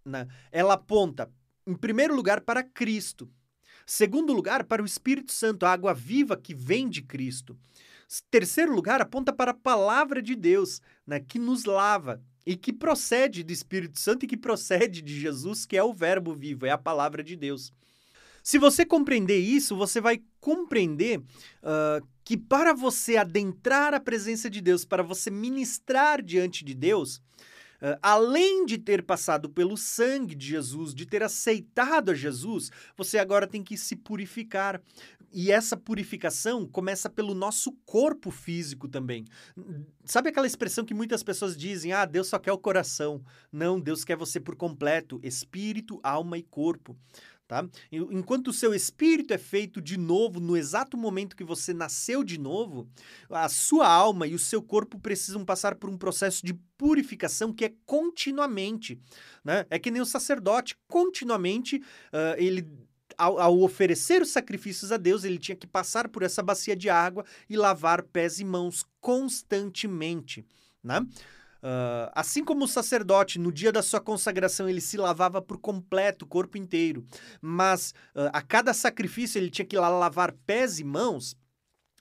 né, 0.06 0.28
ela 0.52 0.76
aponta, 0.76 1.32
em 1.66 1.76
primeiro 1.76 2.16
lugar, 2.16 2.42
para 2.42 2.64
Cristo. 2.64 3.30
Segundo 3.94 4.32
lugar, 4.32 4.64
para 4.64 4.82
o 4.82 4.86
Espírito 4.86 5.34
Santo, 5.34 5.66
a 5.66 5.74
água 5.74 5.94
viva 5.94 6.38
que 6.38 6.56
vem 6.56 6.88
de 6.88 7.02
Cristo. 7.02 7.58
Terceiro 8.32 8.74
lugar, 8.74 9.02
aponta 9.02 9.34
para 9.34 9.52
a 9.52 9.54
palavra 9.54 10.22
de 10.22 10.34
Deus, 10.34 10.82
né, 11.06 11.20
que 11.20 11.38
nos 11.38 11.66
lava 11.66 12.24
e 12.46 12.56
que 12.56 12.72
procede 12.72 13.44
do 13.44 13.52
Espírito 13.52 14.00
Santo 14.00 14.24
e 14.24 14.30
que 14.30 14.38
procede 14.38 15.02
de 15.02 15.20
Jesus, 15.20 15.66
que 15.66 15.76
é 15.76 15.84
o 15.84 15.92
Verbo 15.94 16.34
vivo, 16.34 16.66
é 16.66 16.70
a 16.70 16.78
palavra 16.78 17.22
de 17.22 17.36
Deus. 17.36 17.74
Se 18.42 18.58
você 18.58 18.86
compreender 18.86 19.40
isso, 19.40 19.76
você 19.76 20.00
vai 20.00 20.24
compreender 20.40 21.20
uh, 21.20 22.08
que 22.24 22.38
para 22.38 22.74
você 22.74 23.18
adentrar 23.18 23.94
a 23.94 24.00
presença 24.00 24.50
de 24.50 24.62
Deus, 24.62 24.86
para 24.86 25.04
você 25.04 25.30
ministrar 25.30 26.22
diante 26.22 26.64
de 26.64 26.74
Deus, 26.74 27.22
Uh, 27.82 27.98
além 28.02 28.66
de 28.66 28.78
ter 28.78 29.04
passado 29.04 29.50
pelo 29.50 29.76
sangue 29.76 30.36
de 30.36 30.48
Jesus, 30.48 30.94
de 30.94 31.06
ter 31.06 31.24
aceitado 31.24 32.12
a 32.12 32.14
Jesus, 32.14 32.70
você 32.96 33.18
agora 33.18 33.48
tem 33.48 33.64
que 33.64 33.76
se 33.76 33.96
purificar. 33.96 34.82
E 35.34 35.50
essa 35.50 35.78
purificação 35.78 36.68
começa 36.68 37.10
pelo 37.10 37.34
nosso 37.34 37.72
corpo 37.86 38.30
físico 38.30 38.88
também. 38.88 39.26
Sabe 40.04 40.30
aquela 40.30 40.46
expressão 40.46 40.84
que 40.84 40.94
muitas 40.94 41.24
pessoas 41.24 41.56
dizem: 41.56 41.94
ah, 41.94 42.04
Deus 42.06 42.28
só 42.28 42.38
quer 42.38 42.52
o 42.52 42.58
coração. 42.58 43.24
Não, 43.50 43.80
Deus 43.80 44.04
quer 44.04 44.18
você 44.18 44.42
por 44.42 44.58
completo, 44.58 45.22
espírito, 45.24 46.02
alma 46.04 46.38
e 46.38 46.44
corpo. 46.44 46.98
Tá? 47.52 47.68
Enquanto 47.92 48.48
o 48.48 48.54
seu 48.54 48.74
espírito 48.74 49.34
é 49.34 49.38
feito 49.38 49.82
de 49.82 49.98
novo 49.98 50.40
no 50.40 50.56
exato 50.56 50.96
momento 50.96 51.36
que 51.36 51.44
você 51.44 51.74
nasceu 51.74 52.24
de 52.24 52.40
novo, 52.40 52.88
a 53.30 53.50
sua 53.50 53.90
alma 53.90 54.26
e 54.26 54.34
o 54.34 54.40
seu 54.40 54.64
corpo 54.64 54.98
precisam 54.98 55.44
passar 55.44 55.76
por 55.76 55.90
um 55.90 55.98
processo 55.98 56.46
de 56.46 56.54
purificação 56.78 57.52
que 57.52 57.66
é 57.66 57.74
continuamente. 57.86 58.98
Né? 59.44 59.66
É 59.70 59.78
que 59.78 59.92
nem 59.92 60.02
o 60.02 60.06
sacerdote, 60.06 60.78
continuamente 60.88 61.84
uh, 62.14 62.38
ele 62.38 62.66
ao, 63.18 63.38
ao, 63.38 63.60
oferecer 63.60 64.22
os 64.22 64.30
sacrifícios 64.30 64.90
a 64.90 64.96
Deus, 64.96 65.26
ele 65.26 65.38
tinha 65.38 65.58
que 65.58 65.68
passar 65.68 66.08
por 66.08 66.24
essa 66.24 66.42
bacia 66.42 66.74
de 66.74 66.90
água 66.90 67.26
e 67.50 67.58
lavar 67.58 68.02
pés 68.02 68.40
e 68.40 68.46
mãos 68.46 68.86
constantemente. 69.02 70.46
Né? 70.82 71.06
Uh, 71.62 72.10
assim 72.16 72.44
como 72.44 72.66
o 72.66 72.68
sacerdote, 72.68 73.38
no 73.38 73.52
dia 73.52 73.72
da 73.72 73.84
sua 73.84 74.02
consagração, 74.02 74.68
ele 74.68 74.82
se 74.82 74.98
lavava 74.98 75.42
por 75.42 75.60
completo, 75.60 76.26
o 76.26 76.28
corpo 76.28 76.58
inteiro, 76.58 77.06
mas 77.40 77.94
uh, 78.16 78.30
a 78.34 78.42
cada 78.42 78.74
sacrifício 78.74 79.38
ele 79.38 79.50
tinha 79.50 79.66
que 79.66 79.78
lá 79.78 79.88
lavar 79.88 80.34
pés 80.46 80.80
e 80.80 80.84
mãos, 80.84 81.36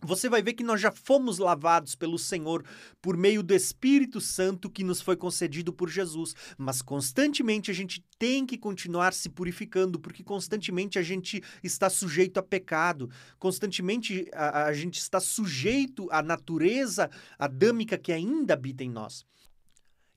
você 0.03 0.29
vai 0.29 0.43
ver 0.43 0.55
que 0.55 0.65
nós 0.65 0.81
já 0.81 0.91
fomos 0.91 1.39
lavados 1.39 1.95
pelo 1.95 2.19
Senhor 2.19 2.65
por 3.03 3.17
meio 3.17 3.43
do 3.43 3.55
Espírito 3.55 4.21
Santo 4.21 4.71
que 4.71 4.83
nos 4.83 5.03
foi 5.03 5.17
concedido 5.17 5.73
por 5.73 5.91
Jesus. 5.91 6.35
Mas 6.57 6.81
constantemente 6.81 7.71
a 7.71 7.75
gente 7.75 8.03
tem 8.19 8.47
que 8.47 8.57
continuar 8.57 9.13
se 9.13 9.29
purificando, 9.29 10.01
porque 10.01 10.23
constantemente 10.23 10.99
a 10.99 11.03
gente 11.03 11.43
está 11.63 11.91
sujeito 11.91 12.39
a 12.39 12.43
pecado, 12.43 13.11
constantemente 13.39 14.27
a, 14.33 14.65
a 14.65 14.73
gente 14.73 14.99
está 14.99 15.21
sujeito 15.21 16.09
à 16.11 16.23
natureza 16.23 17.11
adâmica 17.39 17.99
que 17.99 18.13
ainda 18.13 18.55
habita 18.55 18.83
em 18.83 18.91
nós. 18.91 19.27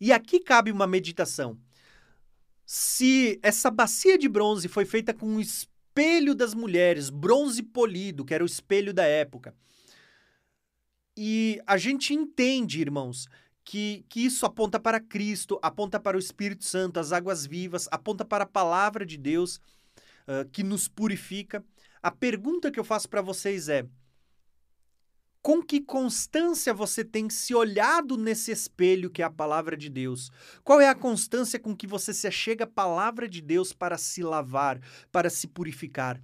E 0.04 0.12
aqui 0.12 0.42
cabe 0.42 0.70
uma 0.70 0.86
meditação. 0.86 1.58
Se 2.66 3.40
essa 3.42 3.72
bacia 3.72 4.18
de 4.18 4.28
bronze 4.28 4.68
foi 4.68 4.84
feita 4.84 5.14
com 5.14 5.26
um 5.26 5.40
espelho 5.40 6.36
das 6.36 6.54
mulheres, 6.54 7.10
bronze 7.10 7.64
polido, 7.64 8.26
que 8.26 8.34
era 8.34 8.44
o 8.44 8.46
espelho 8.46 8.94
da 8.94 9.06
época, 9.06 9.56
e 11.16 11.62
a 11.66 11.78
gente 11.78 12.14
entende, 12.14 12.82
irmãos, 12.82 13.30
que, 13.64 14.06
que 14.10 14.26
isso 14.26 14.46
aponta 14.46 14.78
para 14.78 15.00
Cristo, 15.00 15.58
aponta 15.62 15.98
para 16.02 16.18
o 16.18 16.20
Espírito 16.20 16.66
Santo, 16.66 17.00
as 17.00 17.14
águas 17.14 17.46
vivas, 17.46 17.88
aponta 17.90 18.26
para 18.26 18.44
a 18.44 18.48
palavra 18.48 19.06
de 19.06 19.16
Deus 19.16 19.56
uh, 20.28 20.44
que 20.52 20.64
nos 20.64 20.86
purifica. 20.86 21.64
A 22.02 22.12
pergunta 22.12 22.70
que 22.70 22.78
eu 22.78 22.84
faço 22.84 23.08
para 23.08 23.22
vocês 23.22 23.70
é: 23.70 23.86
com 25.44 25.62
que 25.62 25.82
constância 25.82 26.74
você 26.74 27.04
tem 27.04 27.30
se 27.30 27.54
olhado 27.54 28.16
nesse 28.16 28.50
espelho 28.50 29.10
que 29.10 29.22
é 29.22 29.26
a 29.26 29.30
palavra 29.30 29.76
de 29.76 29.90
Deus? 29.90 30.32
Qual 30.64 30.80
é 30.80 30.88
a 30.88 30.96
constância 30.96 31.60
com 31.60 31.76
que 31.76 31.86
você 31.86 32.14
se 32.14 32.26
achega 32.26 32.64
à 32.64 32.68
palavra 32.68 33.28
de 33.28 33.42
Deus 33.42 33.74
para 33.74 33.98
se 33.98 34.24
lavar, 34.24 34.80
para 35.12 35.30
se 35.30 35.46
purificar? 35.46 36.24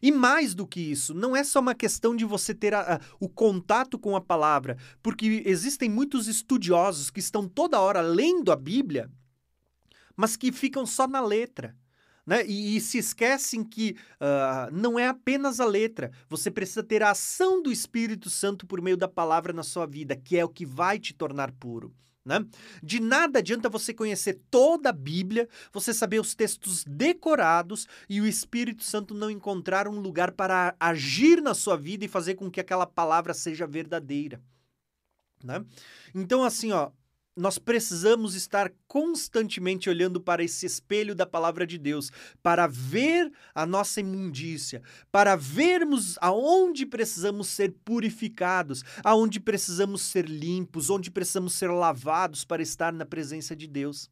E 0.00 0.10
mais 0.10 0.54
do 0.54 0.66
que 0.66 0.80
isso, 0.80 1.12
não 1.12 1.36
é 1.36 1.44
só 1.44 1.60
uma 1.60 1.74
questão 1.74 2.16
de 2.16 2.24
você 2.24 2.54
ter 2.54 2.72
a, 2.72 2.94
a, 2.94 3.00
o 3.20 3.28
contato 3.28 3.98
com 3.98 4.16
a 4.16 4.20
palavra, 4.20 4.78
porque 5.02 5.42
existem 5.44 5.90
muitos 5.90 6.26
estudiosos 6.26 7.10
que 7.10 7.20
estão 7.20 7.46
toda 7.46 7.80
hora 7.80 8.00
lendo 8.00 8.50
a 8.50 8.56
Bíblia, 8.56 9.10
mas 10.16 10.36
que 10.36 10.50
ficam 10.50 10.86
só 10.86 11.06
na 11.06 11.20
letra 11.20 11.76
né? 12.26 12.44
E, 12.46 12.76
e 12.76 12.80
se 12.80 12.98
esquecem 12.98 13.62
que 13.62 13.96
uh, 14.14 14.74
não 14.74 14.98
é 14.98 15.08
apenas 15.08 15.60
a 15.60 15.66
letra, 15.66 16.10
você 16.28 16.50
precisa 16.50 16.82
ter 16.82 17.02
a 17.02 17.10
ação 17.10 17.62
do 17.62 17.70
Espírito 17.70 18.30
Santo 18.30 18.66
por 18.66 18.80
meio 18.80 18.96
da 18.96 19.08
palavra 19.08 19.52
na 19.52 19.62
sua 19.62 19.86
vida, 19.86 20.16
que 20.16 20.36
é 20.36 20.44
o 20.44 20.48
que 20.48 20.64
vai 20.64 20.98
te 20.98 21.12
tornar 21.12 21.52
puro. 21.52 21.94
Né? 22.24 22.42
De 22.82 23.00
nada 23.00 23.40
adianta 23.40 23.68
você 23.68 23.92
conhecer 23.92 24.40
toda 24.50 24.88
a 24.88 24.92
Bíblia, 24.92 25.46
você 25.70 25.92
saber 25.92 26.18
os 26.18 26.34
textos 26.34 26.82
decorados 26.84 27.86
e 28.08 28.18
o 28.18 28.26
Espírito 28.26 28.82
Santo 28.82 29.12
não 29.12 29.30
encontrar 29.30 29.86
um 29.86 30.00
lugar 30.00 30.32
para 30.32 30.74
agir 30.80 31.42
na 31.42 31.52
sua 31.52 31.76
vida 31.76 32.02
e 32.02 32.08
fazer 32.08 32.34
com 32.34 32.50
que 32.50 32.60
aquela 32.60 32.86
palavra 32.86 33.34
seja 33.34 33.66
verdadeira. 33.66 34.40
Né? 35.42 35.62
Então, 36.14 36.42
assim, 36.42 36.72
ó, 36.72 36.90
nós 37.36 37.58
precisamos 37.58 38.34
estar 38.34 38.72
constantemente 38.86 39.90
olhando 39.90 40.20
para 40.20 40.42
esse 40.42 40.66
espelho 40.66 41.14
da 41.14 41.26
palavra 41.26 41.66
de 41.66 41.78
Deus, 41.78 42.10
para 42.42 42.66
ver 42.66 43.32
a 43.54 43.66
nossa 43.66 44.00
imundícia, 44.00 44.82
para 45.10 45.34
vermos 45.34 46.16
aonde 46.20 46.86
precisamos 46.86 47.48
ser 47.48 47.74
purificados, 47.84 48.84
aonde 49.02 49.40
precisamos 49.40 50.02
ser 50.02 50.28
limpos, 50.28 50.90
onde 50.90 51.10
precisamos 51.10 51.54
ser 51.54 51.68
lavados 51.68 52.44
para 52.44 52.62
estar 52.62 52.92
na 52.92 53.04
presença 53.04 53.56
de 53.56 53.66
Deus. 53.66 54.08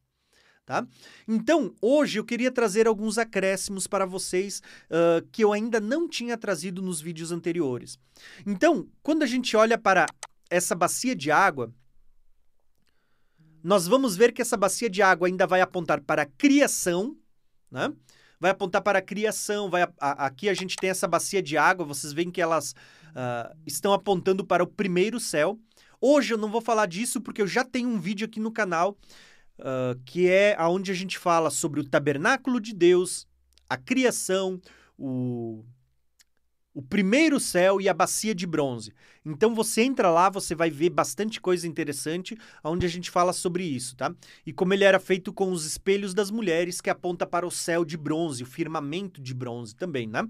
Tá? 0.65 0.87
Então, 1.27 1.75
hoje 1.81 2.19
eu 2.19 2.23
queria 2.23 2.49
trazer 2.49 2.87
alguns 2.87 3.17
acréscimos 3.17 3.85
para 3.85 4.05
vocês 4.05 4.61
uh, 4.89 5.25
que 5.29 5.43
eu 5.43 5.51
ainda 5.51 5.79
não 5.81 6.07
tinha 6.07 6.37
trazido 6.37 6.81
nos 6.81 7.01
vídeos 7.01 7.33
anteriores. 7.33 7.99
Então, 8.45 8.87
quando 9.01 9.23
a 9.23 9.25
gente 9.25 9.57
olha 9.57 9.77
para 9.77 10.05
essa 10.49 10.73
bacia 10.73 11.13
de 11.13 11.29
água, 11.29 11.73
nós 13.63 13.87
vamos 13.87 14.15
ver 14.15 14.33
que 14.33 14.41
essa 14.41 14.57
bacia 14.57 14.89
de 14.89 15.01
água 15.01 15.27
ainda 15.27 15.47
vai 15.47 15.61
apontar 15.61 16.01
para 16.01 16.23
a 16.23 16.25
criação, 16.25 17.15
né? 17.71 17.93
Vai 18.39 18.51
apontar 18.51 18.81
para 18.81 18.99
a 18.99 19.01
criação. 19.01 19.69
Vai 19.69 19.83
a, 19.83 19.91
a, 19.99 20.25
aqui 20.25 20.49
a 20.49 20.53
gente 20.53 20.75
tem 20.75 20.89
essa 20.89 21.07
bacia 21.07 21.41
de 21.41 21.57
água, 21.57 21.85
vocês 21.85 22.11
veem 22.11 22.29
que 22.29 22.41
elas 22.41 22.71
uh, 22.71 23.55
estão 23.65 23.93
apontando 23.93 24.45
para 24.45 24.63
o 24.63 24.67
primeiro 24.67 25.17
céu. 25.19 25.57
Hoje 26.01 26.33
eu 26.33 26.37
não 26.37 26.51
vou 26.51 26.59
falar 26.59 26.87
disso 26.87 27.21
porque 27.21 27.41
eu 27.41 27.47
já 27.47 27.63
tenho 27.63 27.87
um 27.87 27.97
vídeo 27.97 28.25
aqui 28.25 28.39
no 28.39 28.51
canal 28.51 28.97
uh, 29.59 29.97
que 30.05 30.27
é 30.27 30.57
onde 30.59 30.91
a 30.91 30.95
gente 30.95 31.17
fala 31.17 31.49
sobre 31.49 31.79
o 31.79 31.87
tabernáculo 31.87 32.59
de 32.59 32.73
Deus, 32.73 33.25
a 33.69 33.77
criação, 33.77 34.59
o 34.97 35.63
o 36.73 36.81
primeiro 36.81 37.39
céu 37.39 37.79
e 37.79 37.87
a 37.87 37.93
bacia 37.93 38.33
de 38.33 38.47
bronze. 38.47 38.93
Então 39.23 39.53
você 39.53 39.83
entra 39.83 40.09
lá, 40.09 40.29
você 40.29 40.55
vai 40.55 40.69
ver 40.69 40.89
bastante 40.89 41.39
coisa 41.39 41.67
interessante 41.67 42.37
onde 42.63 42.85
a 42.85 42.89
gente 42.89 43.11
fala 43.11 43.31
sobre 43.31 43.63
isso, 43.63 43.95
tá? 43.95 44.13
E 44.45 44.51
como 44.51 44.73
ele 44.73 44.83
era 44.83 44.99
feito 44.99 45.31
com 45.31 45.51
os 45.51 45.65
espelhos 45.65 46.13
das 46.13 46.31
mulheres 46.31 46.81
que 46.81 46.89
aponta 46.89 47.25
para 47.27 47.45
o 47.45 47.51
céu 47.51 47.85
de 47.85 47.95
bronze, 47.95 48.43
o 48.43 48.47
firmamento 48.47 49.21
de 49.21 49.33
bronze 49.33 49.75
também, 49.75 50.07
né? 50.07 50.27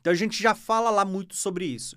Então 0.00 0.12
a 0.12 0.16
gente 0.16 0.42
já 0.42 0.54
fala 0.54 0.90
lá 0.90 1.04
muito 1.04 1.36
sobre 1.36 1.66
isso. 1.66 1.96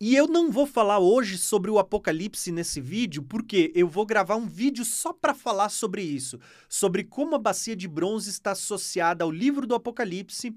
E 0.00 0.16
eu 0.16 0.26
não 0.26 0.50
vou 0.50 0.66
falar 0.66 0.98
hoje 0.98 1.38
sobre 1.38 1.70
o 1.70 1.78
Apocalipse 1.78 2.50
nesse 2.50 2.80
vídeo, 2.80 3.22
porque 3.22 3.72
eu 3.74 3.88
vou 3.88 4.04
gravar 4.04 4.36
um 4.36 4.46
vídeo 4.46 4.84
só 4.84 5.12
para 5.12 5.32
falar 5.32 5.68
sobre 5.68 6.02
isso, 6.02 6.38
sobre 6.68 7.04
como 7.04 7.36
a 7.36 7.38
bacia 7.38 7.76
de 7.76 7.86
bronze 7.86 8.28
está 8.28 8.50
associada 8.50 9.24
ao 9.24 9.30
livro 9.30 9.66
do 9.66 9.74
Apocalipse 9.74 10.54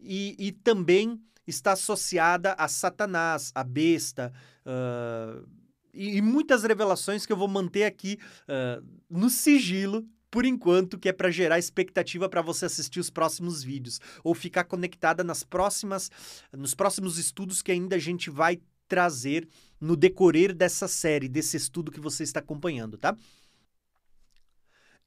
e, 0.00 0.36
e 0.38 0.52
também 0.52 1.20
está 1.46 1.72
associada 1.72 2.54
a 2.58 2.68
Satanás, 2.68 3.50
a 3.54 3.64
besta, 3.64 4.32
uh, 4.66 5.46
e, 5.92 6.18
e, 6.18 6.22
muitas 6.22 6.62
revelações 6.62 7.24
que 7.24 7.32
eu 7.32 7.36
vou 7.36 7.48
manter 7.48 7.84
aqui 7.84 8.18
uh, 8.44 8.84
no 9.10 9.30
sigilo. 9.30 10.06
Por 10.30 10.44
enquanto, 10.44 10.98
que 10.98 11.08
é 11.08 11.12
para 11.12 11.30
gerar 11.30 11.58
expectativa 11.58 12.28
para 12.28 12.42
você 12.42 12.66
assistir 12.66 13.00
os 13.00 13.08
próximos 13.08 13.62
vídeos 13.62 13.98
ou 14.22 14.34
ficar 14.34 14.64
conectada 14.64 15.24
nas 15.24 15.42
próximas, 15.42 16.10
nos 16.52 16.74
próximos 16.74 17.16
estudos 17.16 17.62
que 17.62 17.72
ainda 17.72 17.96
a 17.96 17.98
gente 17.98 18.28
vai 18.28 18.60
trazer 18.86 19.48
no 19.80 19.96
decorrer 19.96 20.54
dessa 20.54 20.86
série, 20.86 21.28
desse 21.28 21.56
estudo 21.56 21.90
que 21.90 22.00
você 22.00 22.24
está 22.24 22.40
acompanhando, 22.40 22.98
tá? 22.98 23.16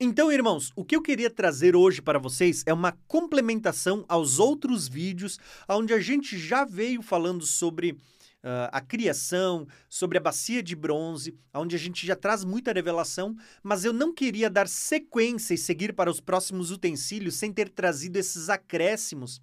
Então, 0.04 0.32
irmãos, 0.32 0.72
o 0.76 0.84
que 0.84 0.96
eu 0.96 1.02
queria 1.02 1.30
trazer 1.30 1.76
hoje 1.76 2.02
para 2.02 2.18
vocês 2.18 2.64
é 2.66 2.74
uma 2.74 2.92
complementação 3.08 4.04
aos 4.10 4.40
outros 4.40 4.88
vídeos 4.88 5.38
onde 5.70 5.94
a 5.94 6.00
gente 6.00 6.40
já 6.40 6.66
veio 6.66 7.04
falando 7.04 7.46
sobre 7.46 7.96
Uh, 8.44 8.66
a 8.72 8.82
criação, 8.82 9.68
sobre 9.88 10.18
a 10.18 10.20
bacia 10.20 10.64
de 10.64 10.76
bronze, 10.76 11.38
onde 11.54 11.76
a 11.76 11.78
gente 11.78 12.08
já 12.08 12.16
traz 12.16 12.44
muita 12.44 12.74
revelação, 12.74 13.36
mas 13.62 13.86
eu 13.86 13.94
não 13.94 14.12
queria 14.12 14.50
dar 14.50 14.68
sequência 14.68 15.54
e 15.54 15.60
seguir 15.60 15.94
para 15.94 16.10
os 16.10 16.20
próximos 16.20 16.72
utensílios 16.72 17.36
sem 17.36 17.54
ter 17.54 17.70
trazido 17.70 18.18
esses 18.18 18.50
acréscimos, 18.50 19.40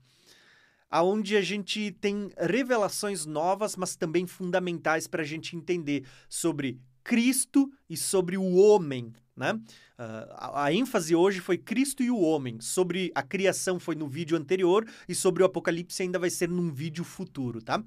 aonde 0.90 1.36
a 1.36 1.40
gente 1.40 1.92
tem 2.00 2.28
revelações 2.36 3.24
novas, 3.24 3.76
mas 3.76 3.94
também 3.94 4.26
fundamentais 4.26 5.06
para 5.06 5.22
a 5.22 5.24
gente 5.24 5.54
entender 5.54 6.04
sobre 6.28 6.80
Cristo 7.04 7.72
e 7.88 7.96
sobre 7.96 8.36
o 8.36 8.56
homem, 8.56 9.12
né? 9.38 9.52
Uh, 9.52 10.32
a, 10.32 10.64
a, 10.64 10.72
ênfase 10.72 11.14
hoje 11.14 11.40
foi 11.40 11.56
Cristo 11.56 12.02
e 12.02 12.10
o 12.10 12.18
homem. 12.18 12.60
Sobre 12.60 13.10
a 13.14 13.22
criação 13.22 13.78
foi 13.78 13.94
no 13.94 14.08
vídeo 14.08 14.36
anterior 14.36 14.86
e 15.08 15.14
sobre 15.14 15.42
o 15.42 15.46
Apocalipse 15.46 16.02
ainda 16.02 16.18
vai 16.18 16.30
ser 16.30 16.48
num 16.48 16.70
vídeo 16.70 17.04
futuro, 17.04 17.62
tá? 17.62 17.82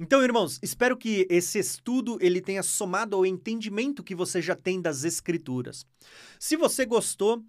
Então, 0.00 0.22
irmãos, 0.22 0.58
espero 0.62 0.96
que 0.96 1.26
esse 1.30 1.58
estudo 1.60 2.18
ele 2.20 2.40
tenha 2.40 2.62
somado 2.62 3.14
ao 3.14 3.24
entendimento 3.24 4.02
que 4.02 4.16
você 4.16 4.42
já 4.42 4.56
tem 4.56 4.80
das 4.80 5.04
Escrituras. 5.04 5.86
Se 6.40 6.56
você 6.56 6.84
gostou, 6.84 7.44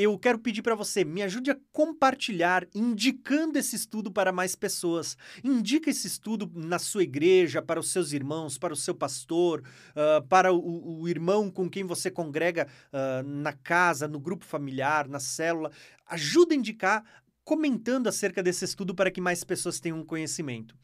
eu 0.00 0.16
quero 0.16 0.38
pedir 0.38 0.62
para 0.62 0.76
você, 0.76 1.04
me 1.04 1.24
ajude 1.24 1.50
a 1.50 1.58
compartilhar, 1.72 2.64
indicando 2.72 3.58
esse 3.58 3.74
estudo 3.74 4.12
para 4.12 4.30
mais 4.30 4.54
pessoas. 4.54 5.16
Indica 5.42 5.90
esse 5.90 6.06
estudo 6.06 6.48
na 6.54 6.78
sua 6.78 7.02
igreja, 7.02 7.60
para 7.60 7.80
os 7.80 7.90
seus 7.90 8.12
irmãos, 8.12 8.56
para 8.56 8.72
o 8.72 8.76
seu 8.76 8.94
pastor, 8.94 9.60
uh, 9.90 10.24
para 10.28 10.52
o, 10.52 11.00
o, 11.00 11.08
irmão 11.08 11.50
com 11.50 11.68
quem 11.68 11.82
você 11.82 12.12
congrega 12.12 12.68
uh, 12.92 13.28
na 13.28 13.52
casa, 13.52 14.06
no 14.06 14.20
grupo 14.20 14.44
familiar, 14.44 15.08
na 15.08 15.18
célula. 15.18 15.72
Ajuda 16.06 16.54
a 16.54 16.56
indicar 16.56 17.04
comentando 17.42 18.06
acerca 18.06 18.40
desse 18.40 18.64
estudo 18.64 18.94
para 18.94 19.10
que 19.10 19.20
mais 19.20 19.42
pessoas 19.42 19.80
tenham 19.80 20.04
conhecimento. 20.04 20.76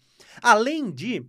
Além 0.42 0.90
de 0.90 1.24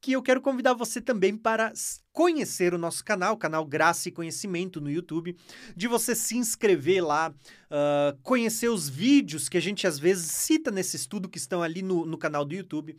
que 0.00 0.12
eu 0.12 0.22
quero 0.22 0.40
convidar 0.40 0.72
você 0.72 1.00
também 1.00 1.36
para 1.36 1.72
conhecer 2.12 2.72
o 2.72 2.78
nosso 2.78 3.04
canal, 3.04 3.36
canal 3.36 3.64
Graça 3.64 4.08
e 4.08 4.12
Conhecimento 4.12 4.80
no 4.80 4.90
YouTube, 4.90 5.36
de 5.76 5.86
você 5.86 6.14
se 6.14 6.36
inscrever 6.36 7.04
lá, 7.04 7.30
uh, 7.30 8.18
conhecer 8.22 8.68
os 8.68 8.88
vídeos 8.88 9.48
que 9.48 9.58
a 9.58 9.60
gente 9.60 9.86
às 9.86 9.98
vezes 9.98 10.30
cita 10.30 10.70
nesse 10.70 10.96
estudo 10.96 11.28
que 11.28 11.38
estão 11.38 11.62
ali 11.62 11.82
no, 11.82 12.06
no 12.06 12.16
canal 12.16 12.44
do 12.44 12.54
YouTube. 12.54 12.98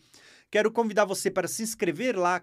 Quero 0.51 0.71
convidar 0.71 1.05
você 1.05 1.31
para 1.31 1.47
se 1.47 1.63
inscrever 1.63 2.17
lá, 2.17 2.41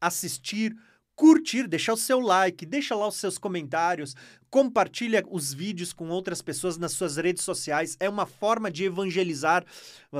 assistir, 0.00 0.76
curtir, 1.14 1.68
deixar 1.68 1.92
o 1.92 1.96
seu 1.96 2.18
like, 2.18 2.66
deixa 2.66 2.94
lá 2.94 3.06
os 3.06 3.16
seus 3.16 3.38
comentários, 3.38 4.16
compartilha 4.50 5.22
os 5.30 5.54
vídeos 5.54 5.92
com 5.92 6.08
outras 6.08 6.42
pessoas 6.42 6.76
nas 6.76 6.92
suas 6.92 7.16
redes 7.16 7.44
sociais. 7.44 7.96
É 8.00 8.08
uma 8.08 8.26
forma 8.26 8.70
de 8.70 8.84
evangelizar, 8.84 9.64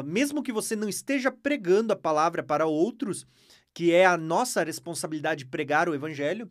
mesmo 0.04 0.42
que 0.42 0.52
você 0.52 0.76
não 0.76 0.88
esteja 0.88 1.32
pregando 1.32 1.92
a 1.92 1.96
palavra 1.96 2.42
para 2.42 2.66
outros, 2.66 3.26
que 3.74 3.92
é 3.92 4.06
a 4.06 4.16
nossa 4.16 4.62
responsabilidade 4.62 5.44
pregar 5.44 5.88
o 5.88 5.94
evangelho. 5.94 6.48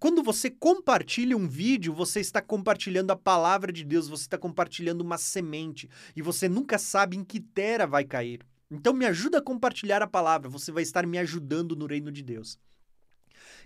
Quando 0.00 0.20
você 0.20 0.50
compartilha 0.50 1.36
um 1.36 1.46
vídeo, 1.46 1.94
você 1.94 2.18
está 2.18 2.42
compartilhando 2.42 3.12
a 3.12 3.16
palavra 3.16 3.72
de 3.72 3.84
Deus, 3.84 4.08
você 4.08 4.24
está 4.24 4.36
compartilhando 4.36 5.02
uma 5.02 5.16
semente 5.16 5.88
e 6.16 6.20
você 6.20 6.48
nunca 6.48 6.76
sabe 6.76 7.16
em 7.16 7.22
que 7.22 7.38
terra 7.38 7.86
vai 7.86 8.04
cair. 8.04 8.40
Então 8.68 8.92
me 8.92 9.06
ajuda 9.06 9.38
a 9.38 9.42
compartilhar 9.42 10.02
a 10.02 10.08
palavra, 10.08 10.48
você 10.48 10.72
vai 10.72 10.82
estar 10.82 11.06
me 11.06 11.18
ajudando 11.18 11.76
no 11.76 11.86
reino 11.86 12.10
de 12.10 12.22
Deus. 12.22 12.58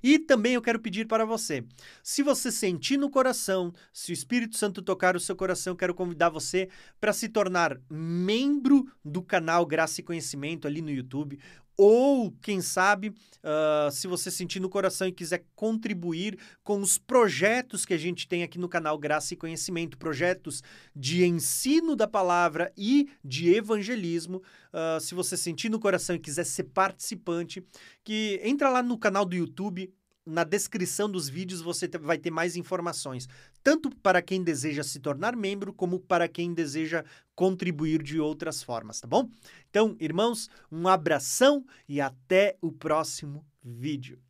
E 0.02 0.18
também 0.18 0.54
eu 0.54 0.62
quero 0.62 0.80
pedir 0.80 1.06
para 1.06 1.24
você, 1.24 1.64
se 2.02 2.22
você 2.22 2.50
sentir 2.50 2.96
no 2.96 3.10
coração, 3.10 3.72
se 3.92 4.12
o 4.12 4.14
Espírito 4.14 4.56
Santo 4.56 4.82
tocar 4.82 5.14
o 5.14 5.20
seu 5.20 5.36
coração, 5.36 5.76
quero 5.76 5.94
convidar 5.94 6.30
você 6.30 6.68
para 7.00 7.12
se 7.12 7.28
tornar 7.28 7.78
membro 7.88 8.86
do 9.04 9.22
canal 9.22 9.64
Graça 9.66 10.00
e 10.00 10.04
Conhecimento 10.04 10.66
ali 10.66 10.80
no 10.80 10.90
YouTube. 10.90 11.38
Ou, 11.82 12.30
quem 12.42 12.60
sabe, 12.60 13.08
uh, 13.08 13.90
se 13.90 14.06
você 14.06 14.30
sentir 14.30 14.60
no 14.60 14.68
coração 14.68 15.06
e 15.06 15.12
quiser 15.12 15.46
contribuir 15.56 16.38
com 16.62 16.78
os 16.82 16.98
projetos 16.98 17.86
que 17.86 17.94
a 17.94 17.96
gente 17.96 18.28
tem 18.28 18.42
aqui 18.42 18.58
no 18.58 18.68
canal 18.68 18.98
Graça 18.98 19.32
e 19.32 19.36
Conhecimento 19.38 19.96
projetos 19.96 20.62
de 20.94 21.24
ensino 21.24 21.96
da 21.96 22.06
palavra 22.06 22.70
e 22.76 23.08
de 23.24 23.54
evangelismo. 23.54 24.42
Uh, 24.74 25.00
se 25.00 25.14
você 25.14 25.38
sentir 25.38 25.70
no 25.70 25.80
coração 25.80 26.14
e 26.14 26.18
quiser 26.18 26.44
ser 26.44 26.64
participante, 26.64 27.64
que 28.04 28.38
entra 28.44 28.68
lá 28.68 28.82
no 28.82 28.98
canal 28.98 29.24
do 29.24 29.34
YouTube, 29.34 29.90
na 30.26 30.44
descrição 30.44 31.10
dos 31.10 31.30
vídeos 31.30 31.62
você 31.62 31.88
vai 31.88 32.18
ter 32.18 32.30
mais 32.30 32.56
informações, 32.56 33.26
tanto 33.62 33.90
para 33.96 34.20
quem 34.20 34.42
deseja 34.42 34.82
se 34.82 35.00
tornar 35.00 35.34
membro, 35.34 35.72
como 35.72 35.98
para 35.98 36.28
quem 36.28 36.52
deseja 36.52 37.04
contribuir 37.40 38.02
de 38.02 38.20
outras 38.20 38.62
formas, 38.62 39.00
tá 39.00 39.06
bom? 39.06 39.26
Então, 39.70 39.96
irmãos, 39.98 40.50
um 40.70 40.86
abração 40.86 41.64
e 41.88 41.98
até 41.98 42.58
o 42.60 42.70
próximo 42.70 43.46
vídeo. 43.64 44.20